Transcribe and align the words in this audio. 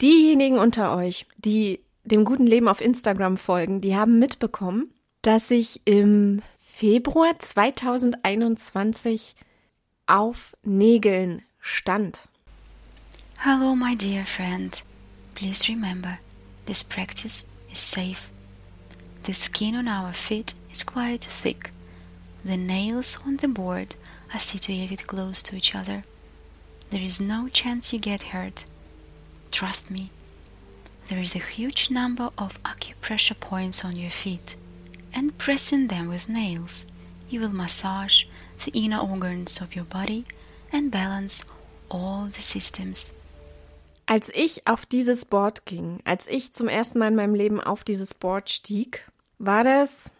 Diejenigen 0.00 0.58
unter 0.58 0.96
euch, 0.96 1.26
die 1.38 1.80
dem 2.04 2.24
guten 2.24 2.46
Leben 2.46 2.68
auf 2.68 2.80
Instagram 2.80 3.36
folgen, 3.36 3.80
die 3.80 3.96
haben 3.96 4.20
mitbekommen, 4.20 4.92
dass 5.22 5.50
ich 5.50 5.80
im 5.86 6.42
Februar 6.58 7.36
2021 7.36 9.34
auf 10.06 10.56
Nägeln 10.62 11.42
stand. 11.58 12.20
Hello, 13.38 13.74
my 13.74 13.96
dear 13.96 14.24
friend. 14.24 14.84
Please 15.34 15.68
remember, 15.68 16.18
this 16.66 16.84
practice 16.84 17.46
is 17.72 17.80
safe. 17.80 18.30
The 19.24 19.34
skin 19.34 19.74
on 19.74 19.88
our 19.88 20.14
feet 20.14 20.54
is 20.72 20.86
quite 20.86 21.24
thick. 21.24 21.72
The 22.44 22.56
nails 22.56 23.18
on 23.26 23.38
the 23.38 23.48
board 23.48 23.96
are 24.32 24.40
situated 24.40 25.08
close 25.08 25.42
to 25.42 25.56
each 25.56 25.74
other. 25.74 26.04
There 26.90 27.02
is 27.02 27.20
no 27.20 27.48
chance 27.48 27.92
you 27.92 27.98
get 27.98 28.32
hurt. 28.32 28.64
Trust 29.50 29.90
me. 29.90 30.10
There 31.08 31.18
is 31.18 31.34
a 31.34 31.38
huge 31.38 31.90
number 31.90 32.30
of 32.36 32.62
acupressure 32.62 33.38
points 33.38 33.84
on 33.84 33.96
your 33.96 34.10
feet, 34.10 34.56
and 35.14 35.36
pressing 35.38 35.88
them 35.88 36.08
with 36.08 36.28
nails, 36.28 36.86
you 37.30 37.40
will 37.40 37.52
massage 37.52 38.24
the 38.64 38.72
inner 38.72 39.00
organs 39.00 39.60
of 39.60 39.74
your 39.74 39.86
body 39.86 40.24
and 40.72 40.90
balance 40.90 41.44
all 41.88 42.26
the 42.26 42.42
systems. 42.42 43.12
Als 44.06 44.30
ich 44.34 44.66
auf 44.66 44.86
dieses 44.86 45.24
Board 45.24 45.66
ging, 45.66 46.00
als 46.04 46.26
ich 46.26 46.52
zum 46.52 46.68
ersten 46.68 46.98
Mal 46.98 47.08
in 47.08 47.16
meinem 47.16 47.34
Leben 47.34 47.60
auf 47.60 47.84
dieses 47.84 48.14
Board 48.14 48.48
stieg, 48.48 49.04
war 49.38 49.64
das, 49.64 50.10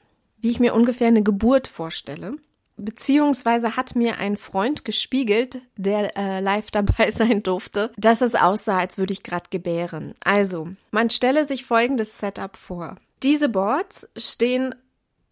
wie 0.41 0.51
ich 0.51 0.61
mir 0.61 0.75
ungefähr 0.75 1.09
eine 1.09 1.23
Geburt 1.23 1.69
vorstelle. 1.69 2.37
Beziehungsweise 2.79 3.77
hat 3.77 3.97
mir 3.97 4.19
ein 4.19 4.37
Freund 4.37 4.85
gespiegelt, 4.85 5.61
der 5.77 6.17
äh, 6.17 6.41
live 6.41 6.71
dabei 6.71 7.11
sein 7.11 7.43
durfte, 7.43 7.93
dass 7.97 8.23
es 8.23 8.35
aussah, 8.35 8.79
als 8.79 8.99
würde 8.99 9.13
ich 9.13 9.23
gerade 9.23 9.51
gebären. 9.51 10.15
Also, 10.25 10.69
man 10.91 11.11
stelle 11.11 11.47
sich 11.47 11.65
folgendes 11.65 12.19
Setup 12.19 12.57
vor. 12.57 12.97
Diese 13.23 13.49
Boards 13.49 14.09
stehen 14.17 14.75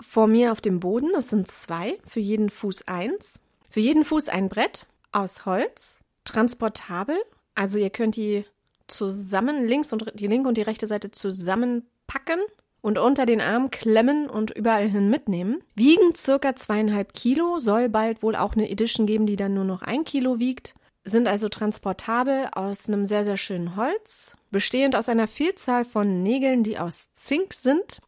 vor 0.00 0.26
mir 0.26 0.52
auf 0.52 0.60
dem 0.60 0.80
Boden. 0.80 1.10
Es 1.16 1.30
sind 1.30 1.48
zwei, 1.48 1.98
für 2.04 2.20
jeden 2.20 2.50
Fuß 2.50 2.88
eins. 2.88 3.40
Für 3.70 3.80
jeden 3.80 4.04
Fuß 4.04 4.28
ein 4.28 4.48
Brett 4.48 4.86
aus 5.12 5.46
Holz, 5.46 5.98
transportabel. 6.24 7.16
Also 7.54 7.78
ihr 7.78 7.90
könnt 7.90 8.16
die 8.16 8.44
zusammen, 8.86 9.66
links 9.66 9.92
und 9.92 10.12
die 10.14 10.26
linke 10.26 10.48
und 10.48 10.56
die 10.56 10.62
rechte 10.62 10.86
Seite 10.86 11.10
zusammenpacken 11.10 12.40
und 12.86 12.98
unter 12.98 13.26
den 13.26 13.40
Arm 13.40 13.72
klemmen 13.72 14.30
und 14.30 14.52
überall 14.52 14.88
hin 14.88 15.10
mitnehmen. 15.10 15.60
Wiegen 15.74 16.14
circa 16.14 16.54
zweieinhalb 16.54 17.14
Kilo, 17.14 17.58
soll 17.58 17.88
bald 17.88 18.22
wohl 18.22 18.36
auch 18.36 18.54
eine 18.54 18.70
Edition 18.70 19.06
geben, 19.06 19.26
die 19.26 19.34
dann 19.34 19.54
nur 19.54 19.64
noch 19.64 19.82
ein 19.82 20.04
Kilo 20.04 20.38
wiegt. 20.38 20.76
Sind 21.02 21.26
also 21.26 21.48
transportabel 21.48 22.46
aus 22.52 22.88
einem 22.88 23.06
sehr, 23.06 23.24
sehr 23.24 23.38
schönen 23.38 23.74
Holz, 23.74 24.36
bestehend 24.52 24.94
aus 24.94 25.08
einer 25.08 25.26
Vielzahl 25.26 25.84
von 25.84 26.22
Nägeln, 26.22 26.62
die 26.62 26.78
aus 26.78 27.12
Zink 27.14 27.54
sind. 27.54 28.00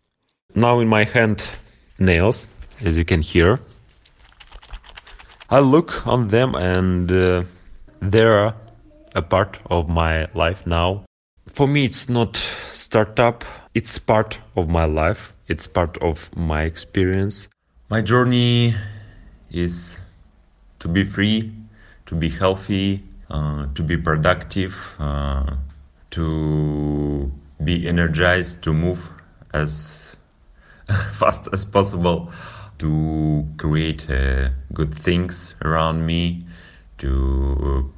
Now 0.55 0.81
in 0.81 0.89
my 0.89 1.05
hand, 1.05 1.51
nails, 1.99 2.49
as 2.85 2.97
you 2.97 3.05
can 3.05 3.21
hear. 3.21 3.59
I 5.51 5.59
look 5.59 6.07
on 6.07 6.29
them 6.29 6.55
and 6.55 7.11
uh, 7.11 7.43
they're 8.01 8.55
a 9.13 9.23
part 9.23 9.59
of 9.69 9.89
my 9.89 10.29
life 10.35 10.67
now. 10.67 11.05
For 11.53 11.67
me, 11.67 11.85
it's 11.87 12.09
not 12.09 12.37
startup 12.73 13.45
it's 13.79 13.97
part 13.97 14.41
of 14.57 14.69
my 14.69 14.85
life, 14.85 15.33
it's 15.47 15.69
part 15.69 15.97
of 15.99 16.37
my 16.37 16.63
experience. 16.63 17.49
My 17.89 18.01
journey 18.01 18.75
is 19.53 20.01
to 20.81 20.89
be 20.89 21.05
free, 21.05 21.53
to 22.07 22.17
be 22.17 22.29
healthy, 22.29 23.05
uh, 23.31 23.69
to 23.77 23.83
be 23.85 23.97
productive, 23.97 24.75
uh, 24.99 25.55
to 26.11 27.31
be 27.63 27.87
energized, 27.87 28.63
to 28.63 28.73
move 28.73 29.09
as 29.55 30.17
fast 31.13 31.47
as 31.53 31.65
possible, 31.65 32.33
to 32.81 33.47
create 33.59 34.11
uh, 34.11 34.49
good 34.75 34.93
things 34.93 35.55
around 35.63 36.05
me, 36.05 36.45
to 36.99 37.93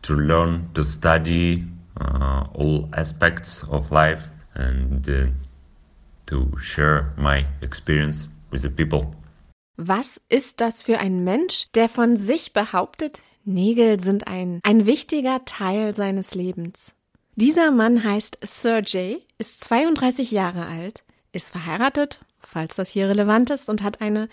to 0.00 0.14
learn, 0.14 0.70
to 0.72 0.82
study 0.82 1.64
uh, 2.00 2.46
all 2.54 2.88
aspects 2.94 3.62
of 3.64 3.92
life, 3.92 4.31
and 4.54 5.08
uh, 5.08 5.26
to 6.26 6.50
share 6.58 7.12
my 7.16 7.46
experience 7.60 8.28
with 8.50 8.62
the 8.62 8.68
people. 8.68 9.14
Was 9.76 10.20
ist 10.28 10.60
das 10.60 10.82
für 10.82 10.98
ein 10.98 11.24
Mensch, 11.24 11.70
der 11.74 11.88
von 11.88 12.16
sich 12.16 12.52
behauptet, 12.52 13.20
Nägel 13.44 13.98
sind 14.00 14.28
ein, 14.28 14.60
ein 14.62 14.86
wichtiger 14.86 15.44
Teil 15.44 15.94
seines 15.94 16.34
Lebens? 16.34 16.92
Dieser 17.34 17.70
Mann 17.70 18.04
heißt 18.04 18.38
Sergey, 18.42 19.22
ist 19.38 19.64
32 19.64 20.30
Jahre 20.30 20.66
alt, 20.66 21.02
ist 21.32 21.50
verheiratet, 21.50 22.20
falls 22.38 22.76
das 22.76 22.90
hier 22.90 23.08
relevant 23.08 23.50
ist, 23.50 23.68
und 23.68 23.82
hat 23.82 24.00
eine 24.00 24.28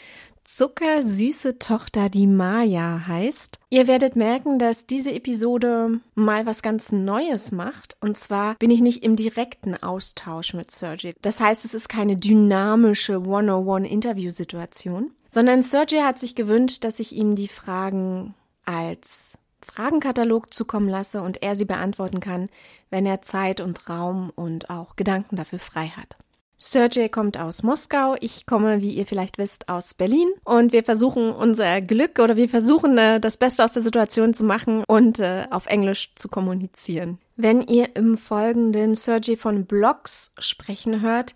zuckersüße 0.49 1.59
Tochter, 1.59 2.09
die 2.09 2.25
Maya 2.25 3.07
heißt. 3.07 3.59
Ihr 3.69 3.87
werdet 3.87 4.15
merken, 4.15 4.57
dass 4.57 4.87
diese 4.87 5.13
Episode 5.13 5.99
mal 6.15 6.45
was 6.45 6.63
ganz 6.63 6.91
Neues 6.91 7.51
macht. 7.51 7.97
Und 8.01 8.17
zwar 8.17 8.55
bin 8.55 8.71
ich 8.71 8.81
nicht 8.81 9.03
im 9.03 9.15
direkten 9.15 9.81
Austausch 9.81 10.53
mit 10.53 10.71
Sergey. 10.71 11.13
Das 11.21 11.39
heißt, 11.39 11.65
es 11.65 11.75
ist 11.75 11.87
keine 11.87 12.17
dynamische 12.17 13.21
One-on-One-Interviewsituation, 13.21 15.11
sondern 15.29 15.61
Sergey 15.61 16.01
hat 16.01 16.17
sich 16.17 16.33
gewünscht, 16.33 16.83
dass 16.83 16.99
ich 16.99 17.15
ihm 17.15 17.35
die 17.35 17.47
Fragen 17.47 18.33
als 18.65 19.37
Fragenkatalog 19.61 20.51
zukommen 20.51 20.89
lasse 20.89 21.21
und 21.21 21.43
er 21.43 21.55
sie 21.55 21.65
beantworten 21.65 22.21
kann, 22.21 22.49
wenn 22.89 23.05
er 23.05 23.21
Zeit 23.21 23.61
und 23.61 23.87
Raum 23.87 24.31
und 24.35 24.71
auch 24.71 24.95
Gedanken 24.95 25.35
dafür 25.35 25.59
frei 25.59 25.89
hat. 25.89 26.17
Sergey 26.61 27.07
kommt 27.07 27.37
aus 27.37 27.63
Moskau, 27.63 28.15
ich 28.19 28.45
komme, 28.45 28.81
wie 28.81 28.91
ihr 28.91 29.05
vielleicht 29.05 29.37
wisst, 29.37 29.69
aus 29.69 29.93
Berlin 29.93 30.27
und 30.43 30.73
wir 30.73 30.83
versuchen 30.83 31.31
unser 31.31 31.79
Glück 31.79 32.19
oder 32.19 32.35
wir 32.35 32.49
versuchen 32.49 32.97
äh, 32.97 33.21
das 33.21 33.37
Beste 33.37 33.63
aus 33.63 33.71
der 33.71 33.81
Situation 33.81 34.33
zu 34.33 34.43
machen 34.43 34.83
und 34.85 35.19
äh, 35.19 35.47
auf 35.51 35.67
Englisch 35.67 36.11
zu 36.15 36.27
kommunizieren. 36.27 37.17
Wenn 37.37 37.61
ihr 37.61 37.95
im 37.95 38.17
Folgenden 38.17 38.93
Sergey 38.93 39.37
von 39.37 39.65
Blocks 39.65 40.33
sprechen 40.37 41.01
hört, 41.01 41.33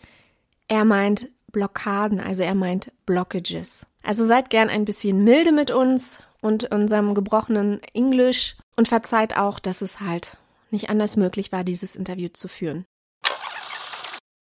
er 0.68 0.84
meint 0.84 1.30
Blockaden, 1.54 2.20
also 2.20 2.44
er 2.44 2.56
meint 2.56 2.92
Blockages. 3.06 3.86
Also 4.04 4.26
seid 4.26 4.50
gern 4.50 4.70
ein 4.70 4.84
bisschen 4.84 5.24
milde 5.24 5.54
mit 5.54 5.72
uns 5.72 6.18
und 6.42 6.70
unserem 6.74 7.14
gebrochenen 7.14 7.82
Englisch 7.94 8.58
und 8.76 8.90
verzeiht 8.90 9.38
auch, 9.38 9.60
dass 9.60 9.82
es 9.82 10.02
halt 10.02 10.36
nicht 10.70 10.90
anders 10.90 11.16
möglich 11.16 11.54
war, 11.54 11.64
dieses 11.64 11.96
Interview 11.96 12.28
zu 12.28 12.50
führen. 12.50 12.86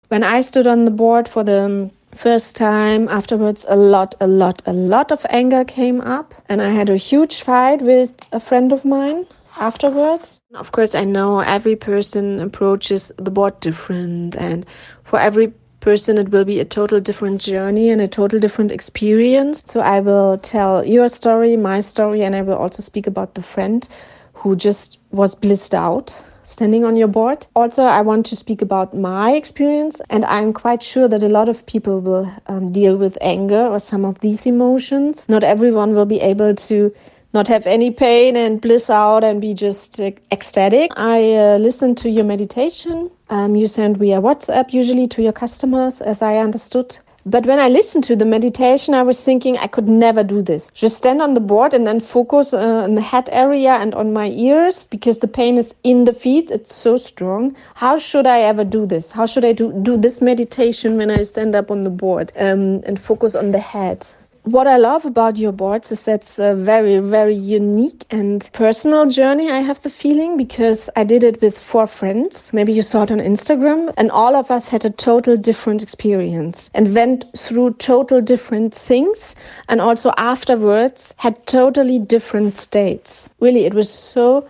When 0.10 0.24
I 0.24 0.42
stood 0.42 0.66
on 0.66 0.86
the 0.86 0.92
board 0.92 1.28
for 1.28 1.44
the 1.44 1.62
um, 1.66 1.92
first 2.16 2.56
time, 2.56 3.08
afterwards, 3.08 3.64
a 3.70 3.76
lot, 3.76 4.16
a 4.20 4.26
lot, 4.26 4.64
a 4.66 4.74
lot 4.74 5.12
of 5.12 5.24
anger 5.30 5.64
came 5.64 6.02
up. 6.02 6.34
And 6.50 6.64
I 6.64 6.70
had 6.70 6.90
a 6.90 6.98
huge 6.98 7.44
fight 7.44 7.84
with 7.84 8.16
a 8.32 8.40
friend 8.40 8.74
of 8.74 8.84
mine 8.84 9.28
afterwards. 9.60 10.42
Of 10.56 10.72
course, 10.72 10.96
I 10.96 11.04
know 11.04 11.42
every 11.42 11.76
person 11.76 12.40
approaches 12.40 13.12
the 13.18 13.30
board 13.30 13.60
different. 13.60 14.36
And 14.36 14.66
for 15.04 15.20
every 15.20 15.54
person, 15.80 16.18
it 16.18 16.30
will 16.30 16.44
be 16.44 16.60
a 16.60 16.66
total 16.66 17.00
different 17.00 17.40
journey 17.40 17.92
and 17.92 18.02
a 18.02 18.08
total 18.08 18.40
different 18.40 18.72
experience. 18.72 19.62
So 19.66 19.80
I 19.82 20.00
will 20.00 20.40
tell 20.40 20.84
your 20.84 21.08
story, 21.08 21.56
my 21.56 21.82
story, 21.82 22.24
and 22.24 22.36
I 22.36 22.42
will 22.42 22.58
also 22.58 22.82
speak 22.82 23.06
about 23.06 23.36
the 23.36 23.44
friend 23.44 23.88
who 24.34 24.56
just 24.56 24.98
was 25.12 25.36
blissed 25.36 25.76
out 25.76 26.20
standing 26.50 26.84
on 26.84 26.96
your 26.96 27.08
board. 27.08 27.46
Also, 27.56 27.84
I 27.84 28.02
want 28.02 28.26
to 28.28 28.36
speak 28.36 28.62
about 28.62 28.96
my 28.96 29.34
experience, 29.34 30.02
and 30.10 30.26
I'm 30.26 30.52
quite 30.52 30.82
sure 30.82 31.08
that 31.08 31.24
a 31.24 31.30
lot 31.30 31.48
of 31.48 31.66
people 31.68 32.00
will 32.02 32.32
um, 32.48 32.72
deal 32.72 32.98
with 32.98 33.18
anger 33.22 33.68
or 33.68 33.80
some 33.80 34.04
of 34.04 34.20
these 34.20 34.48
emotions. 34.48 35.30
Not 35.30 35.44
everyone 35.44 35.94
will 35.94 36.08
be 36.08 36.20
able 36.20 36.56
to 36.56 36.92
not 37.34 37.48
have 37.48 37.68
any 37.68 37.92
pain 37.92 38.36
and 38.36 38.60
bliss 38.60 38.90
out 38.90 39.24
and 39.24 39.40
be 39.40 39.54
just 39.54 40.02
uh, 40.02 40.10
ecstatic. 40.32 40.92
I 40.98 41.36
uh, 41.36 41.58
listen 41.58 41.94
to 41.96 42.10
your 42.10 42.26
meditation. 42.26 43.12
Um, 43.30 43.56
you 43.56 43.68
send 43.68 43.98
via 43.98 44.20
WhatsApp 44.20 44.74
usually 44.74 45.08
to 45.10 45.22
your 45.22 45.34
customers, 45.34 46.02
as 46.02 46.24
I 46.24 46.38
understood. 46.38 46.98
But 47.26 47.46
when 47.46 47.60
I 47.60 47.68
listened 47.70 48.04
to 48.06 48.16
the 48.16 48.26
meditation, 48.26 48.94
I 48.94 49.04
was 49.04 49.22
thinking 49.22 49.58
I 49.58 49.68
could 49.68 49.90
never 49.90 50.24
do 50.24 50.42
this. 50.42 50.72
Just 50.74 50.98
stand 50.98 51.22
on 51.22 51.34
the 51.34 51.40
board 51.42 51.74
and 51.74 51.86
then 51.86 52.00
focus 52.00 52.54
uh, 52.54 52.84
on 52.84 52.96
the 52.96 53.02
head 53.02 53.30
area 53.32 53.72
and 53.72 53.94
on 53.94 54.14
my 54.14 54.28
ears 54.28 54.88
because 54.88 55.20
the 55.20 55.28
pain 55.28 55.58
is 55.58 55.76
in 55.84 56.06
the 56.06 56.14
feet. 56.14 56.52
It's 56.52 56.76
so 56.76 56.98
strong. 56.98 57.56
How 57.76 57.98
should 57.98 58.26
I 58.26 58.40
ever 58.42 58.64
do 58.64 58.86
this? 58.86 59.12
How 59.12 59.26
should 59.26 59.46
I 59.46 59.54
do, 59.54 59.74
do 59.82 59.98
this 59.98 60.22
meditation 60.22 60.98
when 60.98 61.12
I 61.12 61.24
stand 61.24 61.56
up 61.56 61.72
on 61.72 61.82
the 61.82 61.90
board 61.90 62.32
um, 62.36 62.82
and 62.86 63.00
focus 63.00 63.36
on 63.36 63.52
the 63.52 63.60
head? 63.60 64.08
What 64.52 64.68
I 64.68 64.78
love 64.78 65.06
about 65.06 65.38
your 65.38 65.52
boards 65.52 65.92
is 65.92 66.06
that's 66.06 66.40
a 66.40 66.56
very, 66.56 67.00
very 67.00 67.36
unique 67.36 68.06
and 68.10 68.50
personal 68.54 69.06
journey. 69.06 69.50
I 69.50 69.60
have 69.60 69.82
the 69.82 69.90
feeling 69.90 70.38
because 70.38 70.90
I 70.96 71.04
did 71.04 71.24
it 71.24 71.42
with 71.42 71.58
four 71.58 71.88
friends. 71.88 72.52
Maybe 72.54 72.74
you 72.74 72.82
saw 72.82 73.04
it 73.04 73.12
on 73.12 73.20
Instagram 73.20 73.94
and 73.98 74.10
all 74.10 74.36
of 74.36 74.50
us 74.50 74.70
had 74.70 74.86
a 74.86 74.90
total 74.90 75.38
different 75.38 75.84
experience 75.84 76.72
and 76.74 76.96
went 76.96 77.26
through 77.38 77.74
total 77.74 78.22
different 78.22 78.74
things 78.74 79.36
and 79.68 79.82
also 79.82 80.14
afterwards 80.18 81.14
had 81.18 81.46
totally 81.46 82.00
different 82.00 82.56
states. 82.56 83.30
Really, 83.40 83.66
it 83.66 83.74
was 83.74 83.90
so 83.90 84.48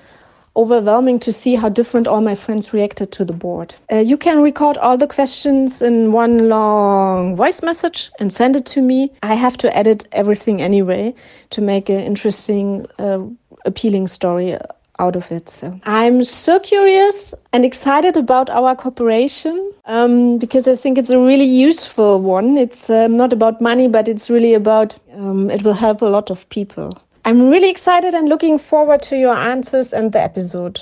overwhelming 0.55 1.19
to 1.19 1.31
see 1.31 1.55
how 1.55 1.69
different 1.69 2.07
all 2.07 2.21
my 2.21 2.35
friends 2.35 2.73
reacted 2.73 3.11
to 3.13 3.25
the 3.25 3.33
board. 3.33 3.75
Uh, 3.91 3.97
you 3.97 4.17
can 4.17 4.41
record 4.41 4.77
all 4.77 4.97
the 4.97 5.07
questions 5.07 5.81
in 5.81 6.11
one 6.11 6.49
long 6.49 7.35
voice 7.35 7.61
message 7.61 8.11
and 8.19 8.31
send 8.31 8.55
it 8.55 8.65
to 8.65 8.81
me. 8.81 9.11
I 9.23 9.35
have 9.35 9.57
to 9.57 9.75
edit 9.75 10.07
everything 10.11 10.61
anyway 10.61 11.13
to 11.51 11.61
make 11.61 11.89
an 11.89 11.99
interesting, 11.99 12.87
uh, 12.97 13.19
appealing 13.65 14.07
story 14.07 14.57
out 14.99 15.15
of 15.15 15.31
it. 15.31 15.49
So 15.49 15.79
I'm 15.83 16.23
so 16.23 16.59
curious 16.59 17.33
and 17.53 17.65
excited 17.65 18.17
about 18.17 18.49
our 18.49 18.75
cooperation 18.75 19.73
um, 19.85 20.37
because 20.37 20.67
I 20.67 20.75
think 20.75 20.97
it's 20.97 21.09
a 21.09 21.17
really 21.17 21.45
useful 21.45 22.21
one. 22.21 22.57
It's 22.57 22.89
um, 22.89 23.17
not 23.17 23.33
about 23.33 23.61
money, 23.61 23.87
but 23.87 24.07
it's 24.07 24.29
really 24.29 24.53
about 24.53 24.95
um, 25.13 25.49
it 25.49 25.63
will 25.63 25.73
help 25.73 26.01
a 26.01 26.05
lot 26.05 26.29
of 26.29 26.47
people. 26.49 26.91
I'm 27.29 27.51
really 27.51 27.69
excited 27.69 28.15
and 28.15 28.27
looking 28.27 28.57
forward 28.57 29.03
to 29.03 29.15
your 29.15 29.35
answers 29.35 29.93
and 29.93 30.11
the 30.11 30.19
episode. 30.19 30.81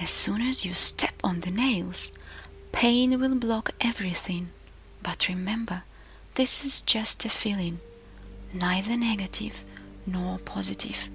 As 0.00 0.10
soon 0.10 0.40
as 0.40 0.66
you 0.66 0.72
step 0.72 1.14
on 1.22 1.38
the 1.38 1.52
nails, 1.52 2.12
pain 2.72 3.20
will 3.20 3.36
block 3.36 3.70
everything. 3.80 4.48
But 5.04 5.28
remember, 5.28 5.84
this 6.34 6.64
is 6.64 6.80
just 6.80 7.24
a 7.24 7.28
feeling, 7.28 7.78
neither 8.52 8.96
negative 8.96 9.64
nor 10.04 10.38
positive. 10.38 11.08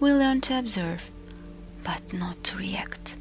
We 0.00 0.14
learn 0.14 0.40
to 0.48 0.58
observe, 0.58 1.10
but 1.84 2.14
not 2.14 2.42
to 2.44 2.56
react. 2.56 3.18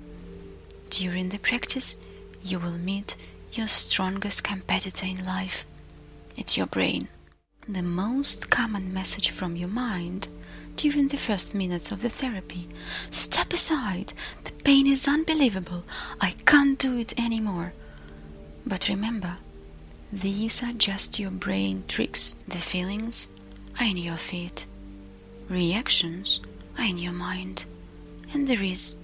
During 0.90 1.28
the 1.28 1.40
practice, 1.40 1.98
you 2.42 2.58
will 2.58 2.80
meet 2.80 3.18
your 3.52 3.68
strongest 3.68 4.46
competitor 4.46 5.08
in 5.08 5.26
life. 5.26 5.66
It's 6.38 6.56
your 6.56 6.68
brain. 6.68 7.10
The 7.70 7.84
most 7.84 8.50
common 8.50 8.92
message 8.92 9.30
from 9.30 9.56
your 9.56 9.70
mind 9.70 10.28
during 10.76 11.10
the 11.10 11.18
first 11.18 11.54
minutes 11.54 11.92
of 11.92 12.02
the 12.02 12.10
therapy 12.10 12.68
step 13.12 13.54
aside, 13.54 14.14
the 14.44 14.52
pain 14.64 14.88
is 14.88 15.08
unbelievable, 15.08 15.84
I 16.20 16.32
can't 16.46 16.80
do 16.80 16.98
it 16.98 17.18
anymore. 17.20 17.74
But 18.66 18.90
remember, 18.90 19.38
these 20.12 20.64
are 20.64 20.74
just 20.74 21.20
your 21.20 21.30
brain 21.32 21.84
tricks. 21.88 22.36
The 22.48 22.58
feelings 22.58 23.30
are 23.80 23.86
in 23.86 23.98
your 23.98 24.18
feet. 24.18 24.66
Reactions 25.48 26.42
are 26.78 26.86
in 26.86 26.98
your 26.98 27.14
mind, 27.14 27.66
and 28.34 28.48
there 28.48 28.64
is 28.64 28.96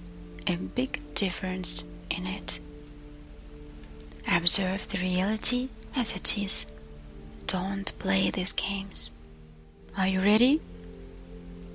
a 0.46 0.56
big 0.56 1.00
difference 1.14 1.84
in 2.10 2.26
it. 2.26 2.58
Observe 4.26 4.88
the 4.88 4.98
reality 4.98 5.68
as 5.94 6.12
it 6.14 6.36
is. 6.36 6.66
Don't 7.48 7.98
play 7.98 8.28
these 8.30 8.52
games. 8.52 9.10
Are 9.96 10.06
you 10.06 10.20
ready? 10.20 10.60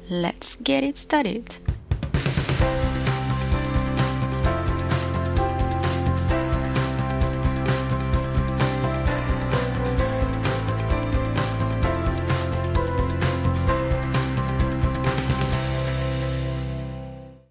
Let's 0.07 0.55
get 0.57 0.83
it 0.83 0.99
started. 0.99 1.57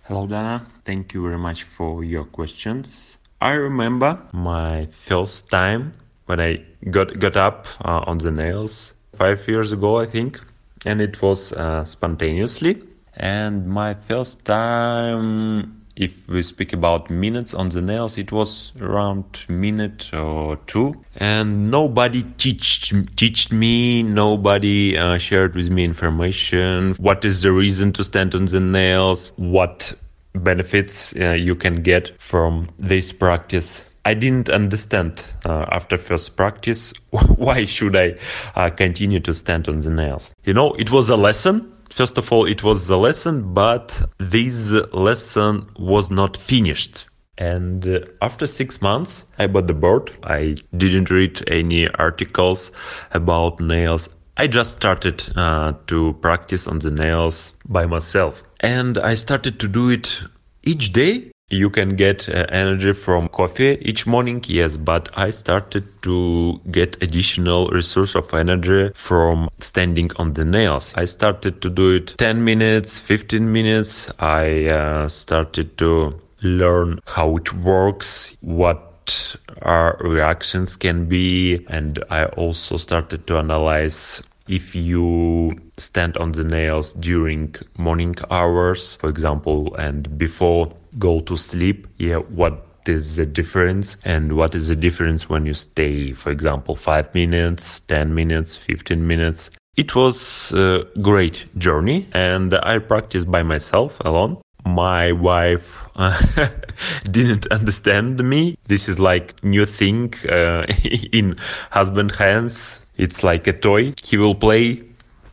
Hello, 0.05 0.29
Dana. 0.29 0.65
Thank 0.85 1.13
you 1.13 1.23
very 1.23 1.39
much 1.39 1.65
for 1.65 2.05
your 2.05 2.25
questions. 2.27 3.17
I 3.41 3.55
remember 3.55 4.23
my 4.33 4.87
first 4.93 5.51
time 5.51 5.95
when 6.27 6.41
I 6.41 6.63
got 6.91 7.19
got 7.19 7.37
up 7.37 7.67
uh, 7.85 8.05
on 8.07 8.19
the 8.19 8.31
nails 8.31 8.95
five 9.17 9.47
years 9.49 9.73
ago, 9.73 9.99
I 9.99 10.07
think, 10.07 10.41
and 10.87 11.01
it 11.01 11.21
was 11.23 11.53
uh, 11.53 11.85
spontaneously. 11.85 12.83
And 13.15 13.69
my 13.69 13.95
first 13.95 14.45
time, 14.47 15.83
if 15.97 16.27
we 16.29 16.43
speak 16.43 16.73
about 16.73 17.11
minutes 17.11 17.53
on 17.53 17.69
the 17.69 17.83
nails, 17.83 18.17
it 18.17 18.33
was 18.33 18.73
around 18.81 19.45
minute 19.49 20.13
or 20.15 20.57
two, 20.67 21.05
and 21.17 21.71
nobody 21.71 22.23
teached 22.39 22.95
teached 23.17 23.53
me. 23.53 24.03
Nobody 24.03 24.97
uh, 24.97 25.19
shared 25.19 25.55
with 25.55 25.71
me 25.71 25.85
information. 25.85 26.95
What 26.95 27.25
is 27.25 27.43
the 27.43 27.53
reason 27.53 27.93
to 27.93 28.05
stand 28.05 28.35
on 28.35 28.47
the 28.47 28.61
nails? 28.61 29.33
What 29.37 29.95
benefits 30.35 31.15
uh, 31.17 31.33
you 31.33 31.55
can 31.55 31.83
get 31.83 32.19
from 32.21 32.69
this 32.79 33.13
practice. 33.13 33.83
I 34.05 34.15
didn't 34.15 34.49
understand 34.49 35.25
uh, 35.45 35.67
after 35.71 35.97
first 35.97 36.37
practice 36.37 36.93
why 37.11 37.65
should 37.65 37.97
I 37.97 38.17
uh, 38.55 38.71
continue 38.71 39.21
to 39.21 39.35
stand 39.35 39.69
on 39.69 39.81
the 39.81 39.91
nails. 39.91 40.33
You 40.45 40.55
know, 40.55 40.73
it 40.75 40.91
was 40.91 41.09
a 41.09 41.17
lesson. 41.17 41.73
First 41.91 42.17
of 42.19 42.33
all, 42.33 42.47
it 42.47 42.63
was 42.63 42.89
a 42.89 42.97
lesson, 42.97 43.53
but 43.53 44.03
this 44.19 44.71
lesson 44.93 45.69
was 45.79 46.11
not 46.11 46.37
finished. 46.37 47.07
And 47.39 47.87
uh, 47.87 48.01
after 48.21 48.47
six 48.47 48.81
months, 48.81 49.25
I 49.39 49.47
bought 49.47 49.67
the 49.67 49.75
board. 49.75 50.11
I 50.23 50.57
didn't 50.77 51.11
read 51.11 51.43
any 51.49 51.89
articles 51.89 52.73
about 53.13 53.61
nails. 53.61 54.09
I 54.37 54.47
just 54.47 54.71
started 54.73 55.23
uh, 55.37 55.75
to 55.89 56.15
practice 56.23 56.67
on 56.67 56.79
the 56.79 56.91
nails 56.91 57.55
by 57.69 57.87
myself. 57.87 58.43
And 58.61 58.97
I 58.97 59.15
started 59.15 59.61
to 59.61 59.69
do 59.69 59.91
it 59.91 60.23
each 60.63 60.93
day. 60.93 61.32
You 61.53 61.69
can 61.69 61.97
get 61.97 62.31
uh, 62.31 62.47
energy 62.49 62.95
from 62.95 63.29
coffee 63.29 63.77
each 63.83 64.07
morning, 64.07 64.43
yes, 64.47 64.79
but 64.79 65.11
I 65.19 65.29
started 65.29 65.85
to 66.01 66.59
get 66.71 66.97
additional 67.03 67.67
resource 67.67 68.15
of 68.15 68.33
energy 68.33 68.91
from 68.95 69.51
standing 69.59 70.11
on 70.17 70.33
the 70.33 70.47
nails. 70.47 70.95
I 70.97 71.05
started 71.05 71.61
to 71.61 71.69
do 71.69 71.91
it 71.91 72.15
10 72.17 72.43
minutes, 72.43 72.99
15 72.99 73.53
minutes. 73.53 74.11
I 74.19 74.65
uh, 74.65 75.09
started 75.11 75.77
to 75.77 76.19
learn 76.41 77.01
how 77.07 77.37
it 77.37 77.53
works, 77.53 78.35
what 78.41 79.37
our 79.61 79.99
reactions 80.01 80.75
can 80.79 81.05
be, 81.05 81.67
and 81.69 82.03
I 82.09 82.25
also 82.29 82.79
started 82.79 83.27
to 83.27 83.37
analyze 83.37 84.23
if 84.49 84.75
you 84.75 85.61
stand 85.77 86.17
on 86.17 86.33
the 86.33 86.45
nails 86.45 86.95
during 86.95 87.55
morning 87.77 88.17
hours, 88.31 88.97
for 88.97 89.11
example, 89.11 89.75
and 89.75 90.17
before 90.17 90.73
go 90.99 91.21
to 91.21 91.37
sleep, 91.37 91.87
yeah, 91.99 92.17
what 92.17 92.67
is 92.87 93.17
the 93.17 93.27
difference 93.27 93.97
and 94.05 94.33
what 94.33 94.55
is 94.55 94.69
the 94.69 94.77
difference 94.77 95.29
when 95.29 95.47
you 95.47 95.55
stay, 95.55 96.13
for 96.13 96.31
example, 96.31 96.75
five 96.75 97.15
minutes, 97.15 97.81
10 97.81 98.15
minutes, 98.15 98.57
15 98.57 99.07
minutes. 99.07 99.51
It 99.77 99.95
was 99.95 100.53
a 100.53 100.85
great 101.01 101.47
journey 101.59 102.09
and 102.13 102.55
I 102.55 102.79
practiced 102.79 103.31
by 103.31 103.43
myself 103.43 104.01
alone. 104.01 104.39
My 104.67 105.13
wife 105.13 105.85
didn't 107.11 107.47
understand 107.47 108.23
me. 108.29 108.57
This 108.67 108.89
is 108.89 108.99
like 108.99 109.43
new 109.43 109.67
thing 109.67 110.15
uh, 110.29 110.67
in 111.13 111.37
husband 111.71 112.13
hands 112.13 112.83
it's 112.97 113.25
like 113.25 113.47
a 113.47 113.53
toy. 113.53 113.95
He 114.03 114.17
will 114.17 114.35
play 114.35 114.83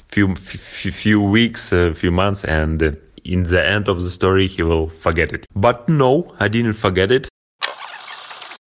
few 0.08 0.36
few, 0.36 1.22
weeks, 1.22 1.72
a 1.72 1.94
few 1.94 2.12
months, 2.12 2.44
and 2.44 2.82
uh, 2.82 2.92
in 3.24 3.44
the 3.44 3.66
end 3.66 3.88
of 3.88 4.02
the 4.02 4.10
story, 4.10 4.48
he 4.48 4.64
will 4.64 4.88
forget 4.88 5.32
it. 5.34 5.46
But 5.56 5.88
no, 5.90 6.28
I 6.40 6.48
didn't 6.48 6.74
forget 6.74 7.12
it. 7.12 7.28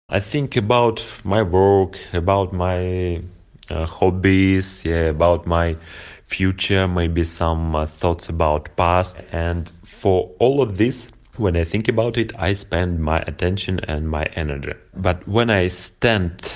I 0.09 0.21
think 0.21 0.57
about 0.57 1.05
my 1.25 1.43
work, 1.43 1.99
about 2.13 2.53
my 2.53 3.23
uh, 3.71 3.87
hobbies, 3.87 4.85
yeah, 4.85 5.09
about 5.11 5.47
my 5.47 5.77
future, 6.23 6.87
maybe 6.87 7.25
some 7.25 7.75
uh, 7.75 7.87
thoughts 7.87 8.29
about 8.29 8.75
past, 8.77 9.25
and 9.33 9.71
for 9.85 10.31
all 10.39 10.63
of 10.63 10.77
this, 10.77 11.11
when 11.37 11.57
I 11.57 11.65
think 11.65 11.89
about 11.89 12.17
it, 12.17 12.39
I 12.39 12.55
spend 12.55 13.01
my 13.01 13.19
attention 13.21 13.81
and 13.89 14.09
my 14.09 14.25
energy. 14.37 14.75
But 14.95 15.27
when 15.29 15.51
I 15.51 15.69
stand 15.69 16.53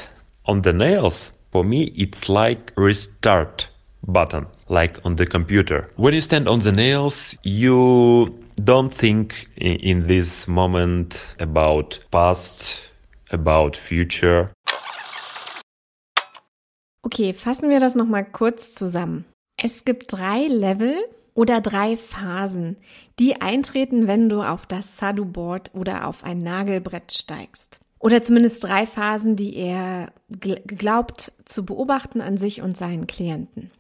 on 0.47 0.63
the 0.63 0.73
nails, 0.73 1.33
for 1.53 1.65
me, 1.65 1.93
it's 1.97 2.29
like 2.29 2.73
restart 2.77 3.69
button, 4.07 4.47
like 4.71 5.05
on 5.05 5.17
the 5.17 5.27
computer. 5.27 5.89
When 5.97 6.15
you 6.15 6.21
stand 6.21 6.49
on 6.49 6.61
the 6.61 6.73
nails, 6.73 7.37
you 7.43 8.33
don't 8.57 8.95
think 8.95 9.49
in, 9.57 10.07
this 10.07 10.47
moment 10.47 11.21
about 11.39 11.99
past, 12.11 12.79
about 13.31 13.77
future. 13.77 14.53
Okay, 17.03 17.33
fassen 17.33 17.71
wir 17.71 17.81
das 17.81 17.95
nochmal 17.95 18.25
kurz 18.25 18.73
zusammen. 18.73 19.25
Es 19.57 19.85
gibt 19.85 20.13
drei 20.13 20.47
Level 20.47 20.97
oder 21.35 21.61
drei 21.61 21.97
Phasen, 21.97 22.77
die 23.19 23.41
eintreten, 23.41 24.07
wenn 24.07 24.29
du 24.29 24.43
auf 24.43 24.67
das 24.67 24.97
Sadhu-Board 24.99 25.73
oder 25.75 26.07
auf 26.07 26.25
ein 26.25 26.43
Nagelbrett 26.43 27.13
steigst. 27.13 27.81
Oder 27.99 28.23
zumindest 28.23 28.65
drei 28.65 28.87
Phasen, 28.87 29.37
die 29.37 29.57
er 29.57 30.13
glaubt 30.29 31.33
zu 31.45 31.67
beobachten 31.67 32.23
an 32.23 32.39
sich 32.39 32.63
und 32.63 32.77
seinen 32.77 33.07
Klienten. 33.07 33.71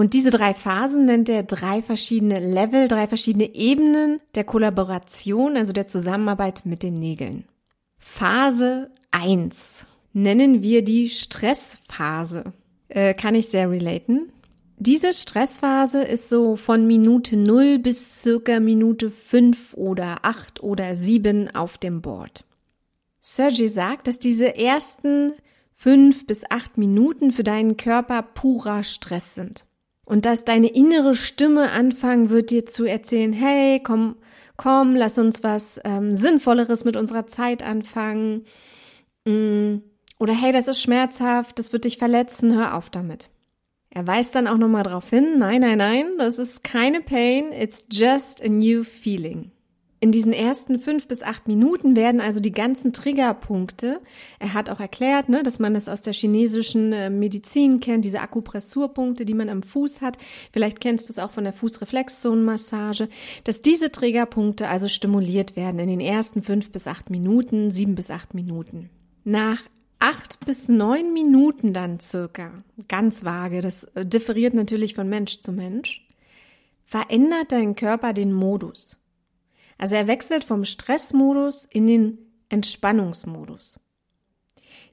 Und 0.00 0.14
diese 0.14 0.30
drei 0.30 0.54
Phasen 0.54 1.04
nennt 1.04 1.28
er 1.28 1.42
drei 1.42 1.82
verschiedene 1.82 2.38
Level, 2.38 2.88
drei 2.88 3.06
verschiedene 3.06 3.54
Ebenen 3.54 4.18
der 4.34 4.44
Kollaboration, 4.44 5.58
also 5.58 5.74
der 5.74 5.86
Zusammenarbeit 5.86 6.64
mit 6.64 6.82
den 6.82 6.94
Nägeln. 6.94 7.44
Phase 7.98 8.90
1 9.10 9.84
nennen 10.14 10.62
wir 10.62 10.82
die 10.82 11.10
Stressphase. 11.10 12.54
Äh, 12.88 13.12
kann 13.12 13.34
ich 13.34 13.48
sehr 13.48 13.70
relaten. 13.70 14.32
Diese 14.78 15.12
Stressphase 15.12 16.00
ist 16.00 16.30
so 16.30 16.56
von 16.56 16.86
Minute 16.86 17.36
0 17.36 17.78
bis 17.78 18.22
circa 18.22 18.58
Minute 18.58 19.10
5 19.10 19.74
oder 19.74 20.24
8 20.24 20.62
oder 20.62 20.96
7 20.96 21.54
auf 21.54 21.76
dem 21.76 22.00
Board. 22.00 22.46
Sergey 23.20 23.68
sagt, 23.68 24.08
dass 24.08 24.18
diese 24.18 24.56
ersten 24.56 25.34
5 25.72 26.26
bis 26.26 26.50
8 26.50 26.78
Minuten 26.78 27.32
für 27.32 27.44
deinen 27.44 27.76
Körper 27.76 28.22
purer 28.22 28.82
Stress 28.82 29.34
sind. 29.34 29.66
Und 30.10 30.26
dass 30.26 30.44
deine 30.44 30.66
innere 30.66 31.14
Stimme 31.14 31.70
anfangen 31.70 32.30
wird, 32.30 32.50
dir 32.50 32.66
zu 32.66 32.84
erzählen, 32.84 33.32
hey, 33.32 33.80
komm, 33.80 34.16
komm, 34.56 34.96
lass 34.96 35.20
uns 35.20 35.44
was 35.44 35.80
ähm, 35.84 36.10
Sinnvolleres 36.10 36.84
mit 36.84 36.96
unserer 36.96 37.28
Zeit 37.28 37.62
anfangen. 37.62 38.44
Mm, 39.24 39.76
oder 40.18 40.32
hey, 40.32 40.50
das 40.50 40.66
ist 40.66 40.82
schmerzhaft, 40.82 41.60
das 41.60 41.72
wird 41.72 41.84
dich 41.84 41.96
verletzen, 41.96 42.52
hör 42.52 42.76
auf 42.76 42.90
damit. 42.90 43.30
Er 43.88 44.04
weist 44.04 44.34
dann 44.34 44.48
auch 44.48 44.56
nochmal 44.56 44.82
darauf 44.82 45.08
hin, 45.08 45.38
nein, 45.38 45.60
nein, 45.60 45.78
nein, 45.78 46.06
das 46.18 46.40
ist 46.40 46.64
keine 46.64 47.02
Pain, 47.02 47.52
it's 47.52 47.86
just 47.88 48.42
a 48.42 48.48
new 48.48 48.82
feeling. 48.82 49.52
In 50.02 50.12
diesen 50.12 50.32
ersten 50.32 50.78
fünf 50.78 51.08
bis 51.08 51.22
acht 51.22 51.46
Minuten 51.46 51.94
werden 51.94 52.22
also 52.22 52.40
die 52.40 52.52
ganzen 52.52 52.94
Triggerpunkte, 52.94 54.00
er 54.38 54.54
hat 54.54 54.70
auch 54.70 54.80
erklärt, 54.80 55.28
ne, 55.28 55.42
dass 55.42 55.58
man 55.58 55.74
das 55.74 55.90
aus 55.90 56.00
der 56.00 56.14
chinesischen 56.14 56.94
äh, 56.94 57.10
Medizin 57.10 57.80
kennt, 57.80 58.06
diese 58.06 58.20
Akupressurpunkte, 58.20 59.26
die 59.26 59.34
man 59.34 59.50
am 59.50 59.62
Fuß 59.62 60.00
hat, 60.00 60.16
vielleicht 60.52 60.80
kennst 60.80 61.08
du 61.08 61.12
es 61.12 61.18
auch 61.18 61.32
von 61.32 61.44
der 61.44 61.52
Fußreflexzonenmassage, 61.52 63.10
dass 63.44 63.60
diese 63.60 63.92
Triggerpunkte 63.92 64.68
also 64.68 64.88
stimuliert 64.88 65.54
werden 65.54 65.78
in 65.78 65.88
den 65.88 66.00
ersten 66.00 66.42
fünf 66.42 66.72
bis 66.72 66.86
acht 66.86 67.10
Minuten, 67.10 67.70
sieben 67.70 67.94
bis 67.94 68.10
acht 68.10 68.32
Minuten. 68.32 68.88
Nach 69.24 69.62
acht 69.98 70.46
bis 70.46 70.68
neun 70.68 71.12
Minuten 71.12 71.74
dann 71.74 72.00
circa, 72.00 72.52
ganz 72.88 73.22
vage, 73.22 73.60
das 73.60 73.84
äh, 73.94 74.06
differiert 74.06 74.54
natürlich 74.54 74.94
von 74.94 75.10
Mensch 75.10 75.40
zu 75.40 75.52
Mensch, 75.52 76.08
verändert 76.86 77.52
dein 77.52 77.76
Körper 77.76 78.14
den 78.14 78.32
Modus. 78.32 78.96
Also 79.80 79.96
er 79.96 80.06
wechselt 80.08 80.44
vom 80.44 80.66
Stressmodus 80.66 81.64
in 81.64 81.86
den 81.86 82.18
Entspannungsmodus. 82.50 83.80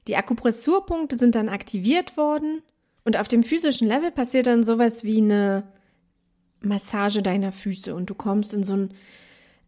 Die 0.06 0.16
Akupressurpunkte 0.16 1.18
sind 1.18 1.34
dann 1.34 1.50
aktiviert 1.50 2.16
worden 2.16 2.62
und 3.04 3.18
auf 3.18 3.28
dem 3.28 3.42
physischen 3.42 3.86
Level 3.86 4.10
passiert 4.10 4.46
dann 4.46 4.64
sowas 4.64 5.04
wie 5.04 5.18
eine 5.18 5.70
Massage 6.60 7.22
deiner 7.22 7.52
Füße 7.52 7.94
und 7.94 8.08
du 8.08 8.14
kommst 8.14 8.54
in 8.54 8.62
so 8.62 8.72
einen 8.72 8.94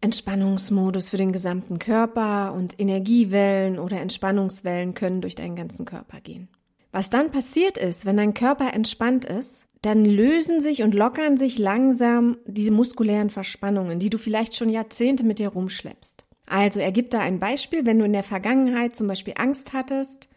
Entspannungsmodus 0.01 1.11
für 1.11 1.19
den 1.19 1.33
gesamten 1.33 1.79
Körper 1.79 2.55
und 2.55 2.81
Energiewellen 2.81 3.79
oder 3.79 4.01
Entspannungswellen 4.01 4.95
können 4.95 5.21
durch 5.21 5.35
deinen 5.35 5.55
ganzen 5.55 5.85
Körper 5.85 6.23
gehen. 6.23 6.49
Was 6.93 7.11
dann 7.11 7.31
passiert 7.31 7.77
ist, 7.77 8.07
wenn 8.07 8.17
dein 8.17 8.33
Körper 8.33 8.73
entspannt 8.73 9.27
ist, 9.27 9.67
dann 9.83 10.05
lösen 10.05 10.61
sich 10.61 10.83
und 10.83 10.95
lockern 10.95 11.37
sich 11.37 11.59
langsam 11.59 12.37
diese 12.47 12.71
muskulären 12.71 13.31
Verspannungen, 13.31 13.99
die 13.99 14.11
du 14.11 14.19
vielleicht 14.19 14.55
schon 14.55 14.69
Jahrzehnte 14.69 15.25
mit 15.25 15.39
dir 15.39 15.49
rumschleppst. 15.49 16.25
Also 16.47 16.81
er 16.81 16.93
gibt 16.93 17.15
da 17.15 17.21
ein 17.21 17.39
Beispiel, 17.39 17.87
wenn 17.87 17.99
du 17.99 18.05
in 18.05 18.13
der 18.13 18.23
Vergangenheit 18.23 18.97
zum 18.97 19.07
Beispiel 19.07 19.35
Angst 19.37 19.73
hattest, 19.73 20.29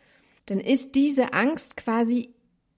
dann 0.45 0.59
ist 0.59 0.95
diese 0.95 1.33
Angst 1.33 1.77
quasi 1.77 2.33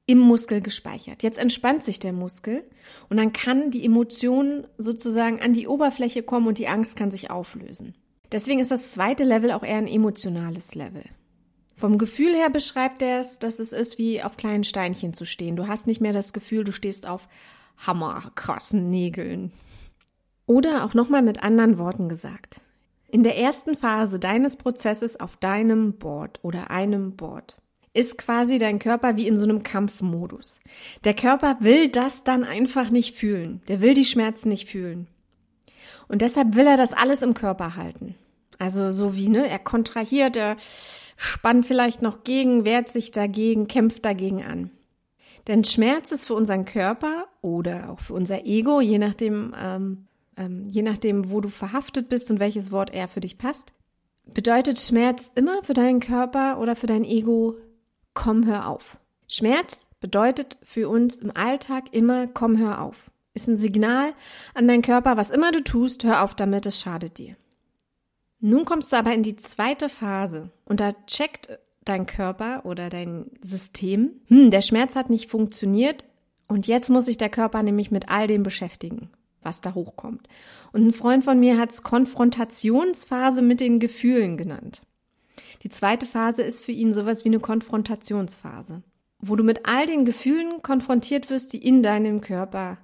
im 0.07 0.19
Muskel 0.19 0.61
gespeichert. 0.61 1.23
Jetzt 1.23 1.37
entspannt 1.37 1.83
sich 1.83 1.99
der 1.99 2.13
Muskel 2.13 2.63
und 3.09 3.17
dann 3.17 3.33
kann 3.33 3.71
die 3.71 3.83
Emotion 3.83 4.67
sozusagen 4.77 5.41
an 5.41 5.53
die 5.53 5.67
Oberfläche 5.67 6.23
kommen 6.23 6.47
und 6.47 6.57
die 6.57 6.67
Angst 6.67 6.95
kann 6.95 7.11
sich 7.11 7.31
auflösen. 7.31 7.95
Deswegen 8.31 8.59
ist 8.59 8.71
das 8.71 8.91
zweite 8.91 9.23
Level 9.23 9.51
auch 9.51 9.63
eher 9.63 9.77
ein 9.77 9.87
emotionales 9.87 10.75
Level. 10.75 11.03
Vom 11.75 11.97
Gefühl 11.97 12.33
her 12.33 12.49
beschreibt 12.49 13.01
er 13.01 13.19
es, 13.19 13.37
dass 13.37 13.59
es 13.59 13.73
ist 13.73 13.97
wie 13.97 14.23
auf 14.23 14.37
kleinen 14.37 14.63
Steinchen 14.63 15.13
zu 15.13 15.25
stehen. 15.25 15.57
Du 15.57 15.67
hast 15.67 15.87
nicht 15.87 15.99
mehr 15.99 16.13
das 16.13 16.31
Gefühl, 16.31 16.63
du 16.63 16.71
stehst 16.71 17.05
auf 17.05 17.27
hammerkrassen 17.85 18.89
Nägeln. 18.89 19.51
Oder 20.45 20.85
auch 20.85 20.93
nochmal 20.93 21.21
mit 21.21 21.43
anderen 21.43 21.77
Worten 21.77 22.07
gesagt. 22.07 22.61
In 23.09 23.23
der 23.23 23.37
ersten 23.37 23.75
Phase 23.75 24.19
deines 24.19 24.55
Prozesses 24.55 25.19
auf 25.19 25.35
deinem 25.35 25.97
Board 25.97 26.39
oder 26.43 26.71
einem 26.71 27.17
Board 27.17 27.57
ist 27.93 28.17
quasi 28.17 28.57
dein 28.57 28.79
Körper 28.79 29.17
wie 29.17 29.27
in 29.27 29.37
so 29.37 29.43
einem 29.43 29.63
Kampfmodus. 29.63 30.61
Der 31.03 31.13
Körper 31.13 31.57
will 31.59 31.89
das 31.89 32.23
dann 32.23 32.45
einfach 32.45 32.89
nicht 32.89 33.15
fühlen. 33.15 33.61
Der 33.67 33.81
will 33.81 33.93
die 33.93 34.05
Schmerzen 34.05 34.47
nicht 34.47 34.69
fühlen. 34.69 35.07
Und 36.07 36.21
deshalb 36.21 36.55
will 36.55 36.67
er 36.67 36.77
das 36.77 36.93
alles 36.93 37.21
im 37.21 37.33
Körper 37.33 37.75
halten. 37.75 38.15
Also 38.59 38.91
so 38.91 39.15
wie, 39.15 39.27
ne, 39.27 39.49
er 39.49 39.59
kontrahiert, 39.59 40.37
er 40.37 40.55
spannt 41.15 41.65
vielleicht 41.65 42.01
noch 42.01 42.23
gegen, 42.23 42.65
wehrt 42.65 42.89
sich 42.89 43.11
dagegen, 43.11 43.67
kämpft 43.67 44.05
dagegen 44.05 44.43
an. 44.43 44.71
Denn 45.47 45.63
Schmerz 45.63 46.11
ist 46.11 46.27
für 46.27 46.33
unseren 46.33 46.65
Körper 46.65 47.27
oder 47.41 47.91
auch 47.91 47.99
für 47.99 48.13
unser 48.13 48.45
Ego, 48.45 48.81
je 48.81 48.97
nachdem, 48.97 49.53
ähm, 49.59 50.07
ähm, 50.37 50.67
je 50.69 50.81
nachdem, 50.81 51.29
wo 51.29 51.39
du 51.39 51.49
verhaftet 51.49 52.09
bist 52.09 52.31
und 52.31 52.39
welches 52.39 52.71
Wort 52.71 52.93
eher 52.93 53.07
für 53.07 53.19
dich 53.19 53.37
passt, 53.37 53.73
bedeutet 54.25 54.79
Schmerz 54.79 55.31
immer 55.35 55.63
für 55.63 55.75
deinen 55.75 55.99
Körper 55.99 56.59
oder 56.59 56.75
für 56.75 56.87
dein 56.87 57.03
Ego 57.03 57.57
komm, 58.13 58.45
hör 58.47 58.67
auf. 58.67 58.97
Schmerz 59.27 59.91
bedeutet 59.99 60.57
für 60.63 60.89
uns 60.89 61.19
im 61.19 61.31
Alltag 61.35 61.85
immer 61.91 62.27
komm, 62.27 62.57
hör 62.57 62.81
auf. 62.81 63.11
Ist 63.33 63.47
ein 63.47 63.57
Signal 63.57 64.13
an 64.53 64.67
deinen 64.67 64.81
Körper, 64.81 65.17
was 65.17 65.29
immer 65.29 65.51
du 65.51 65.63
tust, 65.63 66.03
hör 66.03 66.23
auf 66.23 66.35
damit, 66.35 66.65
es 66.65 66.79
schadet 66.79 67.17
dir. 67.17 67.35
Nun 68.47 68.63
kommst 68.63 68.93
du 68.93 68.97
aber 68.97 69.11
in 69.11 69.23
die 69.23 69.37
zweite 69.37 69.89
Phase 69.89 70.51
und 70.65 70.79
da 70.79 70.91
checkt 71.07 71.57
dein 71.83 72.05
Körper 72.05 72.63
oder 72.63 72.91
dein 72.91 73.31
System, 73.41 74.21
hm, 74.27 74.51
der 74.51 74.61
Schmerz 74.61 74.95
hat 74.95 75.09
nicht 75.09 75.31
funktioniert 75.31 76.05
und 76.47 76.67
jetzt 76.67 76.91
muss 76.91 77.07
sich 77.07 77.17
der 77.17 77.29
Körper 77.29 77.63
nämlich 77.63 77.89
mit 77.89 78.09
all 78.09 78.27
dem 78.27 78.43
beschäftigen, 78.43 79.09
was 79.41 79.61
da 79.61 79.73
hochkommt. 79.73 80.27
Und 80.73 80.85
ein 80.85 80.91
Freund 80.91 81.23
von 81.23 81.39
mir 81.39 81.57
hat 81.57 81.71
es 81.71 81.81
Konfrontationsphase 81.81 83.41
mit 83.41 83.61
den 83.61 83.79
Gefühlen 83.79 84.37
genannt. 84.37 84.83
Die 85.63 85.69
zweite 85.69 86.05
Phase 86.05 86.43
ist 86.43 86.63
für 86.63 86.71
ihn 86.71 86.93
sowas 86.93 87.25
wie 87.25 87.29
eine 87.29 87.39
Konfrontationsphase, 87.39 88.83
wo 89.17 89.35
du 89.35 89.43
mit 89.43 89.65
all 89.67 89.87
den 89.87 90.05
Gefühlen 90.05 90.61
konfrontiert 90.61 91.31
wirst, 91.31 91.51
die 91.53 91.65
in 91.65 91.81
deinem 91.81 92.21
Körper 92.21 92.77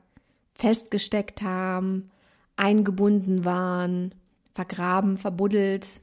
festgesteckt 0.56 1.44
haben, 1.44 2.10
eingebunden 2.56 3.46
waren, 3.46 4.16
vergraben, 4.54 5.18
verbuddelt, 5.18 6.02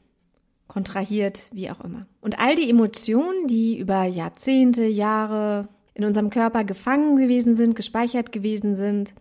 kontrahiert, 0.67 1.47
wie 1.53 1.71
auch 1.71 1.81
immer. 1.81 2.07
Und 2.21 2.39
all 2.39 2.55
die 2.55 2.69
Emotionen, 2.69 3.47
die 3.47 3.79
über 3.79 4.05
Jahrzehnte, 4.05 4.85
Jahre 4.85 5.69
in 5.95 6.05
unserem 6.05 6.31
Körper 6.31 6.65
gefangen 6.65 7.17
gewesen 7.17 7.57
sind, 7.57 7.75
gespeichert 7.75 8.31
gewesen 8.31 8.77
sind, 8.77 9.15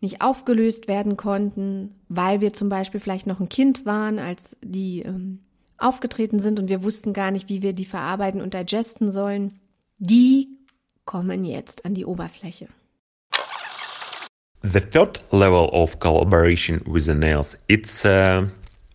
nicht 0.00 0.20
aufgelöst 0.20 0.88
werden 0.88 1.16
konnten, 1.16 1.94
weil 2.08 2.40
wir 2.40 2.52
zum 2.52 2.68
Beispiel 2.68 3.00
vielleicht 3.00 3.26
noch 3.26 3.40
ein 3.40 3.48
Kind 3.48 3.86
waren, 3.86 4.18
als 4.18 4.56
die 4.62 5.02
ähm, 5.02 5.40
aufgetreten 5.78 6.40
sind 6.40 6.60
und 6.60 6.68
wir 6.68 6.82
wussten 6.82 7.12
gar 7.12 7.30
nicht, 7.30 7.48
wie 7.48 7.62
wir 7.62 7.72
die 7.72 7.84
verarbeiten 7.84 8.40
und 8.40 8.54
digesten 8.54 9.12
sollen, 9.12 9.60
die 9.98 10.58
kommen 11.04 11.44
jetzt 11.44 11.84
an 11.84 11.94
die 11.94 12.04
Oberfläche. 12.04 12.68
The 14.62 14.80
third 14.80 15.22
level 15.32 15.68
of 15.72 15.98
collaboration 15.98 16.80
with 16.86 17.06
the 17.06 17.14
nails, 17.14 17.58
it's 17.66 18.04
uh, 18.04 18.46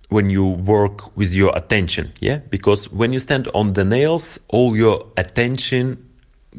when 0.09 0.29
you 0.29 0.45
work 0.45 1.15
with 1.17 1.33
your 1.33 1.55
attention, 1.55 2.11
yeah? 2.21 2.39
Because 2.49 2.91
when 2.91 3.13
you 3.13 3.19
stand 3.19 3.49
on 3.53 3.73
the 3.73 3.83
nails, 3.83 4.39
all 4.47 4.75
your 4.75 5.05
attention 5.17 5.97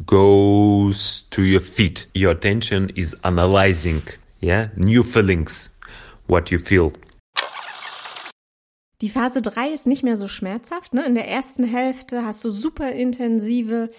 goes 0.06 1.24
to 1.30 1.42
your 1.42 1.60
feet. 1.60 2.06
Your 2.14 2.32
attention 2.32 2.90
is 2.94 3.16
analyzing, 3.24 4.02
yeah, 4.40 4.68
new 4.76 5.02
feelings, 5.02 5.70
what 6.26 6.50
you 6.50 6.58
feel. 6.58 6.92
Die 9.00 9.10
Phase 9.10 9.40
3 9.42 9.70
ist 9.70 9.86
nicht 9.86 10.02
mehr 10.02 10.16
so 10.16 10.26
schmerzhaft. 10.26 10.92
Ne? 10.92 11.06
In 11.06 11.14
der 11.14 11.28
ersten 11.28 11.62
Hälfte 11.62 12.24
hast 12.24 12.44
du 12.44 12.50
super 12.50 12.92
intensive 12.92 13.90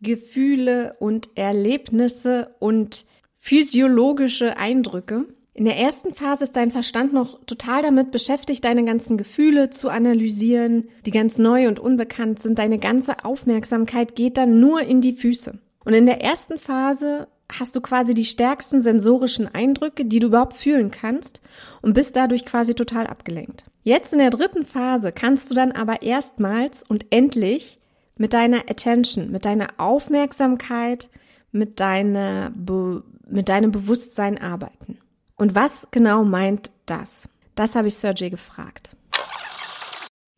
Gefühle 0.00 0.94
und 1.00 1.30
Erlebnisse 1.34 2.54
und 2.60 3.04
physiologische 3.32 4.56
Eindrücke. 4.56 5.26
In 5.56 5.64
der 5.64 5.76
ersten 5.76 6.12
Phase 6.12 6.42
ist 6.42 6.56
dein 6.56 6.72
Verstand 6.72 7.12
noch 7.12 7.38
total 7.44 7.82
damit 7.82 8.10
beschäftigt, 8.10 8.64
deine 8.64 8.84
ganzen 8.84 9.16
Gefühle 9.16 9.70
zu 9.70 9.88
analysieren, 9.88 10.88
die 11.06 11.12
ganz 11.12 11.38
neu 11.38 11.68
und 11.68 11.78
unbekannt 11.78 12.40
sind. 12.40 12.58
Deine 12.58 12.80
ganze 12.80 13.24
Aufmerksamkeit 13.24 14.16
geht 14.16 14.36
dann 14.36 14.58
nur 14.58 14.80
in 14.82 15.00
die 15.00 15.12
Füße. 15.12 15.56
Und 15.84 15.92
in 15.92 16.06
der 16.06 16.20
ersten 16.20 16.58
Phase 16.58 17.28
hast 17.52 17.76
du 17.76 17.80
quasi 17.80 18.14
die 18.14 18.24
stärksten 18.24 18.82
sensorischen 18.82 19.46
Eindrücke, 19.46 20.04
die 20.04 20.18
du 20.18 20.26
überhaupt 20.26 20.54
fühlen 20.54 20.90
kannst 20.90 21.40
und 21.82 21.92
bist 21.92 22.16
dadurch 22.16 22.44
quasi 22.44 22.74
total 22.74 23.06
abgelenkt. 23.06 23.64
Jetzt 23.84 24.12
in 24.12 24.18
der 24.18 24.30
dritten 24.30 24.64
Phase 24.64 25.12
kannst 25.12 25.52
du 25.52 25.54
dann 25.54 25.70
aber 25.70 26.02
erstmals 26.02 26.82
und 26.82 27.06
endlich 27.10 27.78
mit 28.16 28.32
deiner 28.32 28.68
Attention, 28.68 29.30
mit 29.30 29.44
deiner 29.44 29.68
Aufmerksamkeit, 29.76 31.10
mit 31.52 31.78
deiner 31.78 32.50
Be 32.50 33.04
mit 33.26 33.48
deinem 33.48 33.72
Bewusstsein 33.72 34.38
arbeiten. 34.38 34.98
Und 35.36 35.54
was 35.54 35.86
genau 35.90 36.24
meint 36.24 36.70
das? 36.86 37.28
Das 37.54 37.76
habe 37.76 37.88
ich 37.88 37.96
Sergey 37.96 38.30
gefragt. 38.30 38.96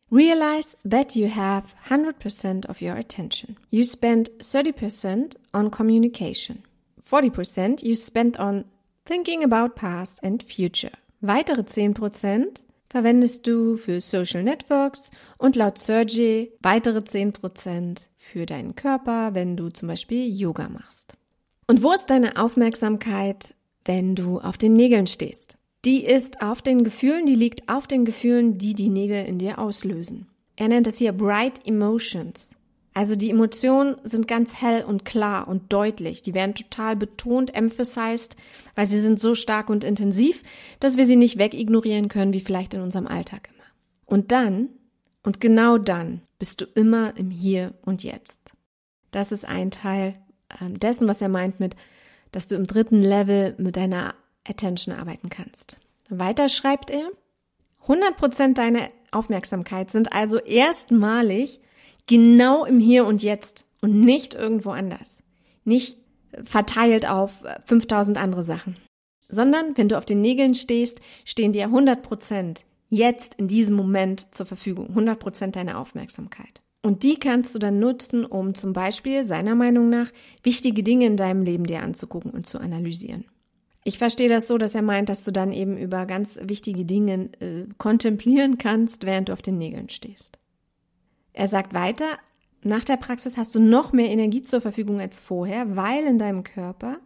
Realize 0.09 0.77
that 0.89 1.15
you 1.15 1.27
have 1.27 1.75
100% 1.89 2.69
of 2.69 2.81
your 2.81 2.95
attention. 2.95 3.57
You 3.69 3.83
spend 3.83 4.31
30% 4.39 5.35
on 5.53 5.69
communication. 5.69 6.63
40% 7.09 7.83
you 7.83 7.95
spend 7.95 8.39
on 8.39 8.65
thinking 9.05 9.43
about 9.43 9.75
past 9.75 10.23
and 10.23 10.41
future. 10.43 10.91
Weitere 11.19 11.61
10% 11.61 12.63
verwendest 12.89 13.45
du 13.47 13.75
für 13.75 13.99
Social 13.99 14.43
Networks 14.43 15.11
und 15.37 15.55
laut 15.55 15.77
Sergey 15.77 16.53
weitere 16.61 16.99
10% 16.99 18.07
für 18.15 18.45
deinen 18.45 18.75
Körper, 18.75 19.35
wenn 19.35 19.57
du 19.57 19.69
zum 19.69 19.89
Beispiel 19.89 20.27
Yoga 20.27 20.69
machst. 20.69 21.17
Und 21.67 21.83
wo 21.83 21.91
ist 21.91 22.09
deine 22.09 22.37
Aufmerksamkeit, 22.37 23.55
wenn 23.87 24.15
du 24.15 24.39
auf 24.39 24.57
den 24.57 24.73
Nägeln 24.73 25.07
stehst? 25.07 25.57
Die 25.85 26.03
ist 26.03 26.41
auf 26.41 26.61
den 26.61 26.83
Gefühlen, 26.83 27.25
die 27.25 27.35
liegt 27.35 27.69
auf 27.69 27.87
den 27.87 28.05
Gefühlen, 28.05 28.57
die 28.57 28.73
die 28.73 28.89
Nägel 28.89 29.25
in 29.25 29.39
dir 29.39 29.57
auslösen. 29.57 30.27
Er 30.55 30.67
nennt 30.67 30.87
es 30.87 30.97
hier 30.97 31.13
Bright 31.13 31.65
Emotions. 31.65 32.49
Also 32.93 33.15
die 33.15 33.29
Emotionen 33.29 33.97
sind 34.03 34.27
ganz 34.27 34.59
hell 34.59 34.83
und 34.83 35.05
klar 35.05 35.47
und 35.47 35.71
deutlich. 35.71 36.23
Die 36.23 36.33
werden 36.33 36.55
total 36.55 36.95
betont, 36.95 37.53
emphasized, 37.53 38.35
weil 38.73 38.87
sie 38.87 38.99
sind 38.99 39.19
so 39.19 39.35
stark 39.35 39.69
und 39.69 39.83
intensiv, 39.83 40.41
dass 40.79 40.97
wir 40.97 41.05
sie 41.05 41.15
nicht 41.15 41.37
wegignorieren 41.37 42.07
können, 42.07 42.33
wie 42.33 42.39
vielleicht 42.39 42.73
in 42.73 42.81
unserem 42.81 43.05
Alltag 43.05 43.49
immer. 43.53 43.65
Und 44.07 44.31
dann, 44.31 44.69
und 45.21 45.39
genau 45.39 45.77
dann, 45.77 46.21
bist 46.39 46.61
du 46.61 46.65
immer 46.73 47.15
im 47.17 47.29
Hier 47.29 47.75
und 47.85 48.03
Jetzt. 48.03 48.53
Das 49.11 49.31
ist 49.31 49.45
ein 49.45 49.69
Teil 49.69 50.15
ähm, 50.59 50.79
dessen, 50.79 51.07
was 51.07 51.21
er 51.21 51.29
meint 51.29 51.59
mit, 51.59 51.75
dass 52.37 52.45
du 52.45 52.55
im 52.55 52.67
dritten 52.67 53.01
Level 53.01 53.55
mit 53.57 53.77
deiner 53.77 54.13
Attention 54.47 54.93
arbeiten 54.93 55.29
kannst. 55.29 55.79
Weiter 56.07 56.49
schreibt 56.49 56.91
er, 56.91 57.09
100% 57.87 58.53
deiner 58.53 58.91
Aufmerksamkeit 59.09 59.89
sind 59.89 60.13
also 60.13 60.37
erstmalig 60.37 61.59
genau 62.05 62.63
im 62.63 62.79
Hier 62.79 63.07
und 63.07 63.23
Jetzt 63.23 63.65
und 63.81 64.01
nicht 64.01 64.35
irgendwo 64.35 64.69
anders. 64.69 65.17
Nicht 65.63 65.97
verteilt 66.43 67.09
auf 67.09 67.43
5000 67.65 68.19
andere 68.19 68.43
Sachen. 68.43 68.77
Sondern 69.29 69.75
wenn 69.75 69.89
du 69.89 69.97
auf 69.97 70.05
den 70.05 70.21
Nägeln 70.21 70.53
stehst, 70.53 71.01
stehen 71.25 71.53
dir 71.53 71.63
100 71.63 72.03
Prozent 72.03 72.65
jetzt 72.89 73.33
in 73.33 73.47
diesem 73.47 73.75
Moment 73.75 74.27
zur 74.29 74.45
Verfügung. 74.45 74.89
100 74.89 75.17
Prozent 75.17 75.55
deiner 75.55 75.79
Aufmerksamkeit. 75.79 76.61
Und 76.87 77.03
die 77.03 77.19
kannst 77.19 77.53
du 77.53 77.59
dann 77.59 77.79
nutzen, 77.79 78.23
um 78.23 78.55
zum 78.55 78.71
Beispiel 78.71 79.25
seiner 79.25 79.55
Meinung 79.55 79.89
nach 79.89 80.09
wichtige 80.41 80.83
Dinge 80.83 81.05
in 81.05 81.17
deinem 81.17 81.41
Leben 81.43 81.65
dir 81.65 81.83
anzugucken 81.83 82.31
und 82.31 82.47
zu 82.47 82.59
analysieren. 82.59 83.25
Ich 83.83 83.97
verstehe 83.97 84.29
das 84.29 84.47
so, 84.47 84.57
dass 84.57 84.73
er 84.73 84.83
meint, 84.83 85.09
dass 85.09 85.25
du 85.25 85.31
dann 85.31 85.51
eben 85.51 85.75
über 85.75 86.05
ganz 86.05 86.39
wichtige 86.41 86.85
Dinge 86.85 87.29
äh, 87.41 87.65
kontemplieren 87.77 88.57
kannst, 88.57 89.05
während 89.05 89.27
du 89.27 89.33
auf 89.33 89.41
den 89.41 89.57
Nägeln 89.57 89.89
stehst. 89.89 90.39
Er 91.33 91.49
sagt 91.49 91.73
weiter, 91.73 92.05
nach 92.63 92.85
der 92.85 92.95
Praxis 92.95 93.35
hast 93.35 93.53
du 93.53 93.59
noch 93.59 93.91
mehr 93.91 94.09
Energie 94.09 94.41
zur 94.41 94.61
Verfügung 94.61 95.01
als 95.01 95.19
vorher, 95.19 95.75
weil 95.75 96.05
in 96.05 96.17
deinem 96.17 96.45
Körper 96.45 96.99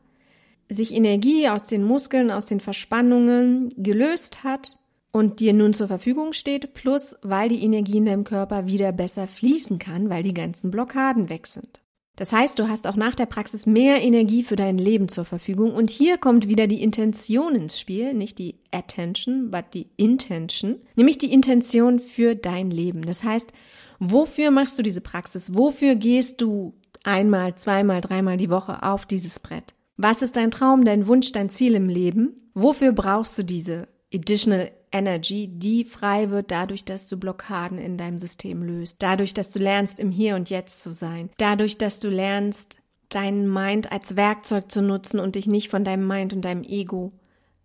sich 0.70 0.94
Energie 0.94 1.50
aus 1.50 1.66
den 1.66 1.84
Muskeln, 1.84 2.30
aus 2.30 2.46
den 2.46 2.60
Verspannungen 2.60 3.70
gelöst 3.78 4.44
hat 4.44 4.78
und 5.12 5.40
dir 5.40 5.54
nun 5.54 5.74
zur 5.74 5.88
Verfügung 5.88 6.34
steht, 6.34 6.74
plus 6.74 7.16
weil 7.22 7.50
die 7.50 7.64
Energie 7.64 7.98
in 7.98 8.06
deinem 8.06 8.24
Körper 8.24 8.68
wieder 8.68 8.92
besser 8.92 9.28
fließen 9.28 9.80
kann, 9.80 10.10
weil 10.10 10.24
die 10.24 10.34
ganzen 10.34 10.72
Blockaden 10.72 11.30
weg 11.30 11.48
sind. 11.48 11.82
Das 12.18 12.34
heißt, 12.34 12.60
du 12.60 12.68
hast 12.68 12.88
auch 12.88 12.98
nach 12.98 13.16
der 13.16 13.26
Praxis 13.26 13.66
mehr 13.66 14.02
Energie 14.02 14.44
für 14.44 14.56
dein 14.56 14.78
Leben 14.78 15.08
zur 15.08 15.26
Verfügung 15.26 15.74
und 15.74 15.90
hier 15.90 16.18
kommt 16.18 16.48
wieder 16.48 16.68
die 16.68 16.84
Intention 16.84 17.56
ins 17.56 17.80
Spiel, 17.80 18.14
nicht 18.14 18.38
die 18.38 18.56
Attention, 18.72 19.50
but 19.50 19.66
die 19.74 19.88
Intention, 19.98 20.78
nämlich 20.96 21.18
die 21.18 21.32
Intention 21.32 22.00
für 22.00 22.36
dein 22.36 22.70
Leben. 22.70 23.04
Das 23.04 23.24
heißt, 23.24 23.54
Wofür 24.04 24.50
machst 24.50 24.80
du 24.80 24.84
diese 24.84 25.00
Praxis? 25.00 25.54
Wofür 25.54 25.94
gehst 25.94 26.42
du 26.42 26.74
einmal, 27.04 27.54
zweimal, 27.54 28.02
dreimal 28.02 28.36
die 28.36 28.50
Woche 28.50 28.82
auf 28.82 29.06
dieses 29.06 29.40
Brett? 29.40 29.76
Was 29.96 30.24
ist 30.24 30.38
dein 30.38 30.50
Traum, 30.50 30.86
dein 30.86 31.06
Wunsch, 31.06 31.32
dein 31.32 31.50
Ziel 31.50 31.76
im 31.76 31.88
Leben? 31.88 32.50
Wofür 32.56 32.94
brauchst 32.94 33.38
du 33.38 33.44
diese 33.44 33.88
additional 34.12 34.72
Energy, 34.92 35.48
die 35.48 35.86
frei 35.86 36.30
wird 36.30 36.52
dadurch, 36.52 36.86
dass 36.86 37.08
du 37.08 37.18
Blockaden 37.18 37.78
in 37.78 37.98
deinem 37.98 38.20
System 38.20 38.64
löst, 38.64 38.98
dadurch, 39.00 39.34
dass 39.34 39.52
du 39.52 39.60
lernst, 39.60 40.00
im 40.00 40.12
Hier 40.12 40.36
und 40.36 40.50
Jetzt 40.50 40.84
zu 40.84 40.94
sein, 40.94 41.30
dadurch, 41.38 41.78
dass 41.78 42.00
du 42.00 42.10
lernst, 42.10 42.82
deinen 43.10 43.52
Mind 43.52 43.92
als 43.92 44.16
Werkzeug 44.16 44.72
zu 44.72 44.82
nutzen 44.82 45.20
und 45.20 45.36
dich 45.36 45.48
nicht 45.48 45.70
von 45.70 45.84
deinem 45.84 46.08
Mind 46.08 46.34
und 46.34 46.46
deinem 46.46 46.64
Ego 46.64 47.12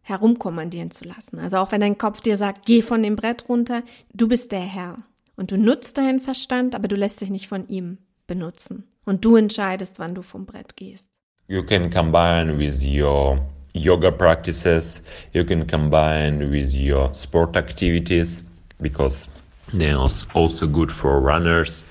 herumkommandieren 0.03 0.91
zu 0.91 1.05
lassen. 1.05 1.39
Also 1.39 1.59
auch 1.59 1.73
wenn 1.73 1.81
dein 1.81 1.99
Kopf 1.99 2.21
dir 2.21 2.37
sagt, 2.37 2.67
geh 2.67 2.83
von 2.83 3.03
dem 3.03 3.17
Brett 3.17 3.49
runter, 3.49 3.83
du 4.13 4.29
bist 4.29 4.53
der 4.53 4.61
Herr. 4.61 4.99
Und 5.37 5.51
du 5.51 5.59
nutzt 5.59 5.99
deinen 5.99 6.21
Verstand, 6.21 6.75
aber 6.75 6.89
du 6.89 6.97
lässt 6.97 7.21
dich 7.21 7.31
nicht 7.31 7.49
von 7.49 7.69
ihm 7.69 7.99
benutzen. 8.27 8.85
Und 9.05 9.25
du 9.25 9.37
entscheidest, 9.37 9.99
wann 9.99 10.15
du 10.15 10.23
vom 10.23 10.47
Brett 10.47 10.77
gehst. 10.77 11.11
You 11.49 11.63
can 11.63 11.91
combine 11.91 12.59
with 12.59 12.83
your 12.85 13.41
yoga 13.77 14.13
practices, 14.13 15.03
you 15.33 15.45
can 15.45 15.67
combine 15.67 16.51
with 16.51 16.73
your 16.75 17.13
sport 17.15 17.57
activities 17.57 18.43
because 18.81 19.29
nails 19.73 20.27
also 20.35 20.67
good 20.67 20.93
for 20.93 21.21
runners 21.21 21.85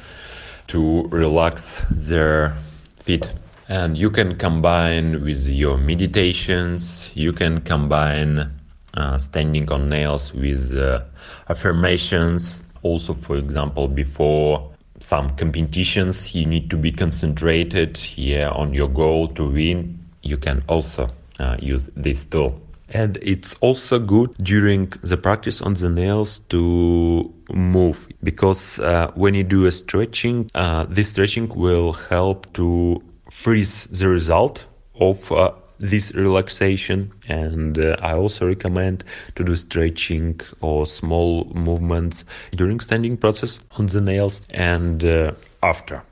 to 0.68 1.04
relax 1.08 1.82
their 1.92 2.56
feet. 3.04 3.32
And 3.68 3.98
you 3.98 4.10
can 4.10 4.36
combine 4.36 5.24
with 5.24 5.48
your 5.48 5.78
meditations, 5.78 7.12
you 7.16 7.34
can 7.34 7.62
combine 7.62 8.52
uh, 8.94 9.18
standing 9.18 9.72
on 9.72 9.90
nails 9.90 10.34
with 10.34 10.78
uh, 10.78 11.02
affirmations, 11.50 12.62
also 12.84 13.14
for 13.14 13.38
example 13.38 13.88
before 13.88 14.72
some 15.00 15.30
competitions 15.36 16.34
you 16.34 16.46
need 16.46 16.70
to 16.70 16.78
be 16.78 16.92
concentrated 16.92 17.98
here 17.98 18.48
on 18.50 18.74
your 18.74 18.88
goal 18.88 19.28
to 19.28 19.50
win 19.50 20.00
you 20.22 20.38
can 20.38 20.64
also 20.68 21.10
uh, 21.40 21.58
use 21.60 21.90
this 21.96 22.26
tool. 22.26 22.60
And 22.90 23.18
it's 23.22 23.56
also 23.62 23.98
good 23.98 24.36
during 24.38 24.88
the 25.02 25.18
practice 25.18 25.62
on 25.62 25.74
the 25.74 25.90
nails 25.90 26.40
to 26.50 27.34
move 27.52 28.08
because 28.24 28.80
uh, 28.80 29.12
when 29.16 29.34
you 29.34 29.44
do 29.44 29.66
a 29.66 29.72
stretching 29.72 30.50
uh, 30.54 30.86
this 30.88 31.10
stretching 31.10 31.50
will 31.50 31.94
help 31.94 32.52
to 32.54 33.02
freeze 33.32 33.86
the 33.86 34.08
result 34.08 34.66
of 35.00 35.32
uh, 35.32 35.52
this 35.80 36.14
relaxation. 36.14 37.12
And 37.28 37.78
uh, 37.80 37.98
i 38.02 38.14
also 38.14 38.48
recommend 38.48 39.04
to 39.36 39.44
do 39.44 39.56
stretching 39.56 40.40
or 40.62 40.86
small 40.86 41.46
movements 41.56 42.24
during 42.52 42.80
standing 42.80 43.18
process 43.18 43.60
on 43.80 43.88
the 43.88 44.02
nails 44.02 44.42
and 44.52 45.04
uh, 45.04 45.32
after 45.64 46.04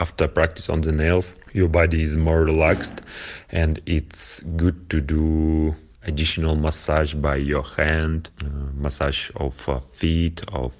after 0.00 0.28
practice 0.28 0.68
on 0.68 0.82
the 0.82 0.92
nails 0.92 1.34
your 1.58 1.68
body 1.68 2.00
is 2.02 2.16
more 2.16 2.42
relaxed 2.44 3.00
and 3.50 3.80
it's 3.86 4.40
good 4.62 4.88
to 4.90 5.00
do 5.00 5.74
additional 6.04 6.54
massage 6.56 7.14
by 7.14 7.36
your 7.36 7.64
hand 7.76 8.30
uh, 8.40 8.46
massage 8.84 9.30
of 9.36 9.68
uh, 9.68 9.80
feet 10.00 10.38
of 10.52 10.72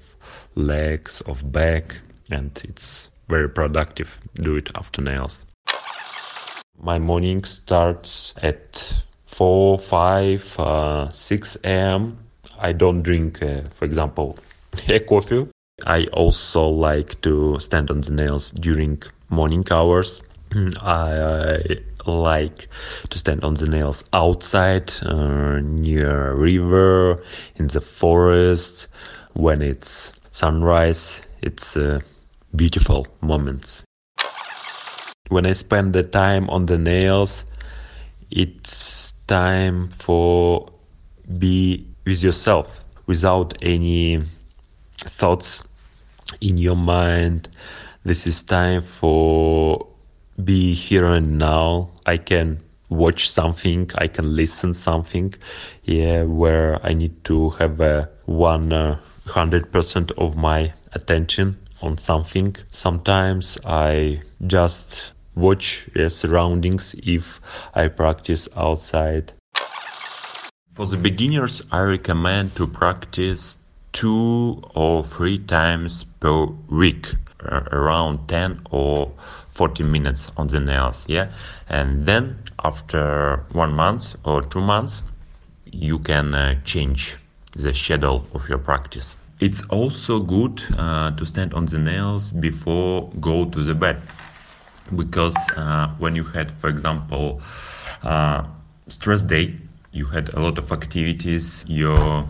legs 0.54 1.20
of 1.22 1.50
back 1.52 1.96
and 2.30 2.62
it's 2.64 3.10
very 3.28 3.48
productive 3.48 4.20
do 4.36 4.56
it 4.56 4.70
after 4.74 5.02
nails 5.02 5.46
my 6.80 6.98
morning 6.98 7.42
starts 7.44 8.32
at 8.40 9.02
4, 9.24 9.78
5, 9.78 10.60
uh, 10.60 11.08
6 11.10 11.56
a.m. 11.64 12.18
I 12.58 12.72
don't 12.72 13.02
drink, 13.02 13.42
uh, 13.42 13.62
for 13.68 13.84
example, 13.84 14.38
a 14.88 15.00
coffee. 15.00 15.46
I 15.86 16.04
also 16.12 16.68
like 16.68 17.20
to 17.22 17.58
stand 17.60 17.90
on 17.90 18.00
the 18.00 18.10
nails 18.10 18.50
during 18.52 19.02
morning 19.28 19.64
hours. 19.70 20.22
I 20.80 21.80
like 22.06 22.68
to 23.10 23.18
stand 23.18 23.44
on 23.44 23.54
the 23.54 23.66
nails 23.66 24.04
outside, 24.12 24.92
uh, 25.02 25.60
near 25.60 26.30
a 26.30 26.34
river, 26.34 27.22
in 27.56 27.68
the 27.68 27.80
forest, 27.80 28.88
when 29.34 29.62
it's 29.62 30.12
sunrise. 30.30 31.22
It's 31.42 31.76
uh, 31.76 32.00
beautiful 32.54 33.06
moments 33.20 33.84
when 35.28 35.44
I 35.44 35.52
spend 35.52 35.92
the 35.92 36.02
time 36.02 36.48
on 36.50 36.66
the 36.66 36.78
nails, 36.78 37.44
it's 38.30 39.12
time 39.26 39.88
for 39.88 40.70
be 41.38 41.86
with 42.06 42.22
yourself 42.22 42.82
without 43.06 43.54
any 43.62 44.22
thoughts 44.96 45.64
in 46.40 46.56
your 46.56 46.76
mind. 46.76 47.48
This 48.04 48.26
is 48.26 48.42
time 48.42 48.82
for 48.82 49.86
be 50.42 50.74
here 50.74 51.06
and 51.06 51.38
now. 51.38 51.90
I 52.06 52.16
can 52.16 52.60
watch 52.88 53.28
something, 53.28 53.90
I 53.96 54.06
can 54.08 54.34
listen 54.34 54.74
something, 54.74 55.34
yeah, 55.84 56.22
where 56.22 56.84
I 56.84 56.94
need 56.94 57.24
to 57.24 57.50
have 57.50 57.80
a 57.80 58.08
uh, 58.28 58.96
hundred 59.26 59.72
percent 59.72 60.10
of 60.12 60.36
my 60.36 60.72
attention 60.92 61.58
on 61.82 61.98
something. 61.98 62.56
Sometimes 62.70 63.58
I 63.64 64.22
just 64.46 65.12
watch 65.34 65.88
uh, 65.96 66.08
surroundings 66.08 66.94
if 67.02 67.40
I 67.74 67.88
practice 67.88 68.48
outside. 68.56 69.32
For 70.72 70.86
the 70.86 70.96
beginners, 70.96 71.60
I 71.72 71.80
recommend 71.80 72.54
to 72.56 72.66
practice 72.66 73.58
two 73.92 74.62
or 74.74 75.04
three 75.04 75.38
times 75.38 76.04
per 76.04 76.44
week. 76.70 77.08
around 77.42 78.28
10 78.28 78.62
or 78.70 79.12
14 79.58 79.90
minutes 79.90 80.30
on 80.36 80.46
the 80.46 80.60
nails. 80.60 81.04
Yeah. 81.08 81.32
And 81.68 82.06
then 82.06 82.38
after 82.64 83.44
one 83.50 83.72
month 83.72 84.14
or 84.24 84.40
two 84.42 84.60
months, 84.60 85.02
you 85.66 85.98
can 85.98 86.32
uh, 86.32 86.54
change 86.64 87.16
the 87.56 87.74
schedule 87.74 88.24
of 88.34 88.48
your 88.48 88.58
practice. 88.58 89.16
It's 89.40 89.62
also 89.66 90.20
good 90.20 90.62
uh, 90.78 91.10
to 91.10 91.26
stand 91.26 91.54
on 91.54 91.66
the 91.66 91.78
nails 91.78 92.30
before 92.30 93.10
go 93.20 93.46
to 93.46 93.64
the 93.64 93.74
bed 93.74 94.00
because 94.94 95.36
uh, 95.56 95.88
when 95.98 96.14
you 96.14 96.24
had, 96.24 96.52
for 96.52 96.68
example, 96.68 97.42
uh, 98.04 98.44
stress 98.86 99.22
day, 99.22 99.56
you 99.90 100.06
had 100.06 100.32
a 100.34 100.40
lot 100.40 100.58
of 100.58 100.70
activities, 100.70 101.64
your 101.66 102.28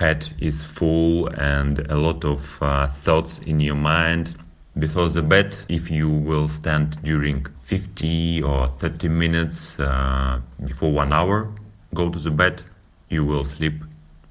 head 0.00 0.28
is 0.40 0.64
full 0.64 1.28
and 1.28 1.78
a 1.90 1.96
lot 1.96 2.24
of 2.24 2.60
uh, 2.60 2.88
thoughts 2.88 3.38
in 3.40 3.60
your 3.60 3.76
mind. 3.76 4.34
Before 4.78 5.08
the 5.08 5.22
bed, 5.22 5.56
if 5.68 5.90
you 5.90 6.10
will 6.10 6.48
stand 6.48 7.02
during 7.02 7.46
50 7.64 8.42
or 8.42 8.68
30 8.78 9.08
minutes 9.08 9.80
uh, 9.80 10.40
before 10.64 10.92
one 10.92 11.12
hour, 11.12 11.50
go 11.94 12.10
to 12.10 12.18
the 12.18 12.30
bed, 12.30 12.62
you 13.08 13.24
will 13.24 13.42
sleep 13.42 13.82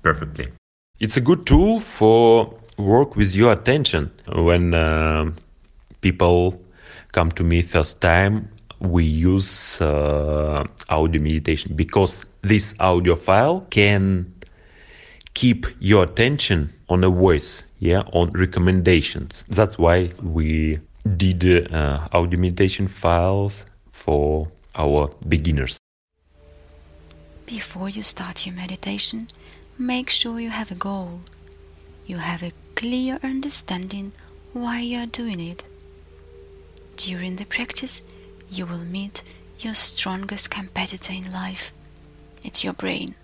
perfectly. 0.04 0.50
It's 1.00 1.18
a 1.18 1.22
good 1.22 1.48
tool 1.48 1.80
for 1.80 2.54
work 2.78 3.16
with 3.16 3.34
your 3.36 3.52
attention. 3.54 4.12
When 4.32 4.76
uh, 4.76 5.32
people 6.02 6.62
come 7.12 7.32
to 7.32 7.44
me 7.44 7.64
first 7.64 8.00
time, 8.00 8.50
we 8.80 9.04
use 9.04 9.82
uh, 9.82 10.64
audio 10.90 11.22
meditation 11.22 11.76
because 11.76 12.26
this 12.44 12.76
audio 12.80 13.16
file 13.16 13.66
can 13.72 14.32
keep 15.34 15.66
your 15.80 16.04
attention 16.04 16.72
on 16.88 17.04
a 17.04 17.10
voice, 17.10 17.64
yeah, 17.80 18.02
on 18.14 18.32
recommendations. 18.32 19.44
That's 19.50 19.78
why 19.78 20.12
we 20.22 20.80
did 21.18 21.74
uh, 21.74 22.08
audio 22.12 22.40
meditation 22.40 22.88
files 22.88 23.66
for 23.92 24.48
our 24.76 25.10
beginners. 25.28 25.78
Before 27.46 27.90
you 27.90 28.02
start 28.02 28.46
your 28.46 28.56
meditation, 28.56 29.28
make 29.78 30.10
sure 30.10 30.40
you 30.40 30.50
have 30.50 30.72
a 30.72 30.76
goal. 30.76 31.22
You 32.06 32.18
have 32.18 32.44
a 32.44 32.52
clear 32.76 33.20
understanding 33.24 34.14
why 34.54 34.80
you 34.80 35.00
are 35.00 35.06
doing 35.06 35.40
it. 35.40 35.64
During 36.98 37.36
the 37.36 37.46
practice, 37.46 38.04
you 38.50 38.66
will 38.66 38.86
meet 38.86 39.22
your 39.60 39.74
strongest 39.74 40.50
competitor 40.50 41.14
in 41.14 41.32
life. 41.32 41.72
It's 42.44 42.64
your 42.64 42.74
brain. 42.74 43.16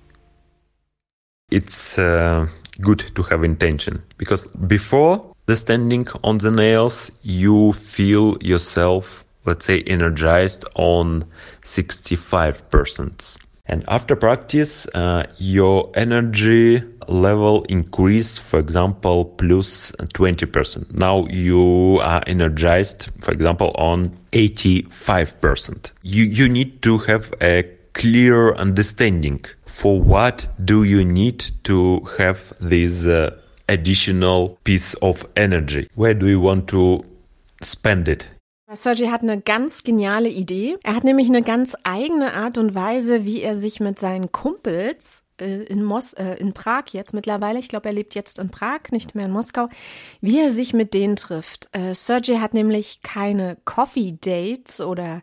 It's 1.50 1.98
uh, 1.98 2.48
good 2.80 3.00
to 3.16 3.24
have 3.24 3.44
intention 3.44 4.02
because 4.18 4.48
before 4.48 5.34
the 5.46 5.58
standing 5.58 6.08
on 6.24 6.38
the 6.38 6.52
nails, 6.52 7.12
you 7.24 7.74
feel 7.74 8.38
yourself, 8.42 9.26
let's 9.46 9.66
say, 9.66 9.82
energized 9.82 10.66
on 10.76 11.26
65%. 11.64 13.38
And 13.66 13.86
after 13.88 14.16
practice, 14.16 14.86
uh, 14.88 15.28
your 15.38 15.92
energy 15.96 16.84
level 17.08 17.64
increased, 17.64 18.42
for 18.42 18.60
example, 18.60 19.26
plus 19.26 19.92
20%. 19.92 20.94
Now 20.94 21.26
you 21.28 22.00
are 22.02 22.22
energized, 22.28 23.10
for 23.22 23.32
example, 23.32 23.72
on 23.76 24.10
85%. 24.34 25.92
You, 26.02 26.24
you 26.24 26.50
need 26.50 26.82
to 26.82 26.98
have 27.00 27.34
a 27.42 27.64
clear 27.94 28.56
understanding 28.56 29.46
for 29.66 30.02
what 30.02 30.48
do 30.64 30.84
you 30.84 31.04
need 31.04 31.52
to 31.64 32.02
have 32.18 32.54
this 32.60 33.06
uh, 33.06 33.32
additional 33.68 34.58
piece 34.64 34.96
of 35.02 35.28
energy. 35.36 35.88
Where 35.96 36.14
do 36.14 36.28
you 36.28 36.40
want 36.40 36.68
to 36.70 37.04
spend 37.62 38.08
it? 38.08 38.28
Sergey 38.74 39.08
hat 39.08 39.22
eine 39.22 39.42
ganz 39.42 39.84
geniale 39.84 40.30
Idee. 40.30 40.78
Er 40.84 40.96
hat 40.96 41.04
nämlich 41.04 41.28
eine 41.28 41.42
ganz 41.42 41.76
eigene 41.84 42.34
Art 42.34 42.58
und 42.58 42.74
Weise, 42.74 43.26
wie 43.26 43.42
er 43.42 43.56
sich 43.56 43.82
mit 43.82 44.00
seinen 44.00 44.32
Kumpels 44.32 45.24
äh, 45.42 45.64
in, 45.64 45.84
Mos 45.84 46.14
äh, 46.14 46.36
in 46.36 46.54
Prag 46.54 46.86
jetzt 46.92 47.14
mittlerweile, 47.14 47.60
ich 47.60 47.68
glaube, 47.68 47.90
er 47.90 47.94
lebt 47.94 48.16
jetzt 48.16 48.40
in 48.40 48.50
Prag, 48.50 48.92
nicht 48.92 49.14
mehr 49.14 49.26
in 49.26 49.32
Moskau, 49.32 49.68
wie 50.22 50.40
er 50.40 50.50
sich 50.50 50.74
mit 50.74 50.94
denen 50.94 51.18
trifft. 51.18 51.68
Äh, 51.74 51.94
Sergey 51.94 52.38
hat 52.38 52.54
nämlich 52.54 53.02
keine 53.02 53.58
Coffee 53.66 54.18
Dates 54.22 54.80
oder 54.80 55.22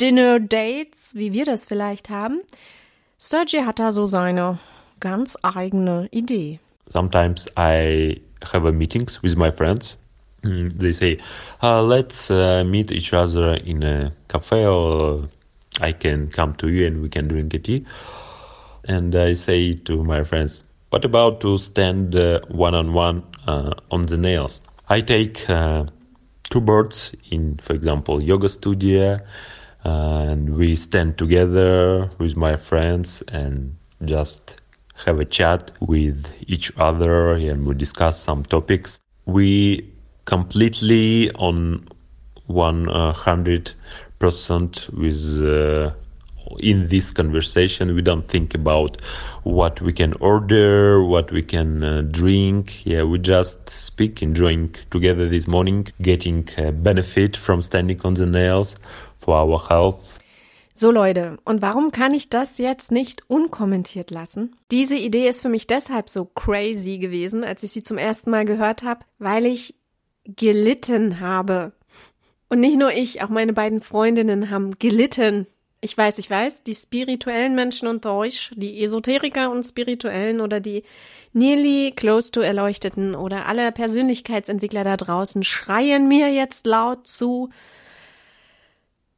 Dinner 0.00 0.40
Dates, 0.40 1.14
wie 1.14 1.32
wir 1.32 1.44
das 1.44 1.66
vielleicht 1.66 2.10
haben. 2.10 2.40
Sergey 3.18 3.64
hat 3.64 3.78
da 3.78 3.90
so 3.90 4.06
seine 4.06 4.58
ganz 5.00 5.36
eigene 5.42 6.08
Idee. 6.12 6.60
Sometimes 6.90 7.48
I 7.58 8.20
have 8.52 8.70
meetings 8.72 9.22
with 9.22 9.36
my 9.36 9.50
friends 9.50 9.98
Mm, 10.42 10.78
they 10.78 10.92
say, 10.92 11.18
uh, 11.62 11.82
let's 11.82 12.30
uh, 12.30 12.62
meet 12.64 12.92
each 12.92 13.12
other 13.12 13.54
in 13.54 13.82
a 13.82 14.12
cafe, 14.28 14.66
or 14.66 15.28
I 15.80 15.92
can 15.92 16.28
come 16.28 16.54
to 16.56 16.68
you 16.68 16.86
and 16.86 17.02
we 17.02 17.08
can 17.08 17.26
drink 17.26 17.54
a 17.54 17.58
tea. 17.58 17.84
And 18.84 19.14
I 19.14 19.32
say 19.32 19.74
to 19.74 20.04
my 20.04 20.22
friends, 20.24 20.64
what 20.90 21.04
about 21.04 21.40
to 21.40 21.58
stand 21.58 22.14
one 22.48 22.74
on 22.74 22.94
one 22.94 23.24
on 23.46 24.02
the 24.02 24.16
nails? 24.16 24.62
I 24.88 25.02
take 25.02 25.48
uh, 25.50 25.84
two 26.48 26.60
birds 26.60 27.12
in, 27.30 27.58
for 27.58 27.74
example, 27.74 28.22
yoga 28.22 28.48
studio, 28.48 29.18
and 29.88 30.56
we 30.56 30.76
stand 30.76 31.16
together 31.16 32.10
with 32.18 32.36
my 32.36 32.56
friends 32.56 33.22
and 33.28 33.76
just 34.04 34.60
have 35.04 35.18
a 35.18 35.24
chat 35.24 35.70
with 35.80 36.30
each 36.46 36.70
other 36.76 37.32
and 37.32 37.66
we 37.66 37.74
discuss 37.74 38.20
some 38.20 38.42
topics. 38.44 39.00
We 39.26 39.90
completely 40.24 41.30
on 41.32 41.88
100% 42.48 43.74
with 44.92 45.46
uh, 45.46 45.90
in 46.60 46.86
this 46.86 47.10
conversation 47.10 47.94
we 47.94 48.02
don't 48.02 48.26
think 48.28 48.54
about 48.54 49.00
what 49.42 49.80
we 49.80 49.92
can 49.92 50.14
order 50.14 51.04
what 51.04 51.30
we 51.30 51.42
can 51.42 51.84
uh, 51.84 52.02
drink 52.10 52.84
yeah 52.86 53.02
we 53.02 53.18
just 53.18 53.68
speak 53.68 54.22
enjoying 54.22 54.74
together 54.90 55.28
this 55.28 55.46
morning 55.46 55.86
getting 56.00 56.48
uh, 56.56 56.70
benefit 56.70 57.36
from 57.36 57.60
standing 57.60 58.00
on 58.02 58.14
the 58.14 58.26
nails 58.26 58.76
our 59.30 59.68
health 59.68 60.00
So 60.74 60.92
Leute, 60.92 61.38
und 61.44 61.60
warum 61.60 61.90
kann 61.90 62.14
ich 62.14 62.30
das 62.30 62.58
jetzt 62.58 62.92
nicht 62.92 63.28
unkommentiert 63.28 64.12
lassen? 64.12 64.54
Diese 64.70 64.96
Idee 64.96 65.28
ist 65.28 65.42
für 65.42 65.48
mich 65.48 65.66
deshalb 65.66 66.08
so 66.08 66.24
crazy 66.24 66.98
gewesen, 66.98 67.42
als 67.42 67.64
ich 67.64 67.72
sie 67.72 67.82
zum 67.82 67.98
ersten 67.98 68.30
Mal 68.30 68.44
gehört 68.44 68.84
habe, 68.84 69.00
weil 69.18 69.44
ich 69.44 69.74
gelitten 70.24 71.18
habe. 71.18 71.72
Und 72.48 72.60
nicht 72.60 72.78
nur 72.78 72.92
ich, 72.92 73.22
auch 73.22 73.28
meine 73.28 73.52
beiden 73.52 73.80
Freundinnen 73.80 74.50
haben 74.50 74.78
gelitten. 74.78 75.46
Ich 75.80 75.96
weiß, 75.96 76.18
ich 76.18 76.28
weiß, 76.28 76.64
die 76.64 76.74
spirituellen 76.74 77.54
Menschen 77.54 77.88
unter 77.88 78.14
euch, 78.14 78.52
die 78.56 78.82
Esoteriker 78.82 79.50
und 79.50 79.62
Spirituellen 79.62 80.40
oder 80.40 80.60
die 80.60 80.82
nearly 81.32 81.92
close 81.94 82.30
to 82.32 82.40
Erleuchteten 82.40 83.14
oder 83.14 83.46
alle 83.46 83.70
Persönlichkeitsentwickler 83.70 84.82
da 84.82 84.96
draußen 84.96 85.44
schreien 85.44 86.08
mir 86.08 86.32
jetzt 86.32 86.66
laut 86.66 87.06
zu. 87.06 87.50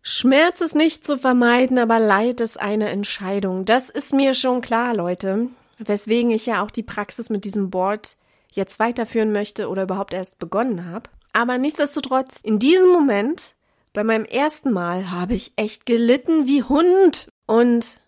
Schmerz 0.03 0.61
ist 0.61 0.75
nicht 0.75 1.07
zu 1.07 1.19
vermeiden, 1.19 1.79
aber 1.79 1.99
Leid 1.99 2.41
ist 2.41 2.59
eine 2.59 2.89
Entscheidung. 2.89 3.65
Das 3.65 3.91
ist 3.91 4.15
mir 4.15 4.35
schon 4.35 4.63
klar, 4.63 4.95
Leute. 4.95 5.49
Weswegen 5.79 6.31
ich 6.31 6.47
ja 6.47 6.63
auch 6.65 6.71
die 6.71 6.83
Praxis 6.83 7.31
mit 7.31 7.45
diesem 7.45 7.71
Board 7.71 8.17
jetzt 8.53 8.79
weiterführen 8.79 9.33
möchte 9.33 9.69
oder 9.69 9.83
überhaupt 9.83 10.15
erst 10.15 10.39
begonnen 10.39 10.87
habe. 10.91 11.11
Aber 11.33 11.59
nichtsdestotrotz, 11.59 12.41
in 12.43 12.59
diesem 12.59 12.91
Moment, 12.91 13.55
bei 13.93 14.03
meinem 14.05 14.25
ersten 14.25 14.73
Mal, 14.73 15.11
habe 15.11 15.35
ich 15.35 15.53
echt 15.57 15.87
gelitten 15.87 16.47
wie 16.47 16.63
Hund. 16.63 17.31
Und 17.47 17.99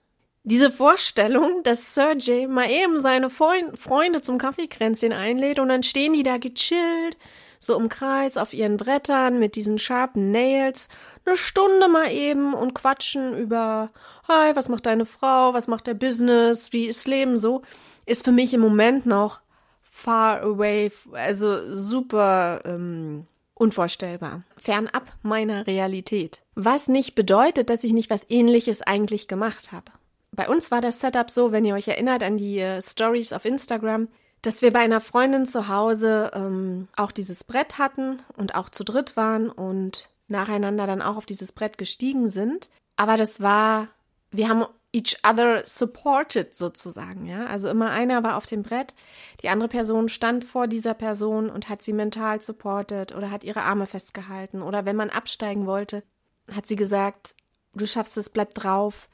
diese 0.45 0.71
Vorstellung, 0.71 1.63
dass 1.63 1.95
Sergey 1.95 2.47
mal 2.47 2.69
eben 2.69 3.01
seine 3.01 3.31
Freunde 3.31 4.23
zum 4.23 4.39
Kaffeekränzchen 4.39 5.13
einlädt 5.13 5.61
und 5.61 5.69
dann 5.69 5.83
stehen 5.83 6.13
die 6.13 6.25
da 6.25 6.39
gechillt, 6.39 7.17
so 7.61 7.79
im 7.79 7.89
Kreis 7.89 8.37
auf 8.37 8.53
ihren 8.53 8.77
Brettern 8.77 9.39
mit 9.39 9.55
diesen 9.55 9.79
sharpen 9.79 10.33
Nails, 10.33 10.89
eine 11.25 11.37
Stunde 11.37 11.87
mal 11.89 12.11
eben 12.11 12.55
und 12.55 12.75
quatschen 12.75 13.39
über, 13.39 13.91
hi, 14.27 14.57
was 14.57 14.69
macht 14.69 14.87
deine 14.87 15.07
Frau, 15.07 15.55
was 15.55 15.69
macht 15.69 15.87
der 15.87 15.95
Business, 15.95 16.73
wie 16.73 16.87
ist 16.87 17.07
Leben? 17.07 17.39
So, 17.39 17.63
ist 18.05 18.25
für 18.25 18.33
mich 18.33 18.53
im 18.53 18.61
Moment 18.61 19.07
noch 19.07 19.41
far 19.83 20.43
away, 20.43 20.91
also 21.13 21.77
super 21.77 22.63
ähm, 22.65 23.29
unvorstellbar, 23.55 24.43
fernab 24.57 25.13
meiner 25.23 25.69
Realität. 25.69 26.43
Was 26.57 26.89
nicht 26.89 27.15
bedeutet, 27.15 27.71
dass 27.71 27.85
ich 27.85 27.93
nicht 27.93 28.11
was 28.11 28.29
ähnliches 28.29 28.83
eigentlich 28.83 29.29
gemacht 29.29 29.71
habe. 29.71 29.93
Bei 30.35 30.49
uns 30.49 30.71
war 30.71 30.81
das 30.81 31.01
Setup 31.01 31.31
so, 31.31 31.53
wenn 31.53 31.65
ihr 31.65 31.75
euch 31.75 31.89
erinnert 31.89 32.23
an 32.23 32.39
die 32.39 32.59
äh, 32.59 32.81
Stories 32.81 33.33
auf 33.33 33.45
Instagram, 33.45 34.09
dass 34.41 34.63
wir 34.63 34.73
bei 34.73 34.81
einer 34.81 35.01
Freundin 35.01 35.47
zu 35.47 35.69
Hause 35.69 36.31
ähm, 36.35 36.89
auch 36.97 37.13
dieses 37.13 37.45
Brett 37.45 37.79
hatten 37.79 38.23
und 38.37 38.55
auch 38.55 38.71
zu 38.71 38.83
dritt 38.83 39.17
waren 39.17 39.51
und 39.51 40.09
nacheinander 40.29 40.87
dann 40.87 41.03
auch 41.03 41.17
auf 41.17 41.27
dieses 41.27 41.53
Brett 41.53 41.79
gestiegen 41.79 42.27
sind. 42.29 42.71
Aber 42.97 43.17
das 43.17 43.41
war, 43.41 43.89
wir 44.31 44.49
haben 44.49 44.65
each 44.93 45.19
other 45.23 45.63
supported 45.65 46.55
sozusagen, 46.55 47.27
ja. 47.27 47.47
Also 47.47 47.69
immer 47.69 47.91
einer 47.91 48.23
war 48.23 48.37
auf 48.37 48.47
dem 48.47 48.63
Brett, 48.63 48.95
die 49.43 49.49
andere 49.49 49.69
Person 49.69 50.09
stand 50.09 50.45
vor 50.45 50.67
dieser 50.67 50.95
Person 50.95 51.51
und 51.51 51.69
hat 51.69 51.83
sie 51.83 51.93
mental 51.93 52.41
supported 52.41 53.15
oder 53.15 53.31
hat 53.31 53.45
ihre 53.45 53.63
Arme 53.63 53.87
festgehalten 53.87 54.63
oder 54.63 54.85
wenn 54.85 54.97
man 54.97 55.11
absteigen 55.11 55.67
wollte, 55.67 56.03
hat 56.51 56.67
sie 56.67 56.77
gesagt, 56.77 57.35
du 57.75 57.87
schaffst 57.87 58.17
es, 58.17 58.29
bleib 58.29 58.55
drauf, 58.55 59.09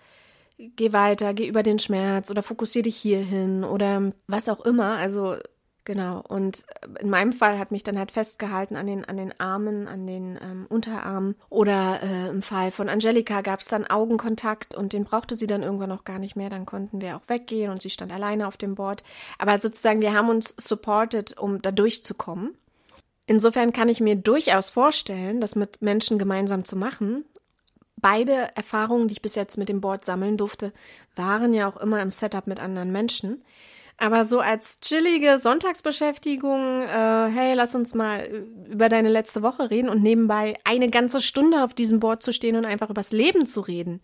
geh 0.59 0.93
weiter, 0.93 1.35
geh 1.35 1.47
über 1.47 1.63
den 1.63 1.79
Schmerz 1.79 2.31
oder 2.31 2.43
fokussier 2.43 2.83
dich 2.83 2.97
hierhin 2.97 3.65
oder 3.65 4.13
was 4.27 4.49
auch 4.49 4.61
immer. 4.61 4.97
Also 4.97 5.37
Genau. 5.89 6.23
Und 6.29 6.67
in 7.01 7.09
meinem 7.09 7.33
Fall 7.33 7.59
hat 7.59 7.71
mich 7.71 7.83
dann 7.83 7.99
halt 7.99 8.11
festgehalten 8.11 8.77
an 8.77 8.87
den, 8.87 9.07
an 9.07 9.17
den 9.17 9.33
Armen, 9.41 9.89
an 9.89 10.07
den 10.07 10.39
ähm, 10.43 10.67
Unterarmen. 10.69 11.35
Oder 11.49 12.01
äh, 12.03 12.29
im 12.29 12.43
Fall 12.43 12.73
von 12.73 12.91
Angelika 12.91 13.41
gab 13.41 13.61
es 13.61 13.69
dann 13.69 13.87
Augenkontakt 13.87 14.75
und 14.75 14.93
den 14.93 15.05
brauchte 15.05 15.35
sie 15.35 15.47
dann 15.47 15.63
irgendwann 15.63 15.89
noch 15.89 16.05
gar 16.05 16.19
nicht 16.19 16.37
mehr. 16.37 16.51
Dann 16.51 16.67
konnten 16.67 17.01
wir 17.01 17.17
auch 17.17 17.27
weggehen 17.29 17.71
und 17.71 17.81
sie 17.81 17.89
stand 17.89 18.13
alleine 18.13 18.47
auf 18.47 18.59
dem 18.59 18.75
Board. 18.75 19.03
Aber 19.39 19.59
sozusagen, 19.59 20.03
wir 20.03 20.13
haben 20.13 20.29
uns 20.29 20.55
supported, 20.59 21.39
um 21.39 21.63
da 21.63 21.71
durchzukommen. 21.71 22.55
Insofern 23.25 23.73
kann 23.73 23.89
ich 23.89 24.01
mir 24.01 24.17
durchaus 24.17 24.69
vorstellen, 24.69 25.41
das 25.41 25.57
mit 25.57 25.81
Menschen 25.81 26.19
gemeinsam 26.19 26.67
zu 26.67 26.77
machen. 26.77 27.25
Beide 28.01 28.55
Erfahrungen, 28.57 29.09
die 29.09 29.13
ich 29.13 29.23
bis 29.23 29.35
jetzt 29.35 29.59
mit 29.59 29.69
dem 29.69 29.81
Board 29.81 30.05
sammeln 30.05 30.37
durfte, 30.37 30.73
waren 31.17 31.53
ja 31.53 31.69
auch 31.69 31.77
immer 31.79 32.01
im 32.01 32.11
Setup 32.11 32.47
mit 32.47 32.61
anderen 32.61 32.93
Menschen. 32.93 33.43
Aber 33.97 34.25
so 34.25 34.39
als 34.39 34.79
chillige 34.81 35.39
Sonntagsbeschäftigung, 35.39 36.83
äh, 36.83 37.29
hey, 37.31 37.55
lass 37.55 37.75
uns 37.75 37.95
mal 37.95 38.47
über 38.71 38.89
deine 38.89 39.09
letzte 39.09 39.43
Woche 39.43 39.71
reden 39.71 39.89
und 39.89 40.03
nebenbei 40.03 40.57
eine 40.63 40.89
ganze 40.89 41.21
Stunde 41.21 41.65
auf 41.65 41.75
diesem 41.75 41.99
Board 41.99 42.23
zu 42.23 42.33
stehen 42.33 42.55
und 42.55 42.65
einfach 42.65 42.91
übers 42.91 43.11
Leben 43.11 43.45
zu 43.45 43.61
reden, 43.61 44.01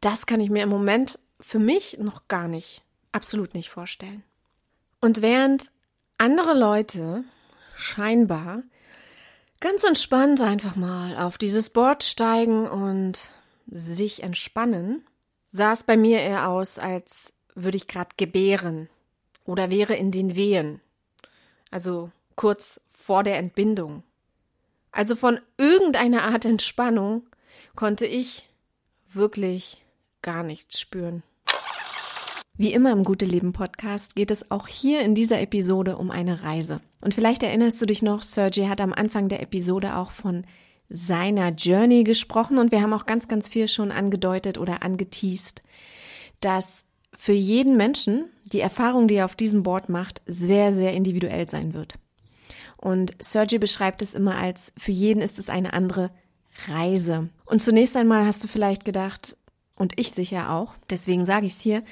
das 0.00 0.24
kann 0.24 0.40
ich 0.40 0.48
mir 0.48 0.62
im 0.62 0.70
Moment 0.70 1.18
für 1.40 1.58
mich 1.58 1.98
noch 1.98 2.26
gar 2.28 2.48
nicht, 2.48 2.82
absolut 3.12 3.52
nicht 3.52 3.68
vorstellen. 3.68 4.24
Und 5.00 5.20
während 5.20 5.64
andere 6.16 6.58
Leute 6.58 7.24
scheinbar 7.76 8.62
ganz 9.60 9.84
entspannt 9.84 10.40
einfach 10.40 10.76
mal 10.76 11.16
auf 11.16 11.38
dieses 11.38 11.70
Board 11.70 12.04
steigen 12.04 12.66
und 12.66 13.18
sich 13.66 14.22
entspannen, 14.22 15.04
sah 15.50 15.72
es 15.72 15.82
bei 15.82 15.96
mir 15.96 16.20
eher 16.20 16.48
aus, 16.48 16.78
als 16.78 17.32
würde 17.54 17.76
ich 17.76 17.86
gerade 17.86 18.10
gebären 18.16 18.88
oder 19.44 19.70
wäre 19.70 19.94
in 19.94 20.10
den 20.10 20.36
Wehen, 20.36 20.80
also 21.70 22.10
kurz 22.36 22.80
vor 22.88 23.24
der 23.24 23.38
Entbindung. 23.38 24.02
Also 24.92 25.16
von 25.16 25.40
irgendeiner 25.56 26.24
Art 26.24 26.44
Entspannung 26.44 27.26
konnte 27.74 28.06
ich 28.06 28.48
wirklich 29.06 29.82
gar 30.22 30.42
nichts 30.42 30.80
spüren. 30.80 31.22
Wie 32.60 32.72
immer 32.72 32.90
im 32.90 33.04
Gute 33.04 33.24
Leben 33.24 33.52
Podcast 33.52 34.16
geht 34.16 34.32
es 34.32 34.50
auch 34.50 34.66
hier 34.66 35.02
in 35.02 35.14
dieser 35.14 35.40
Episode 35.40 35.96
um 35.96 36.10
eine 36.10 36.42
Reise. 36.42 36.80
Und 37.00 37.14
vielleicht 37.14 37.44
erinnerst 37.44 37.80
du 37.80 37.86
dich 37.86 38.02
noch, 38.02 38.20
Sergi 38.20 38.64
hat 38.64 38.80
am 38.80 38.92
Anfang 38.92 39.28
der 39.28 39.40
Episode 39.40 39.94
auch 39.94 40.10
von 40.10 40.44
seiner 40.88 41.50
Journey 41.50 42.02
gesprochen 42.02 42.58
und 42.58 42.72
wir 42.72 42.82
haben 42.82 42.92
auch 42.92 43.06
ganz, 43.06 43.28
ganz 43.28 43.48
viel 43.48 43.68
schon 43.68 43.92
angedeutet 43.92 44.58
oder 44.58 44.82
angeteased, 44.82 45.62
dass 46.40 46.84
für 47.14 47.32
jeden 47.32 47.76
Menschen 47.76 48.24
die 48.46 48.58
Erfahrung, 48.58 49.06
die 49.06 49.14
er 49.14 49.26
auf 49.26 49.36
diesem 49.36 49.62
Board 49.62 49.88
macht, 49.88 50.20
sehr, 50.26 50.72
sehr 50.72 50.94
individuell 50.94 51.48
sein 51.48 51.74
wird. 51.74 51.94
Und 52.76 53.12
Sergi 53.20 53.58
beschreibt 53.58 54.02
es 54.02 54.14
immer 54.14 54.36
als, 54.36 54.72
für 54.76 54.90
jeden 54.90 55.22
ist 55.22 55.38
es 55.38 55.48
eine 55.48 55.74
andere 55.74 56.10
Reise. 56.66 57.28
Und 57.46 57.62
zunächst 57.62 57.96
einmal 57.96 58.26
hast 58.26 58.42
du 58.42 58.48
vielleicht 58.48 58.84
gedacht, 58.84 59.36
und 59.76 59.92
ich 59.96 60.10
sicher 60.10 60.50
auch, 60.50 60.74
deswegen 60.90 61.24
sage 61.24 61.46
ich 61.46 61.52
es 61.52 61.60
hier, 61.60 61.84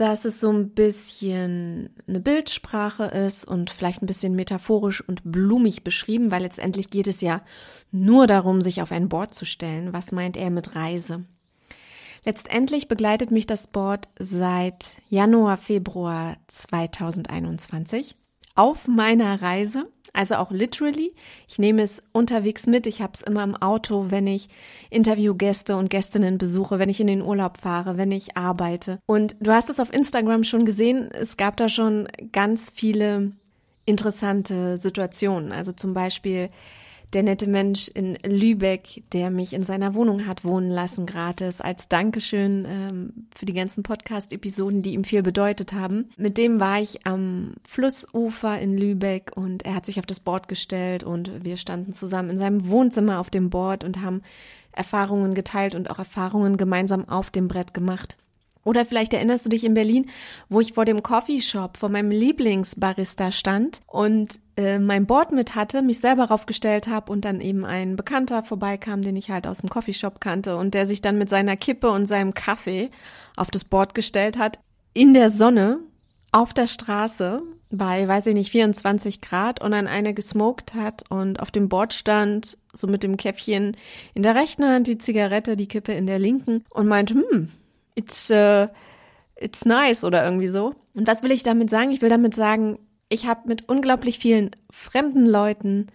dass 0.00 0.24
es 0.24 0.40
so 0.40 0.50
ein 0.52 0.70
bisschen 0.70 1.90
eine 2.06 2.20
Bildsprache 2.20 3.04
ist 3.04 3.46
und 3.46 3.70
vielleicht 3.70 4.00
ein 4.00 4.06
bisschen 4.06 4.36
metaphorisch 4.36 5.00
und 5.06 5.22
blumig 5.24 5.82
beschrieben, 5.82 6.30
weil 6.30 6.42
letztendlich 6.42 6.90
geht 6.90 7.08
es 7.08 7.20
ja 7.20 7.42
nur 7.90 8.28
darum, 8.28 8.62
sich 8.62 8.80
auf 8.80 8.92
ein 8.92 9.08
Board 9.08 9.34
zu 9.34 9.44
stellen. 9.44 9.92
Was 9.92 10.12
meint 10.12 10.36
er 10.36 10.50
mit 10.50 10.76
Reise? 10.76 11.24
Letztendlich 12.24 12.86
begleitet 12.86 13.30
mich 13.32 13.46
das 13.46 13.66
Board 13.66 14.08
seit 14.18 14.96
Januar, 15.08 15.56
Februar 15.56 16.36
2021 16.46 18.14
auf 18.54 18.86
meiner 18.86 19.40
Reise, 19.40 19.90
also 20.18 20.34
auch 20.34 20.50
literally. 20.50 21.12
Ich 21.46 21.60
nehme 21.60 21.80
es 21.82 22.02
unterwegs 22.10 22.66
mit. 22.66 22.88
Ich 22.88 23.00
habe 23.00 23.12
es 23.14 23.22
immer 23.22 23.44
im 23.44 23.54
Auto, 23.54 24.06
wenn 24.08 24.26
ich 24.26 24.48
Interviewgäste 24.90 25.76
und 25.76 25.90
Gästinnen 25.90 26.38
besuche, 26.38 26.80
wenn 26.80 26.88
ich 26.88 27.00
in 27.00 27.06
den 27.06 27.22
Urlaub 27.22 27.58
fahre, 27.58 27.96
wenn 27.96 28.10
ich 28.10 28.36
arbeite. 28.36 28.98
Und 29.06 29.36
du 29.38 29.52
hast 29.52 29.70
es 29.70 29.78
auf 29.78 29.92
Instagram 29.92 30.42
schon 30.42 30.64
gesehen. 30.64 31.08
Es 31.12 31.36
gab 31.36 31.56
da 31.56 31.68
schon 31.68 32.08
ganz 32.32 32.68
viele 32.68 33.30
interessante 33.86 34.76
Situationen. 34.76 35.52
Also 35.52 35.70
zum 35.70 35.94
Beispiel 35.94 36.50
der 37.12 37.22
nette 37.22 37.48
Mensch 37.48 37.88
in 37.88 38.18
Lübeck, 38.24 39.02
der 39.12 39.30
mich 39.30 39.52
in 39.52 39.62
seiner 39.62 39.94
Wohnung 39.94 40.26
hat 40.26 40.44
wohnen 40.44 40.70
lassen, 40.70 41.06
gratis, 41.06 41.60
als 41.60 41.88
Dankeschön 41.88 42.66
ähm, 42.68 43.12
für 43.34 43.46
die 43.46 43.54
ganzen 43.54 43.82
Podcast-Episoden, 43.82 44.82
die 44.82 44.92
ihm 44.92 45.04
viel 45.04 45.22
bedeutet 45.22 45.72
haben. 45.72 46.10
Mit 46.16 46.36
dem 46.36 46.60
war 46.60 46.80
ich 46.80 47.06
am 47.06 47.54
Flussufer 47.66 48.60
in 48.60 48.76
Lübeck 48.76 49.32
und 49.34 49.64
er 49.64 49.74
hat 49.74 49.86
sich 49.86 49.98
auf 49.98 50.06
das 50.06 50.20
Board 50.20 50.48
gestellt 50.48 51.02
und 51.02 51.44
wir 51.44 51.56
standen 51.56 51.92
zusammen 51.92 52.30
in 52.30 52.38
seinem 52.38 52.68
Wohnzimmer 52.68 53.20
auf 53.20 53.30
dem 53.30 53.48
Board 53.48 53.84
und 53.84 54.02
haben 54.02 54.22
Erfahrungen 54.72 55.34
geteilt 55.34 55.74
und 55.74 55.90
auch 55.90 55.98
Erfahrungen 55.98 56.56
gemeinsam 56.56 57.08
auf 57.08 57.30
dem 57.30 57.48
Brett 57.48 57.72
gemacht. 57.74 58.16
Oder 58.64 58.84
vielleicht 58.84 59.14
erinnerst 59.14 59.46
du 59.46 59.50
dich 59.50 59.64
in 59.64 59.74
Berlin, 59.74 60.10
wo 60.48 60.60
ich 60.60 60.72
vor 60.72 60.84
dem 60.84 61.02
Coffeeshop, 61.02 61.76
vor 61.76 61.88
meinem 61.88 62.10
Lieblingsbarista 62.10 63.32
stand 63.32 63.80
und 63.86 64.40
äh, 64.56 64.78
mein 64.78 65.06
Board 65.06 65.32
mit 65.32 65.54
hatte, 65.54 65.82
mich 65.82 66.00
selber 66.00 66.26
raufgestellt 66.26 66.88
habe 66.88 67.10
und 67.12 67.24
dann 67.24 67.40
eben 67.40 67.64
ein 67.64 67.96
Bekannter 67.96 68.42
vorbeikam, 68.42 69.02
den 69.02 69.16
ich 69.16 69.30
halt 69.30 69.46
aus 69.46 69.58
dem 69.58 69.70
Coffeeshop 69.70 70.20
kannte 70.20 70.56
und 70.56 70.74
der 70.74 70.86
sich 70.86 71.00
dann 71.00 71.18
mit 71.18 71.28
seiner 71.28 71.56
Kippe 71.56 71.90
und 71.90 72.06
seinem 72.06 72.34
Kaffee 72.34 72.90
auf 73.36 73.50
das 73.50 73.64
Board 73.64 73.94
gestellt 73.94 74.38
hat, 74.38 74.58
in 74.92 75.14
der 75.14 75.30
Sonne, 75.30 75.80
auf 76.32 76.52
der 76.52 76.66
Straße, 76.66 77.42
bei, 77.70 78.08
weiß 78.08 78.26
ich 78.26 78.34
nicht, 78.34 78.50
24 78.50 79.20
Grad 79.20 79.62
und 79.62 79.72
dann 79.72 79.86
eine 79.86 80.14
gesmoked 80.14 80.74
hat 80.74 81.04
und 81.10 81.40
auf 81.40 81.50
dem 81.50 81.68
Board 81.68 81.92
stand, 81.92 82.56
so 82.72 82.86
mit 82.86 83.02
dem 83.02 83.16
Käffchen 83.16 83.76
in 84.14 84.22
der 84.22 84.34
rechten 84.34 84.64
Hand 84.64 84.86
die 84.86 84.98
Zigarette, 84.98 85.56
die 85.56 85.68
Kippe 85.68 85.92
in 85.92 86.06
der 86.06 86.18
linken 86.18 86.64
und 86.70 86.86
meinte, 86.86 87.14
hm, 87.14 87.50
it's, 87.98 88.30
uh, 88.30 88.68
it's 89.36 89.64
nice 89.64 90.04
oder 90.04 90.24
irgendwie 90.24 90.48
so. 90.48 90.74
Und 90.94 91.06
was 91.06 91.22
will 91.22 91.32
ich 91.32 91.42
damit 91.42 91.68
sagen? 91.68 91.90
Ich 91.90 92.00
will 92.00 92.08
damit 92.08 92.34
sagen, 92.34 92.78
ich 93.08 93.26
habe 93.26 93.48
mit 93.48 93.68
unglaublich 93.68 94.18
vielen 94.18 94.50
fremden 94.70 95.26
Leuten, 95.26 95.88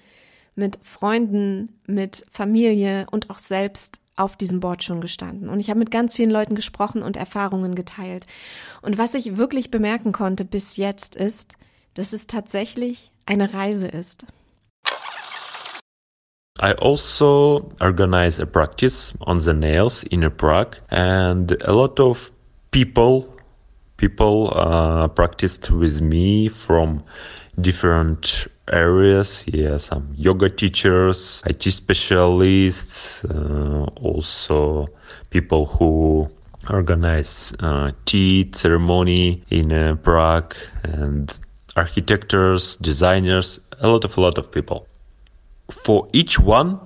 mit 0.56 0.80
Freunden, 0.82 1.80
mit 1.88 2.26
Familie 2.32 3.08
und 3.12 3.30
auch 3.30 3.40
selbst 3.40 4.00
auf 4.16 4.38
diesem 4.38 4.60
Board 4.60 4.84
schon 4.84 5.02
gestanden. 5.02 5.50
Und 5.50 5.60
ich 5.60 5.70
habe 5.70 5.80
mit 5.80 5.90
ganz 5.90 6.14
vielen 6.16 6.30
Leuten 6.30 6.54
gesprochen 6.54 7.02
und 7.02 7.18
Erfahrungen 7.18 7.74
geteilt. 7.74 8.26
Und 8.82 8.98
was 8.98 9.16
ich 9.16 9.38
wirklich 9.38 9.72
bemerken 9.72 10.12
konnte 10.12 10.46
bis 10.46 10.78
jetzt 10.78 11.16
ist, 11.16 11.56
dass 11.96 12.14
es 12.14 12.28
tatsächlich 12.28 13.12
eine 13.26 13.54
Reise 13.54 13.88
ist. 13.88 14.26
I 16.60 16.74
also 16.74 17.72
organize 17.82 18.38
a 18.38 18.46
practice 18.46 19.12
on 19.22 19.40
the 19.40 19.56
nails 19.56 20.04
in 20.04 20.30
Prague, 20.30 20.78
and 20.92 21.52
a 21.64 21.74
lot 21.74 22.00
of 22.00 22.30
people 22.70 23.28
people 23.98 24.54
uh, 24.56 25.08
practiced 25.08 25.72
with 25.72 26.00
me 26.00 26.50
from 26.50 27.04
different 27.60 28.46
areas. 28.72 29.44
Yeah, 29.48 29.78
some 29.78 30.14
yoga 30.16 30.48
teachers, 30.48 31.42
IT 31.48 31.64
specialists, 31.64 33.26
uh, 33.26 33.88
also 33.96 34.90
people 35.32 35.66
who 35.66 36.30
organize 36.70 37.52
uh, 37.62 37.94
tea 38.06 38.52
ceremony 38.54 39.42
in 39.50 39.74
uh, 39.74 39.96
Prague, 40.04 40.54
and 40.84 41.40
architects, 41.76 42.76
designers, 42.76 43.60
a 43.80 43.88
lot 43.88 44.06
of 44.06 44.16
a 44.20 44.22
lot 44.22 44.38
of 44.38 44.52
people 44.52 44.88
for 45.74 46.08
each 46.14 46.40
one, 46.40 46.80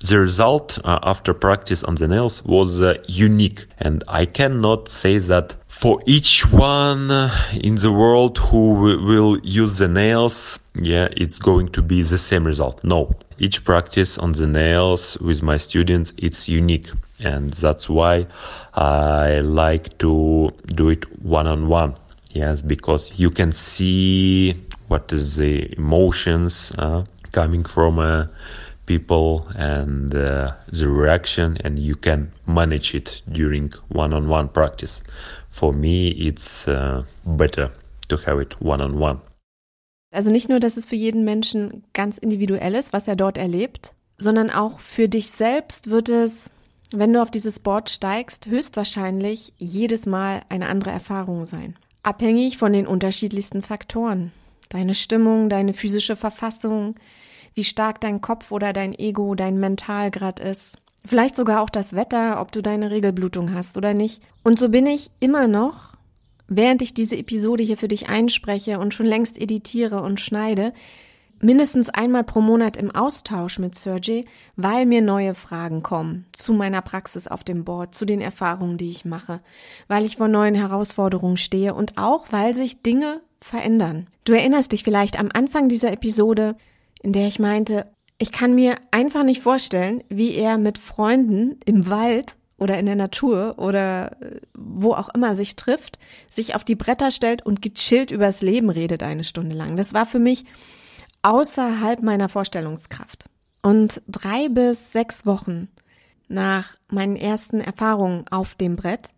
the 0.00 0.18
result 0.18 0.78
uh, 0.84 0.98
after 1.02 1.32
practice 1.32 1.82
on 1.82 1.94
the 1.94 2.06
nails 2.06 2.44
was 2.44 2.82
uh, 2.82 2.94
unique. 3.06 3.64
And 3.78 4.04
I 4.06 4.26
cannot 4.26 4.88
say 4.88 5.18
that 5.18 5.56
for 5.68 6.00
each 6.06 6.50
one 6.52 7.10
in 7.52 7.76
the 7.76 7.90
world 7.90 8.38
who 8.38 8.74
will 9.04 9.38
use 9.40 9.78
the 9.78 9.88
nails, 9.88 10.60
yeah, 10.74 11.08
it's 11.16 11.38
going 11.38 11.68
to 11.68 11.82
be 11.82 12.02
the 12.02 12.18
same 12.18 12.44
result. 12.44 12.84
No, 12.84 13.14
each 13.38 13.64
practice 13.64 14.18
on 14.18 14.32
the 14.32 14.46
nails 14.46 15.18
with 15.18 15.42
my 15.42 15.56
students, 15.56 16.12
it's 16.18 16.48
unique. 16.48 16.90
And 17.18 17.52
that's 17.54 17.88
why 17.88 18.26
I 18.74 19.40
like 19.40 19.96
to 19.98 20.50
do 20.66 20.90
it 20.90 21.22
one 21.22 21.46
on 21.46 21.68
one. 21.68 21.94
Yes, 22.30 22.60
because 22.62 23.18
you 23.18 23.30
can 23.30 23.52
see 23.52 24.54
what 24.88 25.12
is 25.12 25.36
the 25.36 25.72
emotions, 25.76 26.72
uh, 26.78 27.04
coming 27.34 27.66
from 27.66 27.98
a 27.98 28.30
people 28.86 29.46
and 29.56 30.14
uh, 30.14 30.52
the 30.72 30.88
reaction 30.88 31.56
and 31.64 31.78
you 31.78 31.96
can 31.96 32.30
manage 32.46 32.94
it 32.94 33.22
during 33.30 33.72
one-on-one 33.88 34.48
practice. 34.48 35.02
For 35.50 35.72
me 35.72 36.08
it's 36.08 36.68
uh, 36.68 37.02
better 37.24 37.70
to 38.08 38.16
have 38.26 38.40
it 38.40 38.60
one-on-one. 38.60 39.20
Also 40.12 40.30
nicht 40.30 40.48
nur 40.48 40.60
dass 40.60 40.76
es 40.76 40.86
für 40.86 40.96
jeden 40.96 41.24
Menschen 41.24 41.84
ganz 41.92 42.18
individuell 42.18 42.74
ist 42.74 42.92
was 42.92 43.08
er 43.08 43.16
dort 43.16 43.36
erlebt 43.36 43.94
sondern 44.16 44.50
auch 44.50 44.78
für 44.78 45.08
dich 45.08 45.30
selbst 45.30 45.90
wird 45.90 46.08
es 46.08 46.50
wenn 46.92 47.12
du 47.12 47.20
auf 47.20 47.30
dieses 47.30 47.58
Board 47.58 47.90
steigst 47.90 48.46
höchstwahrscheinlich 48.46 49.52
jedes 49.58 50.06
Mal 50.06 50.42
eine 50.48 50.68
andere 50.68 50.90
Erfahrung 50.90 51.44
sein. 51.44 51.76
Abhängig 52.04 52.58
von 52.58 52.72
den 52.72 52.86
unterschiedlichsten 52.86 53.62
Faktoren. 53.62 54.30
Deine 54.68 54.94
Stimmung 54.94 55.48
deine 55.48 55.72
physische 55.72 56.14
Verfassung 56.14 56.94
wie 57.54 57.64
stark 57.64 58.00
dein 58.00 58.20
Kopf 58.20 58.50
oder 58.50 58.72
dein 58.72 58.96
Ego, 58.98 59.34
dein 59.34 59.58
Mentalgrad 59.58 60.40
ist. 60.40 60.78
Vielleicht 61.06 61.36
sogar 61.36 61.60
auch 61.60 61.70
das 61.70 61.94
Wetter, 61.94 62.40
ob 62.40 62.52
du 62.52 62.62
deine 62.62 62.90
Regelblutung 62.90 63.54
hast 63.54 63.76
oder 63.76 63.94
nicht. 63.94 64.22
Und 64.42 64.58
so 64.58 64.68
bin 64.70 64.86
ich 64.86 65.10
immer 65.20 65.46
noch, 65.48 65.94
während 66.48 66.82
ich 66.82 66.94
diese 66.94 67.16
Episode 67.16 67.62
hier 67.62 67.76
für 67.76 67.88
dich 67.88 68.08
einspreche 68.08 68.78
und 68.78 68.94
schon 68.94 69.06
längst 69.06 69.38
editiere 69.40 70.02
und 70.02 70.20
schneide, 70.20 70.72
mindestens 71.40 71.90
einmal 71.90 72.24
pro 72.24 72.40
Monat 72.40 72.76
im 72.76 72.90
Austausch 72.90 73.58
mit 73.58 73.74
Sergey, 73.74 74.24
weil 74.56 74.86
mir 74.86 75.02
neue 75.02 75.34
Fragen 75.34 75.82
kommen 75.82 76.26
zu 76.32 76.54
meiner 76.54 76.80
Praxis 76.80 77.28
auf 77.28 77.44
dem 77.44 77.64
Board, 77.64 77.94
zu 77.94 78.06
den 78.06 78.22
Erfahrungen, 78.22 78.78
die 78.78 78.88
ich 78.88 79.04
mache, 79.04 79.40
weil 79.86 80.06
ich 80.06 80.16
vor 80.16 80.28
neuen 80.28 80.54
Herausforderungen 80.54 81.36
stehe 81.36 81.74
und 81.74 81.98
auch 81.98 82.26
weil 82.30 82.54
sich 82.54 82.82
Dinge 82.82 83.20
verändern. 83.40 84.06
Du 84.24 84.32
erinnerst 84.32 84.72
dich 84.72 84.84
vielleicht 84.84 85.18
am 85.18 85.28
Anfang 85.32 85.68
dieser 85.68 85.92
Episode, 85.92 86.56
in 87.04 87.12
der 87.12 87.28
ich 87.28 87.38
meinte, 87.38 87.86
ich 88.18 88.32
kann 88.32 88.54
mir 88.54 88.76
einfach 88.90 89.24
nicht 89.24 89.42
vorstellen, 89.42 90.02
wie 90.08 90.34
er 90.34 90.56
mit 90.56 90.78
Freunden 90.78 91.60
im 91.66 91.88
Wald 91.90 92.36
oder 92.56 92.78
in 92.78 92.86
der 92.86 92.96
Natur 92.96 93.58
oder 93.58 94.22
äh, 94.22 94.40
wo 94.54 94.94
auch 94.94 95.10
immer 95.14 95.36
sich 95.36 95.54
trifft, 95.56 95.98
sich 96.30 96.54
auf 96.54 96.64
die 96.64 96.76
Bretter 96.76 97.10
stellt 97.10 97.44
und 97.44 97.60
gechillt 97.60 98.10
übers 98.10 98.40
Leben 98.40 98.70
redet 98.70 99.02
eine 99.02 99.24
Stunde 99.24 99.54
lang. 99.54 99.76
Das 99.76 99.92
war 99.92 100.06
für 100.06 100.18
mich 100.18 100.44
außerhalb 101.22 102.02
meiner 102.02 102.28
Vorstellungskraft. 102.30 103.26
Und 103.62 104.00
drei 104.08 104.48
bis 104.48 104.92
sechs 104.92 105.26
Wochen 105.26 105.68
nach 106.28 106.76
meinen 106.88 107.16
ersten 107.16 107.60
Erfahrungen 107.60 108.24
auf 108.30 108.54
dem 108.54 108.76
Brett 108.76 109.10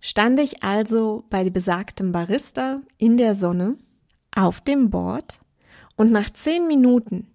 stand 0.00 0.38
ich 0.38 0.62
also 0.62 1.24
bei 1.30 1.48
besagtem 1.50 2.12
Barista 2.12 2.82
in 2.98 3.16
der 3.16 3.34
Sonne 3.34 3.78
auf 4.34 4.60
dem 4.60 4.90
Board 4.90 5.40
und 5.96 6.12
nach 6.12 6.30
zehn 6.30 6.66
Minuten, 6.66 7.26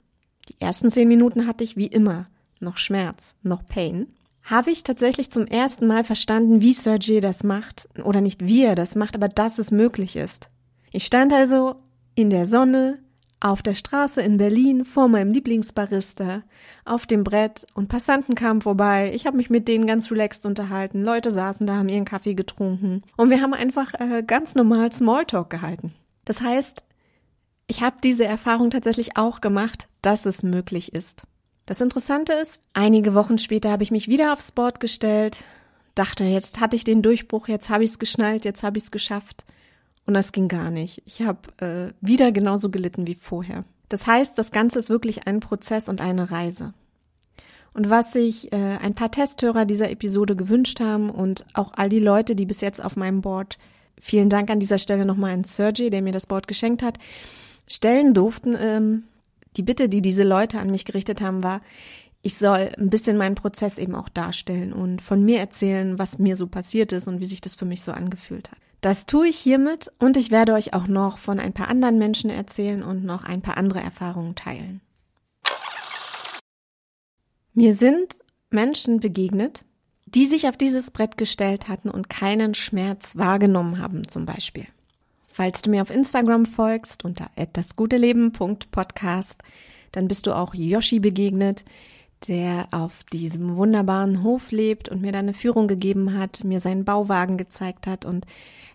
die 0.49 0.59
ersten 0.59 0.89
zehn 0.89 1.07
Minuten 1.07 1.47
hatte 1.47 1.63
ich 1.63 1.77
wie 1.77 1.87
immer 1.87 2.27
noch 2.59 2.77
Schmerz, 2.77 3.35
noch 3.43 3.65
Pain, 3.65 4.07
habe 4.43 4.71
ich 4.71 4.83
tatsächlich 4.83 5.31
zum 5.31 5.45
ersten 5.45 5.87
Mal 5.87 6.03
verstanden, 6.03 6.61
wie 6.61 6.73
Sergey 6.73 7.19
das 7.19 7.43
macht, 7.43 7.89
oder 8.03 8.21
nicht 8.21 8.45
wie 8.45 8.63
er 8.63 8.75
das 8.75 8.95
macht, 8.95 9.15
aber 9.15 9.27
dass 9.27 9.59
es 9.59 9.71
möglich 9.71 10.15
ist. 10.15 10.49
Ich 10.91 11.05
stand 11.05 11.33
also 11.33 11.75
in 12.15 12.29
der 12.29 12.45
Sonne, 12.45 12.99
auf 13.43 13.63
der 13.63 13.73
Straße 13.73 14.21
in 14.21 14.37
Berlin 14.37 14.85
vor 14.85 15.07
meinem 15.07 15.31
Lieblingsbarista, 15.31 16.43
auf 16.85 17.07
dem 17.07 17.23
Brett 17.23 17.65
und 17.73 17.89
Passanten 17.89 18.35
kamen 18.35 18.61
vorbei. 18.61 19.11
Ich 19.15 19.25
habe 19.25 19.37
mich 19.37 19.49
mit 19.49 19.67
denen 19.67 19.87
ganz 19.87 20.11
relaxed 20.11 20.45
unterhalten. 20.45 21.03
Leute 21.03 21.31
saßen 21.31 21.65
da, 21.65 21.75
haben 21.75 21.89
ihren 21.89 22.05
Kaffee 22.05 22.35
getrunken 22.35 23.01
und 23.17 23.31
wir 23.31 23.41
haben 23.41 23.55
einfach 23.55 23.93
äh, 23.99 24.21
ganz 24.21 24.53
normal 24.53 24.91
Smalltalk 24.91 25.49
gehalten. 25.49 25.93
Das 26.23 26.41
heißt, 26.41 26.83
ich 27.71 27.81
habe 27.81 27.95
diese 28.03 28.25
Erfahrung 28.25 28.69
tatsächlich 28.69 29.15
auch 29.15 29.39
gemacht, 29.39 29.87
dass 30.01 30.25
es 30.25 30.43
möglich 30.43 30.93
ist. 30.93 31.21
Das 31.65 31.79
Interessante 31.79 32.33
ist, 32.33 32.59
einige 32.73 33.13
Wochen 33.13 33.37
später 33.37 33.71
habe 33.71 33.83
ich 33.83 33.91
mich 33.91 34.09
wieder 34.09 34.33
aufs 34.33 34.51
Board 34.51 34.81
gestellt, 34.81 35.45
dachte, 35.95 36.25
jetzt 36.25 36.59
hatte 36.59 36.75
ich 36.75 36.83
den 36.83 37.01
Durchbruch, 37.01 37.47
jetzt 37.47 37.69
habe 37.69 37.85
ich 37.85 37.91
es 37.91 37.99
geschnallt, 37.99 38.43
jetzt 38.43 38.63
habe 38.63 38.77
ich 38.77 38.83
es 38.83 38.91
geschafft. 38.91 39.45
Und 40.05 40.15
das 40.15 40.33
ging 40.33 40.49
gar 40.49 40.69
nicht. 40.69 41.01
Ich 41.05 41.21
habe 41.21 41.39
äh, 41.65 41.93
wieder 42.05 42.33
genauso 42.33 42.69
gelitten 42.71 43.07
wie 43.07 43.15
vorher. 43.15 43.63
Das 43.87 44.05
heißt, 44.05 44.37
das 44.37 44.51
Ganze 44.51 44.77
ist 44.77 44.89
wirklich 44.89 45.25
ein 45.25 45.39
Prozess 45.39 45.87
und 45.87 46.01
eine 46.01 46.29
Reise. 46.29 46.73
Und 47.73 47.89
was 47.89 48.11
sich 48.11 48.51
äh, 48.51 48.57
ein 48.81 48.95
paar 48.95 49.11
Testhörer 49.11 49.63
dieser 49.63 49.89
Episode 49.89 50.35
gewünscht 50.35 50.81
haben 50.81 51.09
und 51.09 51.45
auch 51.53 51.71
all 51.77 51.87
die 51.87 51.99
Leute, 51.99 52.35
die 52.35 52.45
bis 52.45 52.59
jetzt 52.59 52.83
auf 52.83 52.97
meinem 52.97 53.21
Board, 53.21 53.57
vielen 53.97 54.27
Dank 54.27 54.49
an 54.49 54.59
dieser 54.59 54.77
Stelle 54.77 55.05
nochmal 55.05 55.31
an 55.31 55.45
Sergey, 55.45 55.89
der 55.89 56.01
mir 56.01 56.11
das 56.11 56.27
Board 56.27 56.49
geschenkt 56.49 56.83
hat, 56.83 56.97
stellen 57.73 58.13
durften. 58.13 58.55
Ähm, 58.57 59.03
die 59.57 59.63
Bitte, 59.63 59.89
die 59.89 60.01
diese 60.01 60.23
Leute 60.23 60.59
an 60.59 60.69
mich 60.69 60.85
gerichtet 60.85 61.21
haben, 61.21 61.43
war, 61.43 61.61
ich 62.21 62.37
soll 62.37 62.71
ein 62.77 62.89
bisschen 62.89 63.17
meinen 63.17 63.35
Prozess 63.35 63.77
eben 63.77 63.95
auch 63.95 64.09
darstellen 64.09 64.73
und 64.73 65.01
von 65.01 65.23
mir 65.23 65.39
erzählen, 65.39 65.97
was 65.97 66.19
mir 66.19 66.35
so 66.35 66.47
passiert 66.47 66.91
ist 66.91 67.07
und 67.07 67.19
wie 67.19 67.25
sich 67.25 67.41
das 67.41 67.55
für 67.55 67.65
mich 67.65 67.81
so 67.81 67.91
angefühlt 67.91 68.51
hat. 68.51 68.59
Das 68.81 69.05
tue 69.05 69.27
ich 69.27 69.37
hiermit 69.37 69.91
und 69.99 70.17
ich 70.17 70.31
werde 70.31 70.53
euch 70.53 70.73
auch 70.73 70.87
noch 70.87 71.17
von 71.17 71.39
ein 71.39 71.53
paar 71.53 71.67
anderen 71.67 71.97
Menschen 71.97 72.29
erzählen 72.29 72.83
und 72.83 73.03
noch 73.03 73.23
ein 73.23 73.41
paar 73.41 73.57
andere 73.57 73.79
Erfahrungen 73.79 74.35
teilen. 74.35 74.81
Mir 77.53 77.75
sind 77.75 78.15
Menschen 78.49 78.99
begegnet, 78.99 79.65
die 80.05 80.25
sich 80.25 80.47
auf 80.47 80.57
dieses 80.57 80.91
Brett 80.91 81.17
gestellt 81.17 81.67
hatten 81.67 81.89
und 81.89 82.09
keinen 82.09 82.53
Schmerz 82.53 83.17
wahrgenommen 83.17 83.79
haben 83.79 84.07
zum 84.07 84.25
Beispiel. 84.25 84.65
Falls 85.33 85.61
du 85.61 85.69
mir 85.69 85.81
auf 85.81 85.89
Instagram 85.89 86.45
folgst 86.45 87.05
unter 87.05 87.29
dasguteleben.podcast, 87.53 89.41
dann 89.91 90.07
bist 90.07 90.27
du 90.27 90.35
auch 90.35 90.53
Yoshi 90.53 90.99
begegnet, 90.99 91.65
der 92.27 92.67
auf 92.71 93.03
diesem 93.05 93.55
wunderbaren 93.55 94.23
Hof 94.23 94.51
lebt 94.51 94.89
und 94.89 95.01
mir 95.01 95.11
da 95.11 95.19
eine 95.19 95.33
Führung 95.33 95.67
gegeben 95.67 96.17
hat, 96.17 96.43
mir 96.43 96.59
seinen 96.59 96.85
Bauwagen 96.85 97.37
gezeigt 97.37 97.87
hat 97.87 98.05
und 98.05 98.25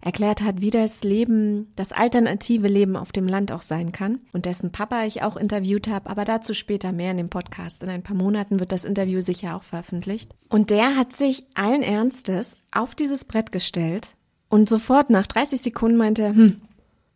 erklärt 0.01 0.43
hat, 0.43 0.61
wie 0.61 0.71
das 0.71 1.05
Leben, 1.05 1.73
das 1.77 1.93
alternative 1.93 2.69
Leben 2.69 2.97
auf 2.97 3.13
dem 3.13 3.29
Land 3.29 3.53
auch 3.53 3.63
sein 3.63 3.93
kann 3.93 4.21
und 4.33 4.47
dessen 4.47 4.73
Papa 4.73 5.05
ich 5.05 5.23
auch 5.23 5.37
interviewt 5.37 5.89
habe, 5.89 6.11
aber 6.11 6.25
dazu 6.25 6.55
später 6.55 6.93
mehr 6.93 7.13
in 7.13 7.17
dem 7.19 7.29
Podcast. 7.29 7.83
In 7.83 7.89
ein 7.89 8.03
paar 8.03 8.17
Monaten 8.17 8.61
wird 8.61 8.73
das 8.73 8.85
Interview 8.85 9.21
sicher 9.21 9.57
auch 9.57 9.63
veröffentlicht. 9.63 10.35
Und 10.49 10.71
der 10.71 10.97
hat 10.97 11.13
sich 11.13 11.45
allen 11.55 11.83
Ernstes 11.83 12.57
auf 12.73 12.95
dieses 12.95 13.25
Brett 13.25 13.53
gestellt 13.53 14.17
und 14.49 14.69
sofort 14.69 15.11
nach 15.11 15.27
30 15.27 15.61
Sekunden 15.61 15.97
meinte 15.97 16.23
er, 16.23 16.35
hm, 16.35 16.61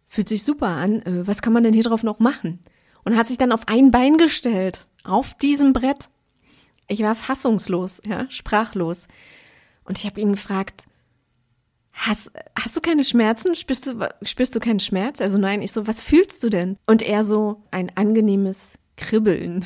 fühlt 0.07 0.29
sich 0.29 0.43
super 0.43 0.69
an, 0.69 1.03
äh, 1.03 1.27
was 1.27 1.43
kann 1.43 1.53
man 1.53 1.63
denn 1.63 1.75
hier 1.75 1.85
drauf 1.85 2.03
noch 2.03 2.19
machen? 2.19 2.59
Und 3.05 3.17
hat 3.17 3.29
sich 3.29 3.39
dann 3.39 3.53
auf 3.53 3.69
ein 3.69 3.91
Bein 3.91 4.19
gestellt, 4.19 4.87
auf 5.05 5.35
diesem 5.35 5.73
Brett. 5.73 6.09
Ich 6.89 7.01
war 7.03 7.15
fassungslos, 7.15 8.03
ja, 8.07 8.29
sprachlos. 8.29 9.07
Und 9.85 9.99
ich 9.99 10.07
habe 10.07 10.21
ihn 10.21 10.33
gefragt, 10.33 10.85
hast, 11.93 12.31
hast 12.59 12.77
du 12.77 12.81
keine 12.81 13.05
Schmerzen? 13.05 13.55
Spürst 13.55 13.87
du, 13.87 14.09
spürst 14.23 14.55
du 14.55 14.61
keinen 14.61 14.81
Schmerz? 14.81 15.21
Also 15.21 15.39
nein, 15.39 15.63
ich 15.63 15.73
so, 15.73 15.87
was 15.87 16.03
fühlst 16.03 16.43
du 16.43 16.51
denn? 16.51 16.77
Und 16.87 17.03
er 17.03 17.25
so, 17.25 17.63
ein 17.71 17.93
angenehmes 17.97 18.79
Kribbeln. 18.97 19.65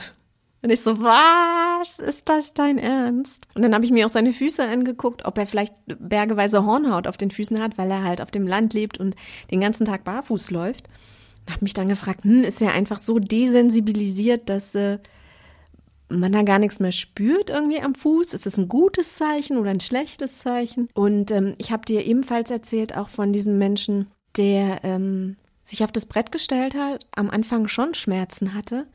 Und 0.64 0.70
ich 0.70 0.80
so, 0.80 0.98
was 0.98 1.98
ist 1.98 2.26
das 2.30 2.54
dein 2.54 2.78
Ernst? 2.78 3.48
Und 3.54 3.60
dann 3.60 3.74
habe 3.74 3.84
ich 3.84 3.90
mir 3.90 4.06
auch 4.06 4.10
seine 4.10 4.32
Füße 4.32 4.66
angeguckt, 4.66 5.26
ob 5.26 5.36
er 5.36 5.44
vielleicht 5.44 5.74
bergeweise 5.84 6.64
Hornhaut 6.64 7.06
auf 7.06 7.18
den 7.18 7.30
Füßen 7.30 7.60
hat, 7.60 7.76
weil 7.76 7.90
er 7.90 8.02
halt 8.02 8.22
auf 8.22 8.30
dem 8.30 8.46
Land 8.46 8.72
lebt 8.72 8.98
und 8.98 9.14
den 9.50 9.60
ganzen 9.60 9.84
Tag 9.84 10.04
barfuß 10.04 10.50
läuft. 10.52 10.88
Und 11.44 11.52
habe 11.52 11.64
mich 11.66 11.74
dann 11.74 11.88
gefragt, 11.88 12.24
hm, 12.24 12.44
ist 12.44 12.62
er 12.62 12.72
einfach 12.72 12.96
so 12.96 13.18
desensibilisiert, 13.18 14.48
dass 14.48 14.74
äh, 14.74 15.00
man 16.08 16.32
da 16.32 16.40
gar 16.40 16.58
nichts 16.58 16.80
mehr 16.80 16.92
spürt 16.92 17.50
irgendwie 17.50 17.82
am 17.82 17.94
Fuß? 17.94 18.32
Ist 18.32 18.46
das 18.46 18.56
ein 18.56 18.68
gutes 18.68 19.16
Zeichen 19.16 19.58
oder 19.58 19.68
ein 19.68 19.80
schlechtes 19.80 20.38
Zeichen? 20.38 20.88
Und 20.94 21.30
ähm, 21.30 21.56
ich 21.58 21.72
habe 21.72 21.84
dir 21.84 22.06
ebenfalls 22.06 22.50
erzählt, 22.50 22.96
auch 22.96 23.10
von 23.10 23.34
diesem 23.34 23.58
Menschen, 23.58 24.06
der 24.38 24.80
ähm, 24.82 25.36
sich 25.64 25.82
auf 25.84 25.92
das 25.92 26.06
Brett 26.06 26.30
gestellt 26.32 26.74
hat, 26.74 27.06
am 27.14 27.30
Anfang 27.30 27.68
schon 27.68 27.94
Schmerzen 27.94 28.54
hatte, 28.54 28.86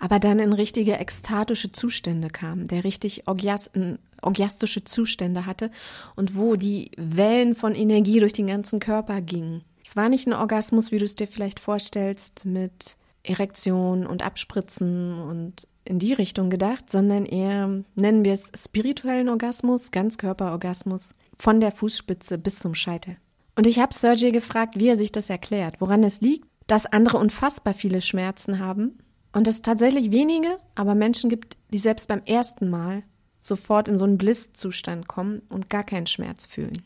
aber 0.00 0.18
dann 0.18 0.38
in 0.38 0.52
richtige 0.52 0.98
ekstatische 0.98 1.72
Zustände 1.72 2.28
kam, 2.28 2.66
der 2.66 2.84
richtig 2.84 3.24
orgiastische 3.26 4.84
Zustände 4.84 5.46
hatte 5.46 5.70
und 6.16 6.36
wo 6.36 6.56
die 6.56 6.90
Wellen 6.96 7.54
von 7.54 7.74
Energie 7.74 8.20
durch 8.20 8.32
den 8.32 8.46
ganzen 8.46 8.80
Körper 8.80 9.20
gingen. 9.20 9.62
Es 9.84 9.96
war 9.96 10.08
nicht 10.08 10.26
ein 10.26 10.32
Orgasmus, 10.32 10.92
wie 10.92 10.98
du 10.98 11.04
es 11.04 11.14
dir 11.14 11.26
vielleicht 11.26 11.60
vorstellst, 11.60 12.46
mit 12.46 12.96
Erektion 13.22 14.06
und 14.06 14.24
Abspritzen 14.24 15.20
und 15.20 15.68
in 15.84 15.98
die 15.98 16.14
Richtung 16.14 16.48
gedacht, 16.48 16.88
sondern 16.88 17.26
eher, 17.26 17.82
nennen 17.94 18.24
wir 18.24 18.32
es 18.32 18.50
spirituellen 18.56 19.28
Orgasmus, 19.28 19.90
Ganzkörperorgasmus, 19.90 21.10
von 21.38 21.60
der 21.60 21.72
Fußspitze 21.72 22.38
bis 22.38 22.58
zum 22.58 22.74
Scheitel. 22.74 23.18
Und 23.56 23.66
ich 23.66 23.78
habe 23.78 23.94
Sergey 23.94 24.32
gefragt, 24.32 24.78
wie 24.78 24.88
er 24.88 24.98
sich 24.98 25.12
das 25.12 25.30
erklärt, 25.30 25.80
woran 25.80 26.02
es 26.02 26.20
liegt, 26.20 26.48
dass 26.66 26.86
andere 26.86 27.18
unfassbar 27.18 27.74
viele 27.74 28.00
Schmerzen 28.00 28.58
haben 28.58 28.98
und 29.32 29.46
es 29.46 29.62
tatsächlich 29.62 30.10
wenige, 30.10 30.58
aber 30.74 30.94
Menschen 30.94 31.30
gibt, 31.30 31.56
die 31.72 31.78
selbst 31.78 32.08
beim 32.08 32.22
ersten 32.24 32.70
Mal 32.70 33.02
sofort 33.40 33.88
in 33.88 33.98
so 33.98 34.04
einen 34.04 34.18
Bliss-Zustand 34.18 35.06
kommen 35.06 35.42
und 35.48 35.68
gar 35.68 35.84
keinen 35.84 36.06
Schmerz 36.06 36.46
fühlen. 36.46 36.82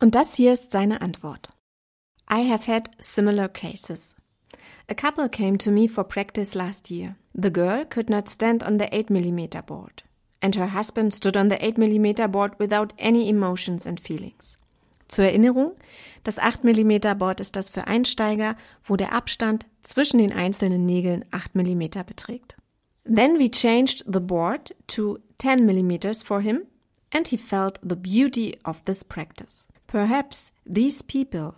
Und 0.00 0.14
das 0.14 0.34
hier 0.34 0.52
ist 0.52 0.70
seine 0.70 1.02
Antwort. 1.02 1.50
I 2.32 2.48
have 2.48 2.72
had 2.72 2.90
similar 2.98 3.48
cases. 3.48 4.16
A 4.88 4.94
couple 4.94 5.28
came 5.28 5.58
to 5.58 5.70
me 5.70 5.88
for 5.88 6.04
practice 6.04 6.54
last 6.54 6.90
year. 6.90 7.16
The 7.34 7.52
girl 7.52 7.84
could 7.84 8.08
not 8.08 8.28
stand 8.28 8.64
on 8.64 8.78
the 8.78 8.86
8mm 8.86 9.66
board, 9.66 10.04
and 10.40 10.56
her 10.56 10.72
husband 10.72 11.12
stood 11.12 11.36
on 11.36 11.48
the 11.48 11.56
8mm 11.56 12.30
board 12.32 12.52
without 12.58 12.92
any 12.98 13.28
emotions 13.28 13.86
and 13.86 14.00
feelings. 14.00 14.56
Zur 15.10 15.24
Erinnerung, 15.24 15.72
das 16.22 16.38
8mm 16.38 17.16
Board 17.16 17.40
ist 17.40 17.56
das 17.56 17.68
für 17.68 17.88
Einsteiger, 17.88 18.54
wo 18.80 18.94
der 18.94 19.12
Abstand 19.12 19.66
zwischen 19.82 20.18
den 20.18 20.32
einzelnen 20.32 20.86
Nägeln 20.86 21.24
8 21.32 21.56
mm 21.56 22.04
beträgt. 22.06 22.54
Then 23.04 23.36
we 23.36 23.50
changed 23.50 24.04
the 24.06 24.20
board 24.20 24.72
to 24.86 25.18
10 25.38 25.66
mm 25.66 26.24
for 26.24 26.40
him 26.40 26.60
and 27.12 27.26
he 27.26 27.36
felt 27.36 27.80
the 27.82 27.96
beauty 27.96 28.56
of 28.62 28.84
this 28.84 29.02
practice. 29.02 29.66
Perhaps 29.88 30.52
these 30.64 31.02
people, 31.02 31.54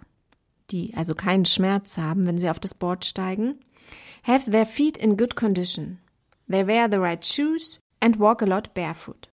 die 0.70 0.94
also 0.96 1.14
keinen 1.14 1.44
Schmerz 1.44 1.98
haben, 1.98 2.24
wenn 2.24 2.38
sie 2.38 2.48
auf 2.48 2.58
das 2.58 2.72
Board 2.72 3.04
steigen, 3.04 3.60
have 4.22 4.50
their 4.50 4.64
feet 4.64 4.96
in 4.96 5.18
good 5.18 5.36
condition. 5.36 5.98
They 6.48 6.66
wear 6.66 6.88
the 6.90 6.96
right 6.96 7.22
shoes 7.22 7.82
and 8.00 8.18
walk 8.18 8.40
a 8.40 8.46
lot 8.46 8.72
barefoot. 8.72 9.28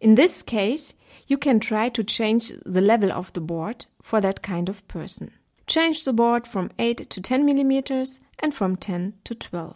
In 0.00 0.16
this 0.16 0.44
case, 0.44 0.94
you 1.26 1.38
can 1.38 1.60
try 1.60 1.90
to 1.90 2.02
change 2.02 2.54
the 2.64 2.80
level 2.80 3.12
of 3.12 3.32
the 3.34 3.40
board 3.40 3.86
for 4.00 4.20
that 4.20 4.42
kind 4.42 4.68
of 4.68 4.86
person. 4.88 5.30
Change 5.66 6.04
the 6.04 6.12
board 6.12 6.46
from 6.46 6.70
8 6.78 7.08
to 7.08 7.20
10 7.20 7.44
millimeters 7.44 8.18
and 8.42 8.52
from 8.52 8.78
10 8.78 9.14
to 9.24 9.34
12. 9.34 9.74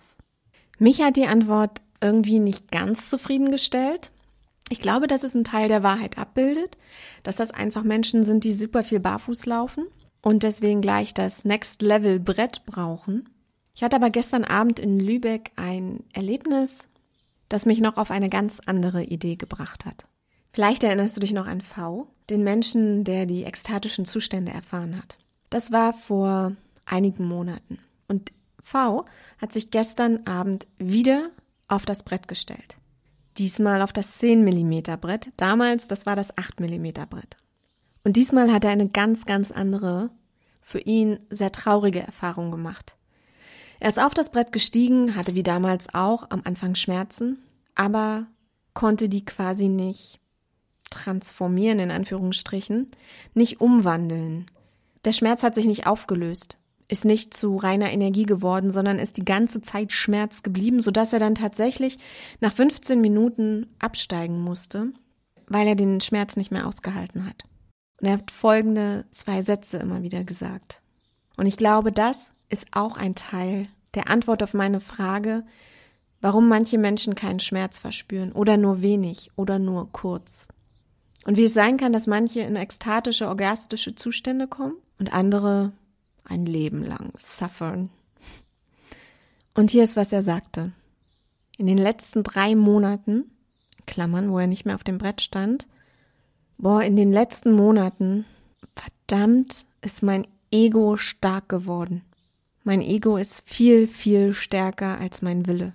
Mich 0.79 1.01
hat 1.01 1.17
die 1.17 1.27
Antwort 1.27 1.81
irgendwie 2.01 2.39
nicht 2.39 2.71
ganz 2.71 3.11
zufriedengestellt. 3.11 4.13
Ich 4.71 4.81
glaube, 4.81 5.07
dass 5.07 5.25
es 5.25 5.35
einen 5.35 5.45
Teil 5.45 5.69
der 5.69 5.83
Wahrheit 5.83 6.19
abbildet, 6.19 6.77
dass 7.23 7.37
das 7.37 7.51
einfach 7.51 7.83
Menschen 7.83 8.23
sind, 8.23 8.45
die 8.45 8.53
super 8.53 8.83
viel 8.83 9.01
barfuß 9.01 9.47
laufen 9.47 9.87
und 10.23 10.43
deswegen 10.43 10.83
gleich 10.83 11.15
das 11.15 11.45
Next 11.45 11.83
Level 11.83 12.21
Brett 12.21 12.65
brauchen. 12.67 13.29
Ich 13.75 13.83
hatte 13.83 13.97
aber 13.97 14.11
gestern 14.11 14.45
Abend 14.45 14.79
in 14.79 15.01
Lübeck 15.01 15.53
ein 15.57 16.05
Erlebnis, 16.13 16.89
das 17.49 17.65
mich 17.65 17.81
noch 17.81 17.97
auf 17.97 18.11
eine 18.11 18.29
ganz 18.29 18.61
andere 18.67 19.05
Idee 19.05 19.37
gebracht 19.37 19.87
hat. 19.87 20.05
Vielleicht 20.59 20.83
erinnerst 20.83 21.17
du 21.17 21.21
dich 21.21 21.33
noch 21.33 21.47
an 21.47 21.61
V, 21.61 22.09
den 22.31 22.43
Menschen, 22.43 23.05
der 23.05 23.27
die 23.27 23.45
ekstatischen 23.45 24.05
Zustände 24.05 24.51
erfahren 24.51 24.99
hat. 24.99 25.17
Das 25.51 25.71
war 25.71 25.93
vor 25.93 26.57
einigen 26.85 27.29
Monaten. 27.29 27.79
Und 28.09 28.33
V 28.61 29.05
hat 29.41 29.53
sich 29.53 29.71
gestern 29.71 30.27
Abend 30.27 30.67
wieder 30.77 31.31
auf 31.69 31.87
das 31.87 32.03
Brett 32.03 32.27
gestellt. 32.27 32.77
Diesmal 33.37 33.83
auf 33.83 33.93
das 33.93 34.19
10 34.19 34.43
mm 34.43 34.99
Brett. 35.01 35.29
Damals, 35.37 35.87
das 35.87 36.07
war 36.07 36.17
das 36.17 36.37
8 36.37 36.59
mm 36.59 36.89
Brett. 37.09 37.37
Und 38.03 38.17
diesmal 38.17 38.53
hat 38.53 38.65
er 38.65 38.73
eine 38.73 38.89
ganz, 38.89 39.27
ganz 39.27 39.53
andere, 39.53 40.11
für 40.61 40.81
ihn 40.81 41.21
sehr 41.31 41.53
traurige 41.53 42.01
Erfahrung 42.01 42.51
gemacht. 42.51 42.97
Er 43.79 43.91
ist 43.91 44.03
auf 44.03 44.13
das 44.13 44.33
Brett 44.33 44.51
gestiegen, 44.51 45.15
hatte 45.15 45.37
wie 45.37 45.45
damals 45.45 45.95
auch 45.95 46.29
am 46.31 46.43
Anfang 46.43 46.75
Schmerzen, 46.75 47.39
aber 47.77 48.27
konnte 48.75 49.09
die 49.09 49.25
quasi 49.25 49.69
nicht 49.69 50.19
transformieren, 50.91 51.79
in 51.79 51.91
Anführungsstrichen, 51.91 52.91
nicht 53.35 53.61
umwandeln. 53.61 54.47
Der 55.05 55.13
Schmerz 55.13 55.43
hat 55.43 55.55
sich 55.55 55.67
nicht 55.67 55.87
aufgelöst, 55.87 56.59
ist 56.89 57.05
nicht 57.05 57.35
zu 57.35 57.57
reiner 57.57 57.93
Energie 57.93 58.25
geworden, 58.25 58.71
sondern 58.71 58.99
ist 58.99 59.17
die 59.17 59.25
ganze 59.25 59.61
Zeit 59.61 59.93
Schmerz 59.93 60.43
geblieben, 60.43 60.81
sodass 60.81 61.13
er 61.13 61.19
dann 61.19 61.35
tatsächlich 61.35 61.99
nach 62.41 62.53
15 62.53 63.01
Minuten 63.01 63.67
absteigen 63.79 64.41
musste, 64.41 64.93
weil 65.47 65.67
er 65.67 65.77
den 65.77 66.01
Schmerz 66.01 66.37
nicht 66.37 66.51
mehr 66.51 66.67
ausgehalten 66.67 67.27
hat. 67.27 67.45
Und 68.01 68.07
er 68.07 68.15
hat 68.15 68.31
folgende 68.31 69.05
zwei 69.11 69.43
Sätze 69.43 69.79
immer 69.79 70.03
wieder 70.03 70.25
gesagt. 70.25 70.81
Und 71.37 71.47
ich 71.47 71.57
glaube, 71.57 71.93
das 71.93 72.31
ist 72.49 72.67
auch 72.73 72.97
ein 72.97 73.15
Teil 73.15 73.69
der 73.95 74.09
Antwort 74.09 74.43
auf 74.43 74.55
meine 74.55 74.81
Frage, 74.81 75.45
warum 76.21 76.49
manche 76.49 76.79
Menschen 76.79 77.15
keinen 77.15 77.41
Schmerz 77.41 77.79
verspüren 77.79 78.33
oder 78.33 78.57
nur 78.57 78.83
wenig 78.83 79.31
oder 79.37 79.59
nur 79.59 79.93
kurz. 79.93 80.49
Und 81.29 81.37
wie 81.37 81.45
es 81.45 81.53
sein 81.53 81.77
kann, 81.77 81.93
dass 81.93 82.07
manche 82.07 82.41
in 82.41 82.57
ekstatische, 82.57 83.29
orgastische 83.29 83.95
Zustände 83.95 84.47
kommen 84.47 84.77
und 84.99 85.13
andere 85.13 85.73
ein 86.25 86.47
Leben 86.47 86.83
lang 86.83 87.13
suffern. 87.19 87.91
Und 89.53 89.71
hier 89.71 89.85
ist, 89.85 89.95
was 89.95 90.11
er 90.11 90.23
sagte. 90.23 90.73
In 91.59 91.67
den 91.67 91.77
letzten 91.77 92.23
drei 92.23 92.57
Monaten, 92.57 93.31
Klammern, 93.85 94.31
wo 94.31 94.39
er 94.39 94.47
nicht 94.47 94.65
mehr 94.65 94.75
auf 94.75 94.85
dem 94.85 94.97
Brett 94.97 95.21
stand, 95.21 95.67
boah, 96.57 96.83
in 96.83 96.97
den 96.97 97.13
letzten 97.13 97.53
Monaten, 97.53 98.25
verdammt, 98.75 99.67
ist 99.83 100.03
mein 100.03 100.27
Ego 100.51 100.97
stark 100.97 101.51
geworden. 101.51 102.07
Mein 102.65 102.81
Ego 102.81 103.19
ist 103.19 103.47
viel, 103.47 103.87
viel 103.87 104.33
stärker 104.33 104.99
als 104.99 105.21
mein 105.21 105.47
Wille. 105.47 105.75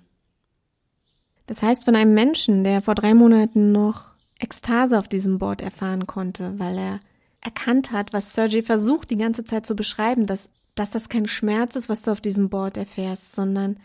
Das 1.45 1.62
heißt, 1.62 1.86
von 1.86 1.95
einem 1.95 2.16
Menschen, 2.16 2.64
der 2.64 2.82
vor 2.82 2.95
drei 2.95 3.14
Monaten 3.14 3.72
noch 3.72 4.12
Ekstase 4.43 4.99
auf 4.99 5.07
diesem 5.07 5.39
Board 5.39 5.61
erfahren 5.61 6.05
konnte, 6.05 6.59
weil 6.59 6.77
er 6.77 6.99
erkannt 7.41 7.91
hat, 7.91 8.13
was 8.13 8.33
Sergey 8.33 8.61
versucht 8.61 9.09
die 9.09 9.17
ganze 9.17 9.45
Zeit 9.45 9.65
zu 9.65 9.75
beschreiben, 9.75 10.25
dass, 10.25 10.49
dass 10.75 10.91
das 10.91 11.09
kein 11.09 11.27
Schmerz 11.27 11.75
ist, 11.75 11.89
was 11.89 12.01
du 12.03 12.11
auf 12.11 12.21
diesem 12.21 12.49
Board 12.49 12.77
erfährst, 12.77 13.33
sondern 13.33 13.77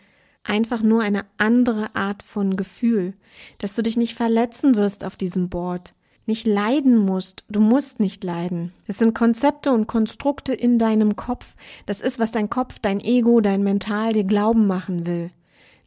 einfach 0.43 0.81
nur 0.81 1.01
eine 1.01 1.25
andere 1.37 1.95
Art 1.95 2.23
von 2.23 2.57
Gefühl, 2.57 3.13
dass 3.57 3.75
du 3.75 3.83
dich 3.83 3.97
nicht 3.97 4.15
verletzen 4.15 4.75
wirst 4.75 5.05
auf 5.05 5.15
diesem 5.15 5.49
Board, 5.49 5.93
nicht 6.25 6.45
leiden 6.45 6.97
musst, 6.97 7.43
du 7.49 7.59
musst 7.59 7.99
nicht 7.99 8.23
leiden. 8.23 8.71
Es 8.85 8.99
sind 8.99 9.15
Konzepte 9.15 9.71
und 9.71 9.87
Konstrukte 9.87 10.53
in 10.53 10.77
deinem 10.77 11.15
Kopf, 11.15 11.55
das 11.85 12.01
ist, 12.01 12.19
was 12.19 12.31
dein 12.31 12.49
Kopf, 12.49 12.79
dein 12.79 12.99
Ego, 12.99 13.41
dein 13.41 13.63
Mental 13.63 14.13
dir 14.13 14.25
glauben 14.25 14.67
machen 14.67 15.05
will, 15.05 15.31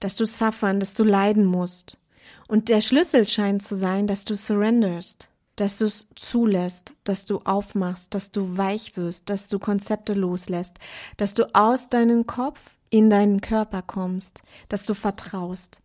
dass 0.01 0.17
du 0.17 0.25
suffern, 0.25 0.81
dass 0.81 0.95
du 0.95 1.05
leiden 1.05 1.45
musst. 1.45 1.99
Und 2.53 2.69
der 2.69 2.83
Schlüssel 2.83 3.27
scheint 3.27 3.63
zu 3.63 3.77
sein, 3.77 4.07
dass 4.07 4.27
du 4.27 4.37
surrenderst, 4.37 5.31
dass 5.57 5.79
du 5.79 5.87
es 5.87 6.07
zulässt, 6.17 6.93
dass 7.03 7.25
du 7.25 7.39
aufmachst, 7.39 8.15
dass 8.15 8.31
du 8.31 8.59
weich 8.59 8.95
wirst, 8.95 9.31
dass 9.31 9.49
du 9.49 9.59
Konzepte 9.59 10.13
loslässt, 10.13 10.77
dass 11.17 11.33
du 11.33 11.47
aus 11.55 11.89
deinem 11.89 12.27
Kopf 12.27 12.61
in 12.91 13.09
deinen 13.09 13.41
Körper 13.41 13.81
kommst, 13.81 14.43
dass 14.69 14.85
du 14.85 14.93
vertraust. 14.93 15.81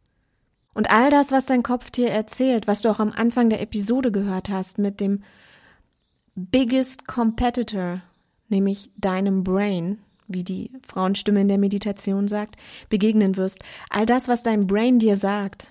Und 0.73 0.91
all 0.91 1.09
das, 1.09 1.31
was 1.31 1.45
dein 1.45 1.63
Kopf 1.63 1.89
dir 1.89 2.09
erzählt, 2.09 2.67
was 2.67 2.81
du 2.81 2.89
auch 2.89 2.99
am 2.99 3.13
Anfang 3.13 3.49
der 3.49 3.61
Episode 3.61 4.11
gehört 4.11 4.49
hast 4.49 4.77
mit 4.77 4.99
dem 4.99 5.23
biggest 6.35 7.07
competitor, 7.07 8.01
nämlich 8.49 8.91
deinem 8.97 9.45
Brain, 9.45 9.99
wie 10.27 10.43
die 10.43 10.71
Frauenstimme 10.85 11.39
in 11.39 11.47
der 11.47 11.59
Meditation 11.59 12.27
sagt, 12.27 12.57
begegnen 12.89 13.37
wirst. 13.37 13.59
All 13.89 14.05
das, 14.05 14.27
was 14.27 14.43
dein 14.43 14.67
Brain 14.67 14.99
dir 14.99 15.15
sagt, 15.15 15.67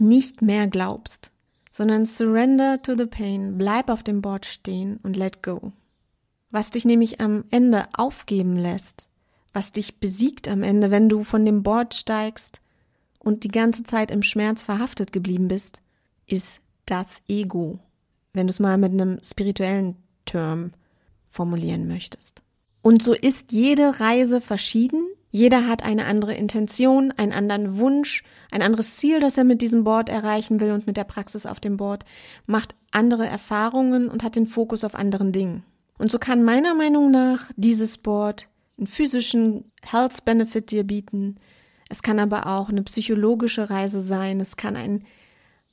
nicht 0.00 0.42
mehr 0.42 0.66
glaubst, 0.66 1.30
sondern 1.70 2.04
surrender 2.04 2.82
to 2.82 2.96
the 2.96 3.06
pain, 3.06 3.58
bleib 3.58 3.90
auf 3.90 4.02
dem 4.02 4.22
Board 4.22 4.46
stehen 4.46 4.98
und 5.02 5.16
let 5.16 5.42
go. 5.42 5.72
Was 6.50 6.70
dich 6.70 6.84
nämlich 6.84 7.20
am 7.20 7.44
Ende 7.50 7.86
aufgeben 7.92 8.56
lässt, 8.56 9.06
was 9.52 9.72
dich 9.72 9.98
besiegt 10.00 10.48
am 10.48 10.62
Ende, 10.62 10.90
wenn 10.90 11.08
du 11.08 11.22
von 11.22 11.44
dem 11.44 11.62
Board 11.62 11.94
steigst 11.94 12.60
und 13.18 13.44
die 13.44 13.48
ganze 13.48 13.84
Zeit 13.84 14.10
im 14.10 14.22
Schmerz 14.22 14.64
verhaftet 14.64 15.12
geblieben 15.12 15.48
bist, 15.48 15.80
ist 16.26 16.60
das 16.86 17.22
Ego, 17.28 17.78
wenn 18.32 18.46
du 18.46 18.50
es 18.50 18.60
mal 18.60 18.78
mit 18.78 18.92
einem 18.92 19.20
spirituellen 19.22 19.96
Term 20.24 20.72
formulieren 21.28 21.86
möchtest. 21.86 22.42
Und 22.82 23.02
so 23.02 23.12
ist 23.12 23.52
jede 23.52 24.00
Reise 24.00 24.40
verschieden 24.40 25.06
jeder 25.30 25.68
hat 25.68 25.82
eine 25.84 26.06
andere 26.06 26.34
Intention, 26.34 27.12
einen 27.12 27.32
anderen 27.32 27.78
Wunsch, 27.78 28.24
ein 28.50 28.62
anderes 28.62 28.96
Ziel, 28.96 29.20
das 29.20 29.38
er 29.38 29.44
mit 29.44 29.62
diesem 29.62 29.84
Board 29.84 30.08
erreichen 30.08 30.60
will 30.60 30.72
und 30.72 30.86
mit 30.86 30.96
der 30.96 31.04
Praxis 31.04 31.46
auf 31.46 31.60
dem 31.60 31.76
Board, 31.76 32.04
macht 32.46 32.74
andere 32.90 33.26
Erfahrungen 33.26 34.08
und 34.08 34.24
hat 34.24 34.34
den 34.34 34.46
Fokus 34.46 34.82
auf 34.82 34.96
anderen 34.96 35.32
Dingen. 35.32 35.62
Und 35.98 36.10
so 36.10 36.18
kann 36.18 36.42
meiner 36.42 36.74
Meinung 36.74 37.10
nach 37.10 37.50
dieses 37.56 37.98
Board 37.98 38.48
einen 38.76 38.88
physischen 38.88 39.70
Health 39.82 40.24
Benefit 40.24 40.70
dir 40.70 40.84
bieten. 40.84 41.36
Es 41.88 42.02
kann 42.02 42.18
aber 42.18 42.46
auch 42.46 42.68
eine 42.68 42.82
psychologische 42.82 43.70
Reise 43.70 44.02
sein. 44.02 44.40
Es 44.40 44.56
kann 44.56 44.76
ein 44.76 45.04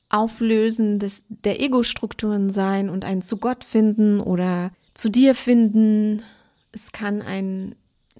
Auflösen 0.09 0.99
des, 0.99 1.23
der 1.29 1.61
Ego-Strukturen 1.61 2.51
sein 2.51 2.89
und 2.89 3.05
ein 3.05 3.21
zu 3.21 3.37
Gott 3.37 3.63
finden 3.63 4.19
oder 4.19 4.71
zu 4.93 5.09
dir 5.09 5.33
finden. 5.33 6.21
Es 6.71 6.91
kann 6.91 7.21
ein 7.21 7.75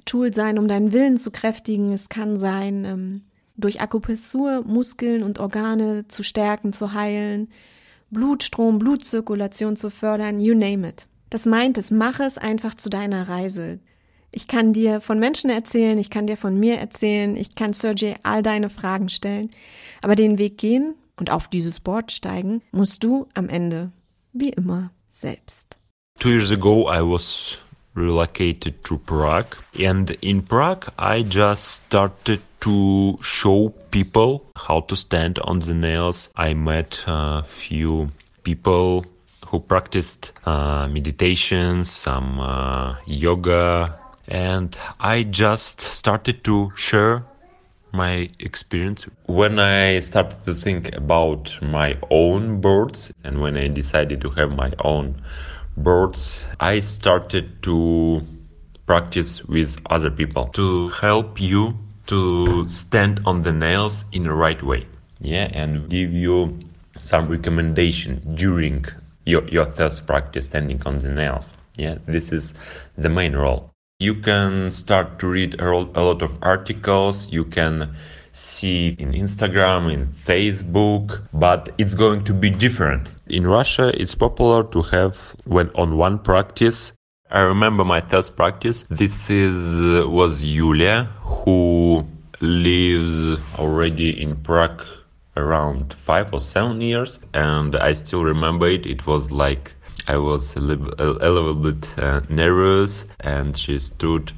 Tool 0.06 0.34
sein, 0.34 0.58
um 0.58 0.68
deinen 0.68 0.92
Willen 0.92 1.18
zu 1.18 1.32
kräftigen. 1.32 1.92
Es 1.92 2.10
kann 2.10 2.40
sein, 2.40 2.86
ähm, 2.86 3.22
durch 3.56 3.82
Akupressur 3.82 4.64
Muskeln 4.66 5.24
und 5.24 5.40
Organe 5.40 6.08
zu 6.08 6.24
stärken, 6.24 6.74
zu 6.74 6.94
heilen, 6.94 7.50
Blutstrom, 8.10 8.80
Blutzirkulation 8.80 9.76
zu 9.76 9.90
fördern, 9.90 10.40
you 10.40 10.54
name 10.54 10.88
it. 10.88 11.08
Das 11.30 11.46
meint 11.46 11.78
es, 11.78 11.92
mache 11.92 12.24
es 12.24 12.38
einfach 12.38 12.76
zu 12.76 12.90
deiner 12.90 13.28
Reise. 13.28 13.80
Ich 14.32 14.48
kann 14.48 14.72
dir 14.72 15.02
von 15.02 15.20
Menschen 15.20 15.50
erzählen, 15.50 15.98
ich 15.98 16.10
kann 16.10 16.28
dir 16.28 16.38
von 16.38 16.58
mir 16.58 16.78
erzählen, 16.78 17.36
ich 17.36 17.56
kann 17.56 17.74
Sergey 17.74 18.16
all 18.24 18.44
deine 18.44 18.70
Fragen 18.70 19.10
stellen, 19.10 19.50
aber 20.02 20.16
den 20.16 20.38
Weg 20.38 20.58
gehen 20.58 20.96
und 21.18 21.32
auf 21.32 21.48
dieses 21.48 21.80
Board 21.80 22.12
steigen 22.12 22.62
musst 22.72 23.04
du 23.04 23.28
am 23.34 23.50
Ende, 23.50 23.92
wie 24.34 24.50
immer, 24.50 24.92
selbst. 25.12 25.78
Two 26.20 26.30
years 26.30 26.52
ago 26.52 26.90
I 26.92 27.02
was 27.02 27.58
relocated 27.98 28.84
to 28.86 29.00
Prague. 29.00 29.58
And 29.78 30.12
in 30.22 30.44
Prague, 30.44 30.86
I 30.98 31.24
just 31.24 31.66
started 31.66 32.42
to 32.62 33.20
show 33.22 33.70
people 33.92 34.46
how 34.56 34.82
to 34.82 34.96
stand 34.96 35.40
on 35.40 35.60
the 35.60 35.74
nails. 35.74 36.30
I 36.36 36.54
met 36.54 37.04
a 37.08 37.44
few 37.44 38.10
people 38.44 39.06
who 39.48 39.60
practiced 39.60 40.32
uh, 40.46 40.88
meditation, 40.88 41.84
some 41.86 42.40
uh, 42.40 42.96
yoga, 43.06 44.00
and 44.28 44.76
I 45.00 45.24
just 45.24 45.82
started 45.82 46.44
to 46.44 46.72
share 46.76 47.24
my 47.94 48.30
experience 48.40 49.08
when 49.26 49.60
I 49.60 50.00
started 50.02 50.44
to 50.46 50.54
think 50.54 50.94
about 50.94 51.58
my 51.62 51.98
own 52.12 52.60
birds 52.60 53.14
and 53.24 53.42
when 53.42 53.58
I 53.58 53.68
decided 53.70 54.22
to 54.22 54.30
have 54.32 54.52
my 54.52 54.74
own 54.84 55.16
birds, 55.78 56.46
I 56.60 56.80
started 56.82 57.62
to 57.64 58.26
practice 58.86 59.44
with 59.46 59.78
other 59.90 60.10
people 60.10 60.48
to 60.48 60.90
help 60.90 61.40
you 61.40 61.78
to 62.08 62.68
stand 62.70 63.22
on 63.26 63.44
the 63.44 63.52
nails 63.52 64.06
in 64.12 64.24
the 64.24 64.34
right 64.34 64.62
way. 64.64 64.88
Yeah, 65.20 65.50
and 65.54 65.90
give 65.90 66.12
you 66.14 66.60
some 67.00 67.28
recommendation 67.28 68.36
during 68.36 68.86
your, 69.26 69.48
your 69.50 69.66
first 69.66 70.06
practice 70.08 70.48
standing 70.48 70.82
on 70.86 71.00
the 71.00 71.10
nails. 71.10 71.54
Yeah, 71.76 71.98
this 72.06 72.32
is 72.32 72.54
the 72.98 73.10
main 73.10 73.36
role. 73.36 73.72
You 74.00 74.16
can 74.16 74.72
start 74.72 75.20
to 75.20 75.28
read 75.28 75.60
a 75.60 75.72
lot 75.72 76.22
of 76.22 76.38
articles. 76.42 77.32
You 77.32 77.46
can 77.46 77.96
see 78.32 78.96
in 79.00 79.12
Instagram, 79.14 79.92
in 79.92 80.08
Facebook, 80.08 81.28
but 81.34 81.70
it's 81.78 81.94
going 81.94 82.24
to 82.26 82.34
be 82.34 82.50
different. 82.50 83.10
In 83.30 83.46
Russia, 83.46 83.92
it's 84.00 84.16
popular 84.16 84.64
to 84.64 84.82
have 84.84 85.36
when 85.46 85.70
on 85.76 85.98
one 85.98 86.20
practice. 86.20 86.94
I 87.30 87.42
remember 87.42 87.84
my 87.84 88.00
first 88.00 88.38
practice. 88.38 88.86
This 88.90 89.30
is 89.30 89.82
uh, 89.82 90.10
was 90.10 90.46
Yulia 90.46 91.10
who 91.20 92.08
lives 92.40 93.42
already 93.60 94.22
in 94.22 94.38
Prague 94.38 94.86
around 95.36 95.94
five 95.94 96.34
or 96.34 96.40
seven 96.40 96.80
years, 96.80 97.20
and 97.34 97.76
I 97.76 97.94
still 97.94 98.24
remember 98.24 98.68
it. 98.70 98.86
It 98.86 99.06
was 99.06 99.30
like 99.30 99.74
I 100.08 100.18
was 100.18 100.56
a 100.56 100.62
little, 100.62 100.94
a, 100.98 101.30
little 101.30 101.56
bit 101.56 102.00
uh, 102.00 102.22
nervous, 102.30 103.04
and 103.20 103.58
she 103.58 103.78
stood 103.80 104.32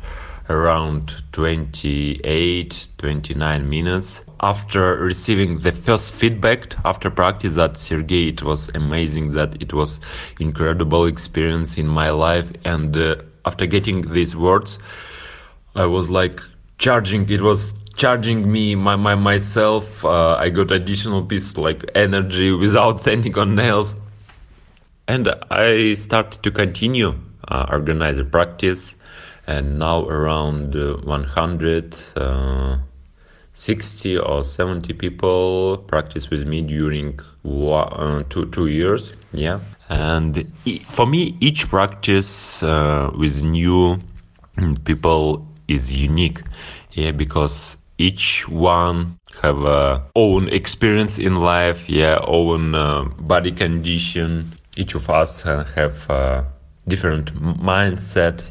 around 0.50 1.14
28 1.32 2.88
29 2.98 3.70
minutes 3.70 4.24
after 4.42 4.96
receiving 4.96 5.60
the 5.60 5.72
first 5.72 6.14
feedback 6.14 6.76
after 6.86 7.10
practice 7.10 7.56
that 7.56 7.78
Sergey, 7.78 8.30
it 8.30 8.44
was 8.44 8.70
amazing, 8.74 9.34
that 9.34 9.62
it 9.62 9.74
was 9.74 10.00
incredible 10.40 11.06
experience 11.06 11.78
in 11.78 11.88
my 11.88 12.10
life, 12.10 12.52
and 12.64 12.96
uh, 12.96 13.16
after 13.46 13.66
getting 13.66 14.12
these 14.14 14.36
words, 14.36 14.80
I 15.76 15.86
was 15.86 16.10
like 16.10 16.42
charging. 16.78 17.30
It 17.30 17.42
was 17.42 17.74
charging 17.96 18.52
me 18.52 18.76
my, 18.76 18.96
my 18.96 19.16
myself. 19.16 20.04
Uh, 20.06 20.36
I 20.36 20.50
got 20.50 20.72
additional 20.72 21.24
piece 21.24 21.58
like 21.58 21.84
energy 21.96 22.52
without 22.66 23.02
standing 23.02 23.38
on 23.38 23.56
nails, 23.56 23.96
and 25.08 25.34
I 25.52 25.94
started 25.94 26.44
to 26.44 26.52
continue 26.52 27.16
uh, 27.48 27.78
the 27.78 28.28
practice, 28.30 28.96
and 29.48 29.80
now 29.80 30.06
around 30.08 30.76
uh, 30.76 30.98
100 31.04 31.96
uh, 32.16 32.78
60 33.60 34.18
or 34.20 34.45
70 34.45 34.93
people 34.93 35.78
practice 35.86 36.30
with 36.30 36.47
me 36.47 36.62
during 36.62 37.20
uh, 37.45 38.24
two, 38.30 38.45
two 38.51 38.68
years 38.68 39.14
yeah. 39.34 39.60
And 39.89 40.49
for 40.88 41.05
me 41.05 41.36
each 41.41 41.68
practice 41.68 42.64
uh, 42.64 43.12
with 43.18 43.43
new 43.43 43.99
people 44.86 45.45
is 45.68 45.91
unique 45.91 46.41
yeah 46.93 47.12
because 47.12 47.76
each 47.97 48.47
one 48.47 49.18
have 49.41 49.60
a 49.66 50.03
own 50.16 50.47
experience 50.47 51.20
in 51.20 51.36
life 51.36 51.89
yeah 51.89 52.18
own 52.24 52.76
uh, 52.76 53.03
body 53.20 53.51
condition. 53.51 54.53
Each 54.78 54.95
of 54.95 55.10
us 55.10 55.45
uh, 55.45 55.66
have 55.76 56.45
different 56.88 57.34
mindset. 57.62 58.43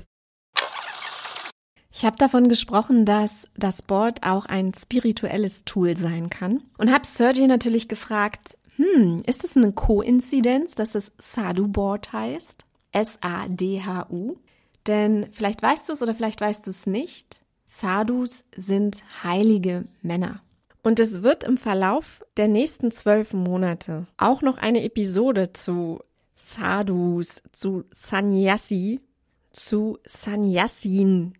Ich 1.99 2.05
habe 2.05 2.16
davon 2.16 2.49
gesprochen, 2.49 3.05
dass 3.05 3.49
das 3.57 3.82
Board 3.82 4.22
auch 4.22 4.46
ein 4.46 4.72
spirituelles 4.72 5.64
Tool 5.64 5.96
sein 5.96 6.30
kann 6.30 6.62
und 6.78 6.92
habe 6.92 7.05
Sergey 7.05 7.49
natürlich 7.49 7.88
gefragt, 7.88 8.57
hm, 8.76 9.20
ist 9.26 9.42
es 9.42 9.57
eine 9.57 9.72
Koinzidenz, 9.72 10.76
dass 10.76 10.94
es 10.94 11.11
Sadhu 11.18 11.66
Board 11.66 12.12
heißt? 12.12 12.64
S-A-D-H-U? 12.92 14.36
Denn 14.86 15.26
vielleicht 15.32 15.61
weißt 15.61 15.88
du 15.88 15.92
es 15.94 16.01
oder 16.01 16.14
vielleicht 16.14 16.40
weißt 16.40 16.68
du 16.68 16.70
es 16.70 16.86
nicht. 16.86 17.40
Sadhus 17.66 18.44
sind 18.55 19.03
heilige 19.24 19.88
Männer. 20.01 20.40
Und 20.84 21.01
es 21.01 21.24
wird 21.24 21.42
im 21.42 21.57
Verlauf 21.57 22.24
der 22.36 22.46
nächsten 22.46 22.92
zwölf 22.92 23.32
Monate 23.32 24.07
auch 24.18 24.40
noch 24.40 24.59
eine 24.59 24.84
Episode 24.84 25.53
zu 25.53 25.99
Sadhus, 26.32 27.42
zu 27.51 27.86
Sannyasi, 27.92 29.01
zu 29.59 29.98
Sannyasin, 30.06 31.34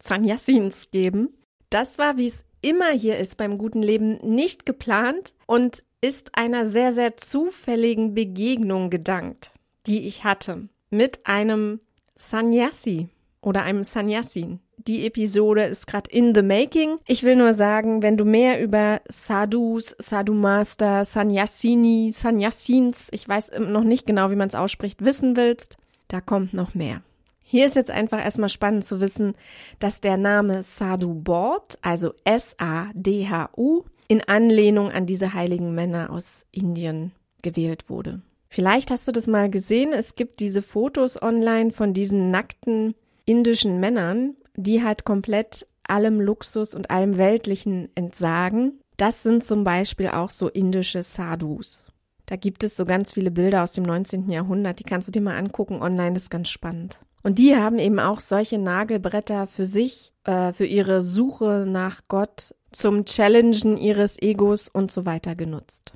Sannyasins 0.00 0.90
geben. 0.90 1.30
Das 1.70 1.98
war, 1.98 2.16
wie 2.16 2.26
es 2.26 2.44
immer 2.62 2.90
hier 2.90 3.18
ist 3.18 3.36
beim 3.36 3.58
guten 3.58 3.82
Leben, 3.82 4.18
nicht 4.22 4.66
geplant 4.66 5.34
und 5.46 5.84
ist 6.00 6.36
einer 6.36 6.66
sehr, 6.66 6.92
sehr 6.92 7.16
zufälligen 7.16 8.14
Begegnung 8.14 8.90
gedankt, 8.90 9.52
die 9.86 10.06
ich 10.06 10.24
hatte 10.24 10.68
mit 10.90 11.26
einem 11.26 11.80
Sannyasi 12.16 13.08
oder 13.40 13.62
einem 13.62 13.84
Sannyasin. 13.84 14.60
Die 14.78 15.04
Episode 15.06 15.64
ist 15.64 15.86
gerade 15.86 16.10
in 16.10 16.34
the 16.34 16.42
making. 16.42 16.98
Ich 17.06 17.24
will 17.24 17.34
nur 17.34 17.54
sagen, 17.54 18.02
wenn 18.02 18.16
du 18.16 18.24
mehr 18.24 18.62
über 18.62 19.00
Sadhus, 19.08 19.96
Sadhu 19.98 20.32
Master, 20.32 21.04
Sannyasini, 21.04 22.12
Sannyasins, 22.12 23.08
ich 23.10 23.28
weiß 23.28 23.52
noch 23.58 23.82
nicht 23.82 24.06
genau, 24.06 24.30
wie 24.30 24.36
man 24.36 24.48
es 24.48 24.54
ausspricht, 24.54 25.04
wissen 25.04 25.36
willst, 25.36 25.76
da 26.08 26.20
kommt 26.20 26.54
noch 26.54 26.74
mehr. 26.74 27.02
Hier 27.42 27.64
ist 27.64 27.76
jetzt 27.76 27.90
einfach 27.90 28.18
erstmal 28.18 28.48
spannend 28.48 28.84
zu 28.84 29.00
wissen, 29.00 29.34
dass 29.78 30.00
der 30.00 30.16
Name 30.16 30.62
Sadhu 30.62 31.14
Board, 31.14 31.76
also 31.82 32.12
S-A-D-H-U, 32.24 33.84
in 34.08 34.22
Anlehnung 34.22 34.90
an 34.90 35.06
diese 35.06 35.34
heiligen 35.34 35.74
Männer 35.74 36.10
aus 36.10 36.44
Indien 36.50 37.12
gewählt 37.42 37.88
wurde. 37.88 38.22
Vielleicht 38.48 38.90
hast 38.90 39.06
du 39.06 39.12
das 39.12 39.26
mal 39.26 39.50
gesehen. 39.50 39.92
Es 39.92 40.14
gibt 40.14 40.40
diese 40.40 40.62
Fotos 40.62 41.20
online 41.20 41.72
von 41.72 41.92
diesen 41.92 42.30
nackten 42.30 42.94
indischen 43.24 43.80
Männern 43.80 44.36
die 44.56 44.82
halt 44.82 45.04
komplett 45.04 45.66
allem 45.86 46.20
Luxus 46.20 46.74
und 46.74 46.90
allem 46.90 47.18
Weltlichen 47.18 47.90
entsagen. 47.94 48.80
Das 48.96 49.22
sind 49.22 49.44
zum 49.44 49.62
Beispiel 49.64 50.08
auch 50.08 50.30
so 50.30 50.48
indische 50.48 51.02
Sadhus. 51.02 51.88
Da 52.26 52.34
gibt 52.36 52.64
es 52.64 52.76
so 52.76 52.84
ganz 52.84 53.12
viele 53.12 53.30
Bilder 53.30 53.62
aus 53.62 53.72
dem 53.72 53.84
19. 53.84 54.28
Jahrhundert, 54.30 54.80
die 54.80 54.84
kannst 54.84 55.06
du 55.08 55.12
dir 55.12 55.22
mal 55.22 55.36
angucken 55.36 55.80
online, 55.80 56.14
das 56.14 56.24
ist 56.24 56.30
ganz 56.30 56.48
spannend. 56.48 56.98
Und 57.22 57.38
die 57.38 57.56
haben 57.56 57.78
eben 57.78 57.98
auch 57.98 58.20
solche 58.20 58.58
Nagelbretter 58.58 59.46
für 59.46 59.64
sich, 59.64 60.12
äh, 60.24 60.52
für 60.52 60.66
ihre 60.66 61.00
Suche 61.00 61.64
nach 61.66 62.02
Gott, 62.08 62.54
zum 62.72 63.04
Challengen 63.04 63.76
ihres 63.76 64.20
Egos 64.20 64.68
und 64.68 64.90
so 64.90 65.06
weiter 65.06 65.34
genutzt. 65.34 65.94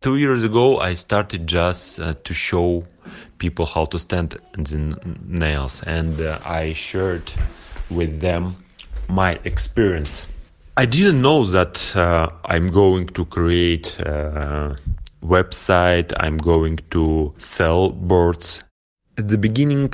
Two 0.00 0.16
years 0.16 0.44
ago, 0.44 0.80
I 0.80 0.94
started 0.94 1.50
just 1.50 1.98
uh, 1.98 2.12
to 2.12 2.34
show 2.34 2.84
people 3.38 3.64
how 3.64 3.88
to 3.88 3.98
stand 3.98 4.38
the 4.54 4.94
nails, 5.26 5.82
and 5.82 6.20
uh, 6.20 6.38
I 6.44 6.74
shared 6.74 7.32
with 7.88 8.20
them 8.20 8.56
my 9.08 9.38
experience. 9.44 10.26
I 10.76 10.86
didn't 10.86 11.20
know 11.20 11.44
that 11.46 11.96
uh, 11.96 12.28
I'm 12.44 12.70
going 12.70 13.06
to 13.14 13.24
create 13.24 13.98
a 14.00 14.76
website, 15.24 16.12
I'm 16.18 16.36
going 16.36 16.80
to 16.90 17.34
sell 17.38 17.90
boards. 17.90 18.62
At 19.16 19.28
the 19.28 19.38
beginning, 19.38 19.92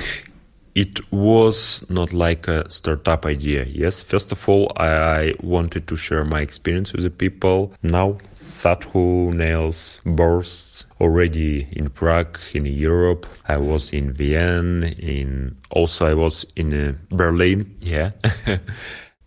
it 0.75 1.11
was 1.11 1.83
not 1.89 2.13
like 2.13 2.47
a 2.47 2.69
startup 2.69 3.25
idea. 3.25 3.65
Yes, 3.65 4.01
first 4.01 4.31
of 4.31 4.47
all, 4.47 4.71
I 4.77 5.33
wanted 5.41 5.87
to 5.87 5.95
share 5.95 6.23
my 6.23 6.41
experience 6.41 6.93
with 6.93 7.03
the 7.03 7.09
people. 7.09 7.73
Now, 7.83 8.17
Sadhu 8.35 9.31
nails 9.33 9.99
bursts 10.05 10.85
already 10.99 11.67
in 11.71 11.89
Prague, 11.89 12.39
in 12.53 12.65
Europe. 12.65 13.25
I 13.47 13.57
was 13.57 13.91
in 13.91 14.13
Vienna, 14.13 14.87
in 14.97 15.57
also 15.71 16.07
I 16.07 16.13
was 16.13 16.45
in 16.55 16.73
uh, 16.73 16.93
Berlin. 17.09 17.75
Yeah. 17.81 18.11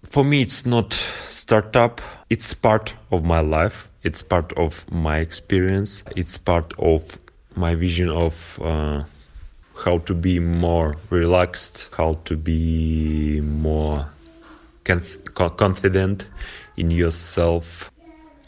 For 0.04 0.24
me, 0.24 0.42
it's 0.42 0.64
not 0.64 0.92
startup. 0.92 2.00
It's 2.30 2.54
part 2.54 2.94
of 3.10 3.24
my 3.24 3.40
life. 3.40 3.88
It's 4.04 4.22
part 4.22 4.52
of 4.52 4.90
my 4.92 5.18
experience. 5.18 6.04
It's 6.16 6.38
part 6.38 6.72
of 6.78 7.18
my 7.56 7.74
vision 7.74 8.08
of. 8.08 8.60
Uh, 8.62 9.04
how 9.76 9.98
to 9.98 10.14
be 10.14 10.38
more 10.38 10.96
relaxed, 11.10 11.88
how 11.96 12.14
to 12.24 12.36
be 12.36 13.40
more 13.40 14.08
conf 14.84 15.18
confident 15.34 16.28
in 16.76 16.90
yourself, 16.90 17.90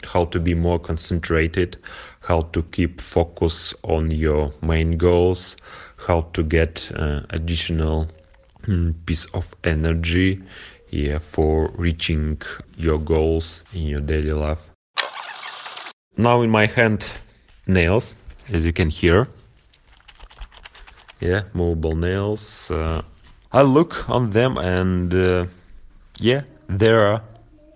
how 0.03 0.25
to 0.25 0.39
be 0.39 0.53
more 0.53 0.79
concentrated, 0.79 1.77
how 2.21 2.41
to 2.53 2.63
keep 2.63 3.01
focus 3.01 3.73
on 3.83 4.09
your 4.11 4.53
main 4.61 4.97
goals, 4.97 5.57
how 6.07 6.21
to 6.33 6.43
get 6.43 6.91
uh, 6.95 7.21
additional 7.29 8.07
mm, 8.63 8.93
piece 9.05 9.25
of 9.33 9.53
energy 9.63 10.41
yeah, 10.89 11.19
for 11.19 11.69
reaching 11.75 12.41
your 12.77 12.97
goals 12.97 13.63
in 13.73 13.83
your 13.83 14.01
daily 14.01 14.31
life. 14.31 14.66
Now 16.19 16.41
in 16.41 16.49
my 16.49 16.65
hand, 16.65 17.11
nails, 17.67 18.15
as 18.49 18.65
you 18.65 18.73
can 18.73 18.89
hear. 18.89 19.27
Yeah, 21.19 21.43
movable 21.53 21.95
nails. 21.95 22.71
Uh, 22.71 23.03
I 23.51 23.61
look 23.61 24.09
on 24.09 24.31
them 24.31 24.57
and 24.57 25.13
uh, 25.13 25.45
yeah, 26.17 26.41
they're 26.67 27.21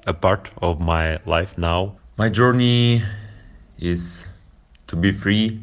a 0.07 0.13
part 0.13 0.49
of 0.59 0.79
my 0.79 1.19
life 1.25 1.55
now. 1.55 1.97
My 2.17 2.29
journey 2.29 3.03
is 3.77 4.25
to 4.87 4.95
be 4.95 5.11
free, 5.11 5.61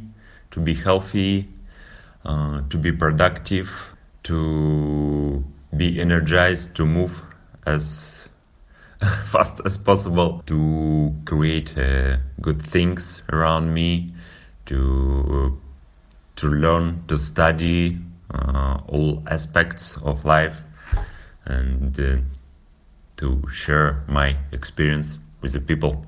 to 0.52 0.60
be 0.60 0.74
healthy, 0.74 1.48
uh, 2.24 2.62
to 2.70 2.76
be 2.76 2.92
productive, 2.92 3.94
to 4.22 5.44
be 5.76 6.00
energized, 6.00 6.76
to 6.76 6.86
move 6.86 7.22
as 7.66 8.17
fast 9.26 9.60
as 9.64 9.78
possible, 9.78 10.42
to 10.46 11.14
create 11.24 11.76
uh, 11.78 12.16
good 12.40 12.60
things 12.60 13.22
around 13.32 13.72
me, 13.72 14.12
to 14.66 15.58
to 16.36 16.48
learn, 16.48 17.02
to 17.08 17.18
study 17.18 17.98
uh, 18.32 18.80
all 18.88 19.22
aspects 19.28 19.96
of 19.98 20.24
life, 20.24 20.62
and 21.44 21.98
uh, 22.00 22.16
to 23.16 23.42
share 23.52 24.02
my 24.08 24.36
experience 24.52 25.18
with 25.42 25.52
the 25.52 25.60
people. 25.60 26.04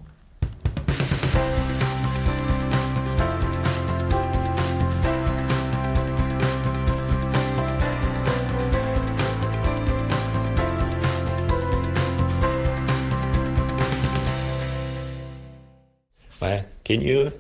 Can 16.91 17.03
you 17.03 17.32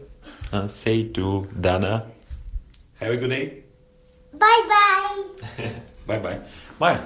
uh, 0.52 0.68
say 0.68 1.08
to 1.08 1.48
Dana, 1.60 2.06
have 3.00 3.10
a 3.10 3.16
good 3.16 3.30
day? 3.30 3.64
Bye 4.32 4.62
bye. 4.68 5.72
bye 6.06 6.18
bye. 6.20 6.38
Bye. 6.78 7.00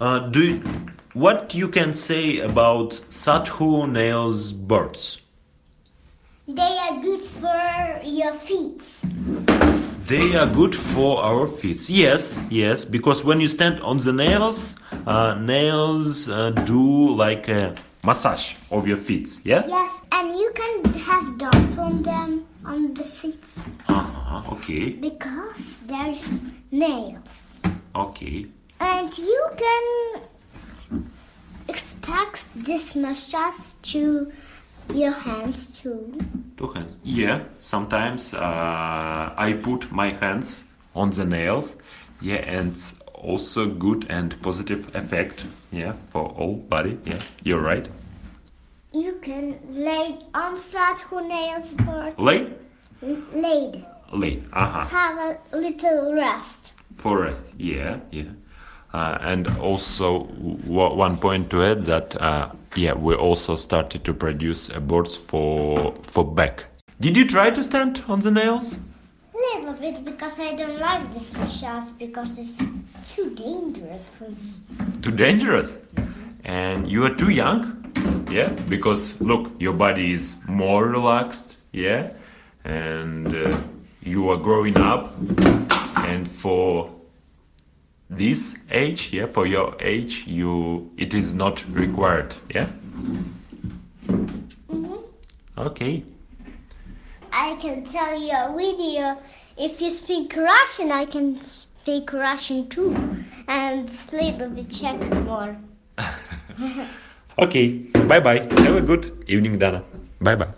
Uh, 0.00 0.20
do 0.30 0.40
you, 0.40 0.62
what 1.12 1.54
you 1.54 1.68
can 1.68 1.92
say 1.92 2.38
about 2.38 2.92
Sathu 3.10 3.90
nails 3.92 4.54
birds? 4.54 5.20
They 6.46 6.78
are 6.88 7.02
good 7.02 7.20
for 7.20 8.00
your 8.02 8.32
feet. 8.32 8.80
They 10.06 10.34
are 10.34 10.46
good 10.46 10.74
for 10.74 11.22
our 11.22 11.46
feet. 11.46 11.90
Yes, 11.90 12.38
yes, 12.48 12.86
because 12.86 13.22
when 13.22 13.38
you 13.42 13.48
stand 13.48 13.82
on 13.82 13.98
the 13.98 14.14
nails, 14.14 14.76
uh, 15.06 15.34
nails 15.34 16.30
uh, 16.30 16.52
do 16.64 17.14
like 17.14 17.50
a 17.50 17.74
massage 18.08 18.54
of 18.70 18.88
your 18.90 18.96
feet. 19.08 19.28
Yeah. 19.44 19.62
Yes, 19.68 19.92
and 20.16 20.26
you 20.42 20.50
can 20.60 20.74
have 21.08 21.24
dots 21.38 21.76
on 21.86 22.02
them 22.02 22.30
on 22.64 22.94
the 22.94 23.04
feet 23.04 23.42
Uh 23.88 24.02
huh. 24.02 24.52
Okay. 24.54 24.84
because 25.08 25.80
there's 25.92 26.42
nails. 26.70 27.62
Okay. 27.94 28.46
And 28.80 29.10
you 29.18 29.44
can 29.64 29.84
expect 31.68 32.46
this 32.54 32.94
massage 32.96 33.74
to 33.92 34.32
your 34.94 35.12
hands 35.12 35.58
too. 35.80 36.00
Two 36.56 36.68
hands. 36.74 36.96
Yeah. 37.04 37.40
Sometimes 37.60 38.34
uh, 38.34 39.34
I 39.46 39.52
put 39.62 39.92
my 39.92 40.10
hands 40.22 40.64
on 40.94 41.10
the 41.10 41.24
nails. 41.24 41.76
Yeah, 42.20 42.36
and 42.56 42.72
it's 42.72 42.98
also 43.14 43.66
good 43.68 44.06
and 44.08 44.34
positive 44.42 44.82
effect. 44.94 45.44
Yeah, 45.70 45.92
for 46.10 46.24
all 46.40 46.54
body. 46.56 46.98
Yeah, 47.04 47.20
you're 47.44 47.60
right. 47.72 47.86
You 48.92 49.18
can 49.22 49.58
lay 49.70 50.18
on 50.34 50.56
flat 50.56 50.98
who 51.00 51.26
nails 51.28 51.74
board. 51.74 52.14
Lay. 52.18 52.52
Laid. 53.02 53.84
Lay. 54.12 54.42
Uh 54.52 54.66
huh. 54.66 54.86
Have 54.86 55.18
a 55.52 55.56
little 55.56 56.14
rest. 56.14 56.74
For 56.96 57.20
rest, 57.22 57.52
yeah 57.58 58.00
yeah 58.10 58.24
uh, 58.92 59.18
and 59.20 59.46
also 59.60 60.24
w- 60.24 60.96
one 60.96 61.16
point 61.16 61.48
to 61.50 61.62
add 61.62 61.82
that 61.82 62.20
uh, 62.20 62.50
yeah 62.74 62.92
we 62.94 63.14
also 63.14 63.54
started 63.54 64.02
to 64.02 64.12
produce 64.12 64.68
uh, 64.68 64.80
boards 64.80 65.14
for 65.14 65.94
for 66.02 66.24
back 66.24 66.64
did 66.98 67.16
you 67.16 67.24
try 67.24 67.50
to 67.50 67.62
stand 67.62 68.02
on 68.08 68.18
the 68.20 68.32
nails 68.32 68.80
Little 69.32 69.74
bit 69.74 70.04
because 70.04 70.40
I 70.40 70.56
don't 70.56 70.80
like 70.80 71.12
this 71.14 71.32
massage 71.34 71.90
because 72.00 72.36
it's 72.36 72.58
too 73.14 73.30
dangerous 73.30 74.08
for 74.08 74.28
me. 74.30 74.52
too 75.00 75.12
dangerous 75.12 75.78
and 76.44 76.90
you 76.90 77.04
are 77.04 77.14
too 77.14 77.30
young 77.30 77.87
yeah 78.30 78.48
because 78.68 79.20
look 79.20 79.50
your 79.58 79.72
body 79.72 80.12
is 80.12 80.36
more 80.46 80.86
relaxed 80.86 81.56
yeah 81.72 82.10
and 82.64 83.34
uh, 83.34 83.58
you 84.02 84.28
are 84.30 84.36
growing 84.36 84.78
up 84.78 85.12
and 85.96 86.28
for 86.28 86.90
this 88.10 88.56
age 88.70 89.12
yeah 89.12 89.26
for 89.26 89.46
your 89.46 89.76
age 89.80 90.24
you 90.26 90.90
it 90.96 91.14
is 91.14 91.34
not 91.34 91.64
required 91.70 92.34
yeah 92.54 92.68
okay 95.56 96.04
I 97.32 97.56
can 97.56 97.84
tell 97.84 98.20
you 98.20 98.32
a 98.32 98.52
video. 98.56 99.18
If 99.56 99.80
you 99.80 99.90
speak 99.90 100.34
Russian, 100.36 100.90
I 100.90 101.04
can 101.04 101.40
speak 101.40 102.12
Russian 102.12 102.68
too, 102.68 102.96
and 103.46 103.88
little 104.12 104.50
bit 104.50 104.70
Czech 104.70 105.00
more. 105.24 105.56
okay 107.38 107.68
bye 108.06 108.20
bye 108.20 108.38
have 108.62 108.76
a 108.76 108.80
good 108.80 109.12
evening 109.26 109.58
dana 109.58 109.82
bye 110.20 110.34
bye. 110.34 110.48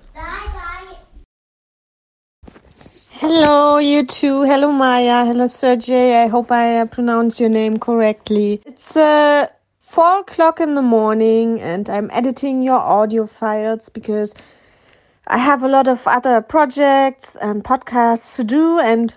Hello, 3.20 3.76
you 3.76 4.06
two. 4.06 4.44
Hello, 4.44 4.72
Maya. 4.72 5.26
Hello, 5.26 5.46
Sergey. 5.46 6.22
I 6.22 6.26
hope 6.28 6.50
I 6.50 6.78
uh, 6.78 6.86
pronounce 6.86 7.38
your 7.38 7.50
name 7.50 7.76
correctly. 7.76 8.62
It's 8.64 8.96
uh, 8.96 9.48
four 9.78 10.20
o'clock 10.20 10.58
in 10.58 10.74
the 10.74 10.80
morning, 10.80 11.60
and 11.60 11.90
I'm 11.90 12.08
editing 12.14 12.62
your 12.62 12.80
audio 12.80 13.26
files 13.26 13.90
because 13.90 14.34
I 15.26 15.36
have 15.36 15.62
a 15.62 15.68
lot 15.68 15.86
of 15.86 16.08
other 16.08 16.40
projects 16.40 17.36
and 17.42 17.62
podcasts 17.62 18.36
to 18.36 18.44
do, 18.44 18.78
and 18.78 19.14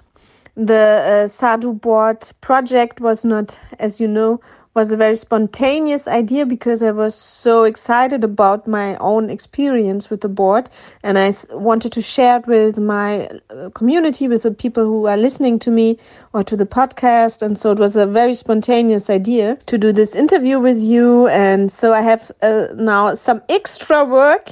the 0.57 1.23
uh, 1.23 1.27
Sadhu 1.27 1.73
board 1.73 2.29
project 2.41 2.99
was 2.99 3.23
not, 3.23 3.57
as 3.79 4.01
you 4.01 4.09
know, 4.09 4.41
was 4.73 4.91
a 4.91 4.97
very 4.97 5.15
spontaneous 5.15 6.07
idea 6.07 6.45
because 6.45 6.81
I 6.81 6.91
was 6.91 7.13
so 7.13 7.63
excited 7.63 8.23
about 8.23 8.67
my 8.67 8.97
own 8.97 9.29
experience 9.29 10.09
with 10.09 10.21
the 10.21 10.29
board 10.29 10.69
and 11.03 11.17
I 11.19 11.31
wanted 11.51 11.91
to 11.91 12.01
share 12.01 12.39
it 12.39 12.47
with 12.47 12.79
my 12.79 13.27
uh, 13.49 13.69
community, 13.75 14.27
with 14.27 14.43
the 14.43 14.51
people 14.51 14.83
who 14.83 15.05
are 15.05 15.17
listening 15.17 15.59
to 15.59 15.71
me 15.71 15.99
or 16.33 16.43
to 16.43 16.55
the 16.55 16.65
podcast. 16.65 17.41
And 17.41 17.57
so 17.57 17.71
it 17.71 17.77
was 17.77 17.95
a 17.95 18.07
very 18.07 18.33
spontaneous 18.33 19.09
idea 19.09 19.57
to 19.67 19.77
do 19.77 19.91
this 19.91 20.15
interview 20.15 20.59
with 20.59 20.79
you. 20.79 21.27
And 21.27 21.71
so 21.71 21.93
I 21.93 22.01
have 22.01 22.31
uh, 22.41 22.67
now 22.73 23.13
some 23.13 23.43
extra 23.49 24.03
work 24.03 24.49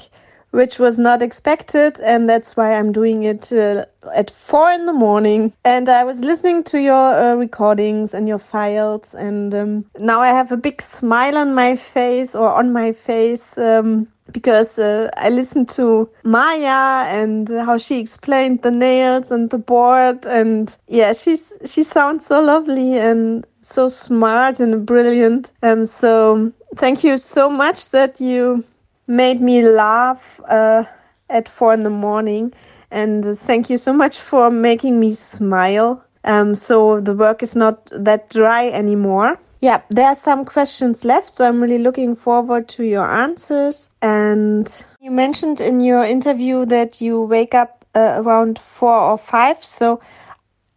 which 0.52 0.80
was 0.80 1.00
not 1.00 1.22
expected, 1.22 2.00
and 2.02 2.30
that's 2.30 2.56
why 2.56 2.74
I'm 2.74 2.92
doing 2.92 3.24
it 3.24 3.52
uh, 3.52 3.86
at 4.14 4.30
four 4.30 4.72
in 4.72 4.86
the 4.86 4.94
morning. 4.94 5.54
And 5.66 5.90
I 5.90 6.04
was 6.04 6.24
listening 6.24 6.64
to 6.66 6.80
your 6.80 7.14
uh, 7.18 7.36
recordings 7.36 8.14
and 8.14 8.28
your 8.28 8.40
files, 8.40 9.16
and 9.16 9.54
um, 9.56 9.86
now 9.98 10.20
I 10.20 10.28
have 10.28 10.52
a 10.52 10.58
big 10.58 10.82
smile 10.82 11.38
on 11.38 11.56
my 11.56 11.76
face 11.76 12.36
or 12.36 12.50
on 12.50 12.72
my 12.72 12.92
face. 12.92 13.58
Um, 13.58 14.08
because 14.32 14.80
uh, 14.80 15.10
I 15.18 15.30
listened 15.30 15.68
to 15.70 16.10
Maya 16.24 17.06
and 17.10 17.50
how 17.50 17.78
she 17.78 18.00
explained 18.00 18.62
the 18.62 18.72
nails 18.72 19.30
and 19.30 19.50
the 19.50 19.58
board, 19.58 20.26
and 20.26 20.76
yeah, 20.88 21.14
she's 21.14 21.54
she 21.66 21.84
sounds 21.84 22.26
so 22.26 22.40
lovely 22.40 22.98
and 22.98 23.46
so 23.60 23.88
smart 23.88 24.60
and 24.60 24.86
brilliant. 24.86 25.52
Um, 25.62 25.86
so 25.86 26.52
thank 26.76 27.04
you 27.04 27.18
so 27.18 27.50
much 27.50 27.90
that 27.90 28.22
you 28.22 28.64
made 29.12 29.42
me 29.42 29.62
laugh 29.62 30.40
uh, 30.48 30.86
at 31.30 31.50
four 31.50 31.74
in 31.74 31.82
the 31.82 31.90
morning. 31.90 32.54
And 32.90 33.26
uh, 33.26 33.34
thank 33.36 33.70
you 33.70 33.78
so 33.78 33.94
much 33.94 34.20
for 34.20 34.50
making 34.50 35.00
me 35.00 35.14
smile. 35.14 36.04
Um, 36.24 36.56
so 36.56 37.00
the 37.02 37.14
work 37.16 37.44
is 37.44 37.56
not 37.56 37.90
that 37.92 38.30
dry 38.30 38.70
anymore. 38.70 39.40
Yeah, 39.60 39.82
there 39.90 40.08
are 40.08 40.16
some 40.16 40.44
questions 40.46 41.06
left, 41.06 41.36
so 41.36 41.48
I'm 41.48 41.62
really 41.62 41.78
looking 41.78 42.16
forward 42.16 42.68
to 42.70 42.84
your 42.84 43.06
answers. 43.06 43.92
And 44.02 44.68
you 45.00 45.12
mentioned 45.12 45.62
in 45.62 45.82
your 45.82 46.04
interview 46.04 46.66
that 46.66 47.00
you 47.00 47.22
wake 47.22 47.54
up 47.54 47.86
uh, 47.94 48.16
around 48.18 48.58
four 48.58 48.98
or 48.98 49.18
five. 49.18 49.64
So 49.64 50.02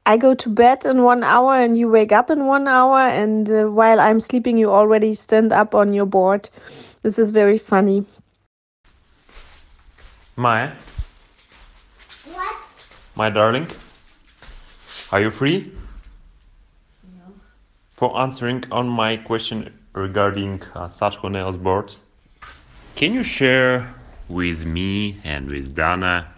I 0.04 0.18
go 0.18 0.34
to 0.34 0.48
bed 0.50 0.84
in 0.84 1.02
one 1.02 1.24
hour 1.24 1.54
and 1.54 1.78
you 1.78 1.88
wake 1.88 2.12
up 2.12 2.28
in 2.28 2.46
one 2.46 2.68
hour. 2.68 2.98
And 2.98 3.50
uh, 3.50 3.64
while 3.64 4.00
I'm 4.00 4.20
sleeping, 4.20 4.58
you 4.58 4.70
already 4.70 5.14
stand 5.14 5.52
up 5.52 5.74
on 5.74 5.92
your 5.92 6.06
board. 6.06 6.50
This 7.02 7.18
is 7.18 7.30
very 7.30 7.58
funny. 7.58 8.04
My, 10.36 10.72
What? 12.32 12.56
my 13.14 13.30
darling, 13.30 13.68
are 15.12 15.20
you 15.20 15.30
free? 15.30 15.72
For 17.92 18.18
answering 18.18 18.64
on 18.72 18.88
my 18.88 19.16
question 19.16 19.78
regarding 19.92 20.60
uh, 20.74 20.88
Satko 20.88 21.30
Nails 21.30 21.56
board, 21.56 21.94
can 22.96 23.12
you 23.12 23.22
share 23.22 23.94
with 24.28 24.64
me 24.66 25.20
and 25.22 25.48
with 25.48 25.76
Dana 25.76 26.32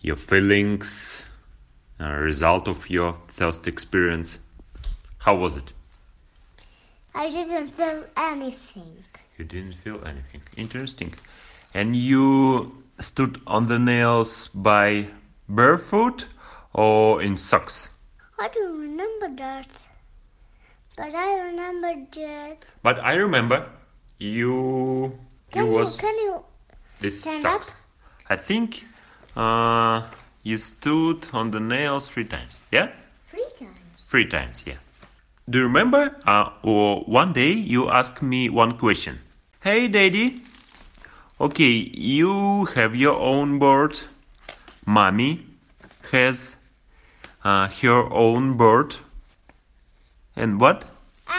your 0.00 0.16
feelings, 0.16 1.26
uh, 2.00 2.12
result 2.12 2.66
of 2.66 2.88
your 2.88 3.18
first 3.26 3.66
experience? 3.66 4.40
How 5.18 5.34
was 5.36 5.58
it? 5.58 5.72
I 7.14 7.28
didn't 7.28 7.68
feel 7.72 8.04
anything. 8.16 9.04
You 9.36 9.44
didn't 9.44 9.74
feel 9.74 10.02
anything. 10.06 10.40
Interesting. 10.56 11.12
And 11.74 11.96
you 11.96 12.84
stood 13.00 13.40
on 13.46 13.66
the 13.66 13.78
nails 13.78 14.46
by 14.48 15.08
barefoot 15.48 16.26
or 16.72 17.20
in 17.20 17.36
socks? 17.36 17.88
I 18.38 18.48
don't 18.48 18.78
remember 18.80 19.28
that. 19.36 19.68
But 20.96 21.14
I 21.14 21.40
remember 21.40 21.92
that. 22.12 22.58
But 22.82 23.00
I 23.00 23.14
remember 23.14 23.66
you 24.18 25.18
Can 25.50 25.66
you 25.66 25.70
you, 25.72 25.76
was 25.78 25.96
can 25.96 26.14
you 26.14 26.44
this 27.00 27.20
stand 27.20 27.42
socks. 27.42 27.70
up? 27.70 27.76
I 28.30 28.36
think 28.36 28.86
uh, 29.36 30.02
you 30.44 30.58
stood 30.58 31.26
on 31.32 31.50
the 31.50 31.58
nails 31.60 32.08
three 32.08 32.24
times. 32.24 32.62
Yeah, 32.70 32.90
three 33.28 33.44
times? 33.58 33.76
three 34.08 34.26
times. 34.28 34.62
Yeah. 34.64 34.78
Do 35.50 35.58
you 35.58 35.64
remember? 35.64 36.16
Uh, 36.24 36.50
or 36.62 37.00
one 37.02 37.32
day 37.32 37.52
you 37.52 37.90
asked 37.90 38.22
me 38.22 38.48
one 38.48 38.78
question. 38.78 39.18
Hey, 39.60 39.88
Daddy. 39.88 40.42
Okay, 41.44 41.72
you 41.92 42.64
have 42.74 42.96
your 42.96 43.18
own 43.20 43.58
board. 43.58 44.00
Mommy 44.86 45.44
has 46.10 46.56
uh, 47.44 47.68
her 47.82 48.02
own 48.12 48.56
board. 48.56 48.96
And 50.36 50.58
what 50.60 50.84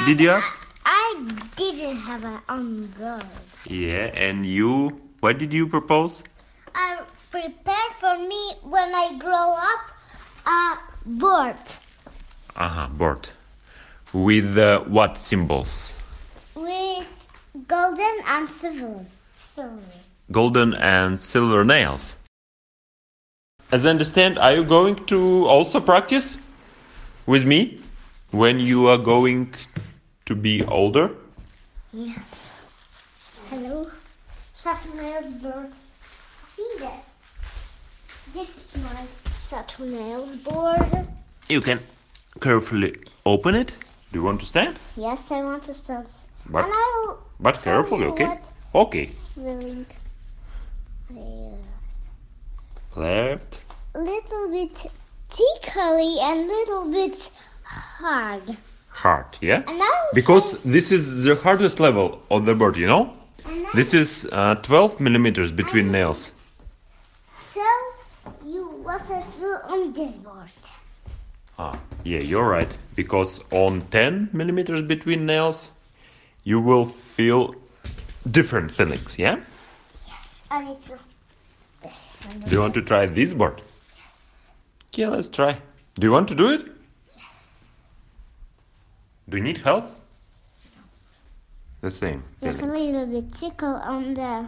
did 0.06 0.20
you 0.20 0.30
ask? 0.30 0.52
I 0.86 1.38
didn't 1.58 1.98
have 1.98 2.24
an 2.24 2.40
own 2.48 2.88
bird. 2.98 3.26
Yeah, 3.68 4.12
and 4.14 4.46
you, 4.46 5.02
what 5.22 5.40
did 5.40 5.52
you 5.52 5.66
propose? 5.68 6.24
I 6.76 7.00
prepared 7.32 7.94
for 8.00 8.18
me 8.20 8.54
when 8.62 8.94
I 8.94 9.18
grow 9.20 9.56
up 9.58 9.82
a 10.46 10.78
board 11.10 11.58
Uh 12.56 12.70
huh, 12.70 12.88
board. 12.88 13.28
With 14.14 14.58
uh, 14.58 14.82
what 14.82 15.18
symbols? 15.18 15.98
with 16.54 17.30
golden 17.68 18.16
and 18.28 18.50
silver. 18.50 19.06
Golden 20.32 20.74
and 20.74 21.20
silver 21.20 21.64
nails. 21.64 22.16
As 23.72 23.86
I 23.86 23.90
understand, 23.90 24.38
are 24.40 24.54
you 24.54 24.64
going 24.64 24.96
to 25.06 25.46
also 25.48 25.80
practice 25.80 26.38
with 27.26 27.46
me 27.46 27.80
when 28.32 28.60
you 28.60 28.88
are 28.88 28.98
going 28.98 29.54
to 30.26 30.36
be 30.36 30.64
older? 30.66 31.12
Yes. 31.94 32.58
Hello. 33.50 33.90
Saturnale's 34.54 35.34
board. 35.42 35.72
I 35.72 36.56
think 36.56 36.80
that 36.80 37.04
this 38.34 38.58
is 38.58 38.84
my 38.84 39.02
Saturnale's 39.42 40.36
board. 40.38 41.08
You 41.50 41.62
can 41.62 41.80
carefully 42.40 42.96
open 43.26 43.56
it. 43.56 43.74
Do 44.12 44.20
you 44.20 44.24
want 44.24 44.40
to 44.40 44.46
stand? 44.46 44.80
Yes, 44.96 45.32
I 45.32 45.44
want 45.44 45.64
to 45.64 45.74
stand. 45.74 46.08
But- 46.50 46.70
But 47.40 47.62
carefully, 47.62 48.06
okay? 48.06 48.26
what? 48.26 48.44
Okay. 48.88 49.10
Feeling 49.36 49.86
a 51.12 53.00
Left. 53.00 53.62
little 53.94 54.50
bit 54.52 54.88
tickly 55.30 56.18
and 56.22 56.48
little 56.48 56.90
bit 56.90 57.30
hard. 57.64 58.58
Hard, 58.90 59.26
yeah? 59.42 59.64
Because 60.14 60.58
this 60.64 60.92
is 60.92 61.24
the 61.26 61.36
hardest 61.36 61.80
level 61.82 62.22
of 62.32 62.46
the 62.46 62.56
board, 62.56 62.78
you 62.78 62.88
know? 62.88 63.14
This 63.74 63.94
is 63.94 64.28
uh, 64.32 64.56
12 64.56 65.00
millimeters 65.02 65.52
between 65.52 65.92
nails. 65.92 66.32
tell 67.54 68.34
you 68.46 68.66
what 68.84 69.02
I 69.02 69.22
feel 69.22 69.60
on 69.68 69.92
this 69.94 70.14
board. 70.14 70.50
Ah, 71.60 71.78
yeah, 72.06 72.20
you're 72.20 72.48
right. 72.48 72.74
Because 72.96 73.42
on 73.52 73.82
10 73.92 74.30
millimeters 74.32 74.82
between 74.82 75.26
nails, 75.26 75.72
you 76.46 76.60
will 76.62 76.86
feel 76.86 77.54
different 78.30 78.72
feelings, 78.72 79.18
yeah? 79.18 79.40
Yes, 80.08 80.44
I 80.50 80.64
need 80.64 80.82
to. 80.84 80.98
This 81.84 82.22
is 82.22 82.28
on 82.28 82.40
the 82.40 82.46
Do 82.48 82.56
you 82.56 82.62
want 82.62 82.74
to 82.74 82.82
try 82.82 83.06
this 83.06 83.34
board? 83.34 83.62
Yes. 83.96 84.42
Yeah, 84.96 85.10
let's 85.10 85.30
try. 85.30 85.58
Do 86.00 86.08
you 86.08 86.12
want 86.12 86.28
to 86.30 86.36
do 86.36 86.50
it? 86.50 86.66
Yes. 87.16 87.64
Do 89.30 89.38
you 89.38 89.44
need 89.44 89.60
help? 89.60 89.92
The 91.82 91.92
same. 91.92 92.24
Just 92.42 92.62
a 92.62 92.66
little 92.66 93.06
bit 93.06 93.32
tickle 93.32 93.76
on 93.76 94.16
the 94.16 94.48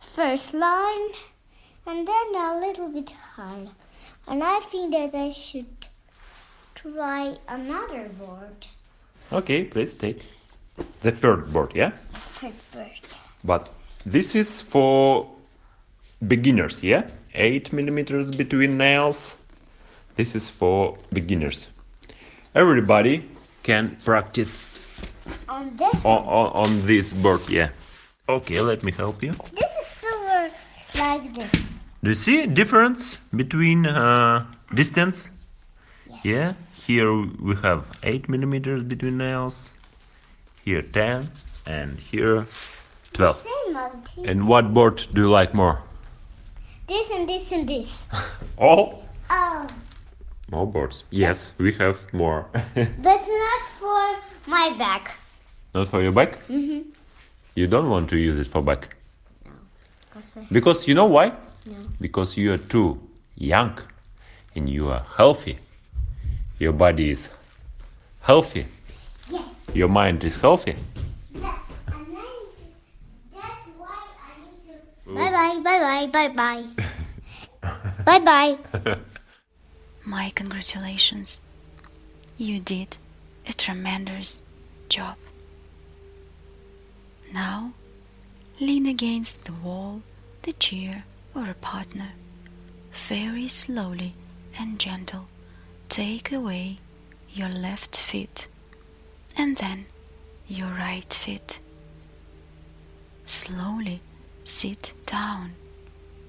first 0.00 0.52
line, 0.52 1.08
and 1.86 2.06
then 2.06 2.34
a 2.34 2.60
little 2.60 2.88
bit 2.88 3.10
hard. 3.10 3.70
And 4.28 4.42
I 4.44 4.60
think 4.60 4.92
that 4.92 5.14
I 5.14 5.32
should 5.32 5.86
try 6.74 7.36
another 7.48 8.08
board. 8.18 8.66
Okay, 9.32 9.64
please 9.64 9.94
take 9.94 10.22
the 11.02 11.12
third 11.12 11.52
board, 11.52 11.72
yeah? 11.74 11.92
Third 12.40 12.52
bird. 12.72 12.90
But 13.44 13.68
this 14.06 14.34
is 14.34 14.60
for 14.60 15.28
beginners, 16.26 16.82
yeah? 16.82 17.08
8 17.34 17.72
millimeters 17.72 18.30
between 18.30 18.76
nails. 18.76 19.34
This 20.16 20.34
is 20.34 20.50
for 20.50 20.98
beginners. 21.12 21.68
Everybody 22.54 23.24
can 23.62 23.96
practice 24.04 24.70
On 25.48 25.74
this, 25.76 25.94
on, 26.04 26.18
on, 26.24 26.46
on 26.52 26.86
this 26.86 27.12
board, 27.12 27.40
yeah. 27.48 27.70
Okay, 28.28 28.60
let 28.60 28.82
me 28.82 28.92
help 28.92 29.22
you. 29.22 29.34
this 29.54 29.70
is 29.80 29.86
silver 29.86 30.50
like 30.96 31.34
this. 31.34 31.52
Do 32.02 32.10
you 32.10 32.14
see 32.14 32.46
difference 32.46 33.16
between 33.34 33.86
uh, 33.86 34.44
distance? 34.74 35.30
Yeah, 36.24 36.52
here 36.74 37.12
we 37.40 37.54
have 37.62 37.86
8 38.02 38.28
millimeters 38.28 38.82
between 38.82 39.18
nails, 39.18 39.72
here 40.64 40.82
10, 40.82 41.30
and 41.66 41.98
here 41.98 42.46
12. 43.12 43.36
Same 43.36 43.76
as 43.76 43.92
this. 44.00 44.24
And 44.24 44.48
what 44.48 44.72
board 44.72 45.06
do 45.12 45.22
you 45.22 45.30
like 45.30 45.54
more? 45.54 45.82
This 46.86 47.10
and 47.10 47.28
this 47.28 47.52
and 47.52 47.68
this. 47.68 48.06
All? 48.56 49.04
Oh, 49.30 49.66
More 50.50 50.66
boards. 50.66 51.04
Yes, 51.10 51.52
we 51.58 51.72
have 51.74 51.98
more. 52.12 52.46
but 52.52 53.20
not 53.26 53.62
for 53.80 54.50
my 54.50 54.74
back. 54.78 55.18
Not 55.74 55.88
for 55.88 56.02
your 56.02 56.12
back? 56.12 56.46
Mm-hmm. 56.48 56.90
You 57.54 57.66
don't 57.66 57.88
want 57.88 58.10
to 58.10 58.16
use 58.16 58.38
it 58.38 58.46
for 58.46 58.60
back. 58.62 58.94
Cause 60.12 60.36
Because 60.50 60.86
you 60.86 60.94
know 60.94 61.06
why? 61.06 61.32
No. 61.64 61.78
Because 62.00 62.36
you 62.36 62.52
are 62.52 62.58
too 62.58 63.00
young 63.36 63.78
and 64.54 64.68
you 64.68 64.90
are 64.90 65.04
healthy. 65.16 65.58
Your 66.58 66.72
body 66.72 67.10
is 67.10 67.30
healthy. 68.20 68.66
Yes. 69.72 69.76
Your 69.76 69.88
mind 69.88 70.22
is 70.24 70.36
healthy. 70.36 70.76
Yes. 71.34 71.42
And 71.86 71.96
I 71.96 72.34
that's 73.32 73.66
why 73.78 74.04
I 74.20 74.40
need 74.44 74.60
to. 74.68 75.14
Bye 75.14 75.30
bye, 75.30 76.06
bye 76.06 76.28
bye, 76.28 76.66
bye 78.04 78.18
bye. 78.20 78.58
bye 78.68 78.78
bye. 78.84 78.96
My 80.04 80.30
congratulations. 80.34 81.40
You 82.36 82.60
did 82.60 82.98
a 83.48 83.52
tremendous 83.52 84.42
job. 84.88 85.16
Now, 87.32 87.72
lean 88.60 88.86
against 88.86 89.44
the 89.44 89.52
wall, 89.52 90.02
the 90.42 90.52
chair, 90.52 91.04
or 91.34 91.48
a 91.48 91.54
partner. 91.54 92.10
Very 92.92 93.48
slowly 93.48 94.14
and 94.58 94.78
gentle, 94.78 95.28
take 95.88 96.30
away 96.30 96.78
your 97.32 97.48
left 97.48 97.96
foot 97.96 98.48
and 99.36 99.56
then 99.56 99.86
your 100.48 100.68
right 100.68 101.12
foot. 101.12 101.60
Slowly 103.24 104.00
sit 104.44 104.92
down. 105.06 105.52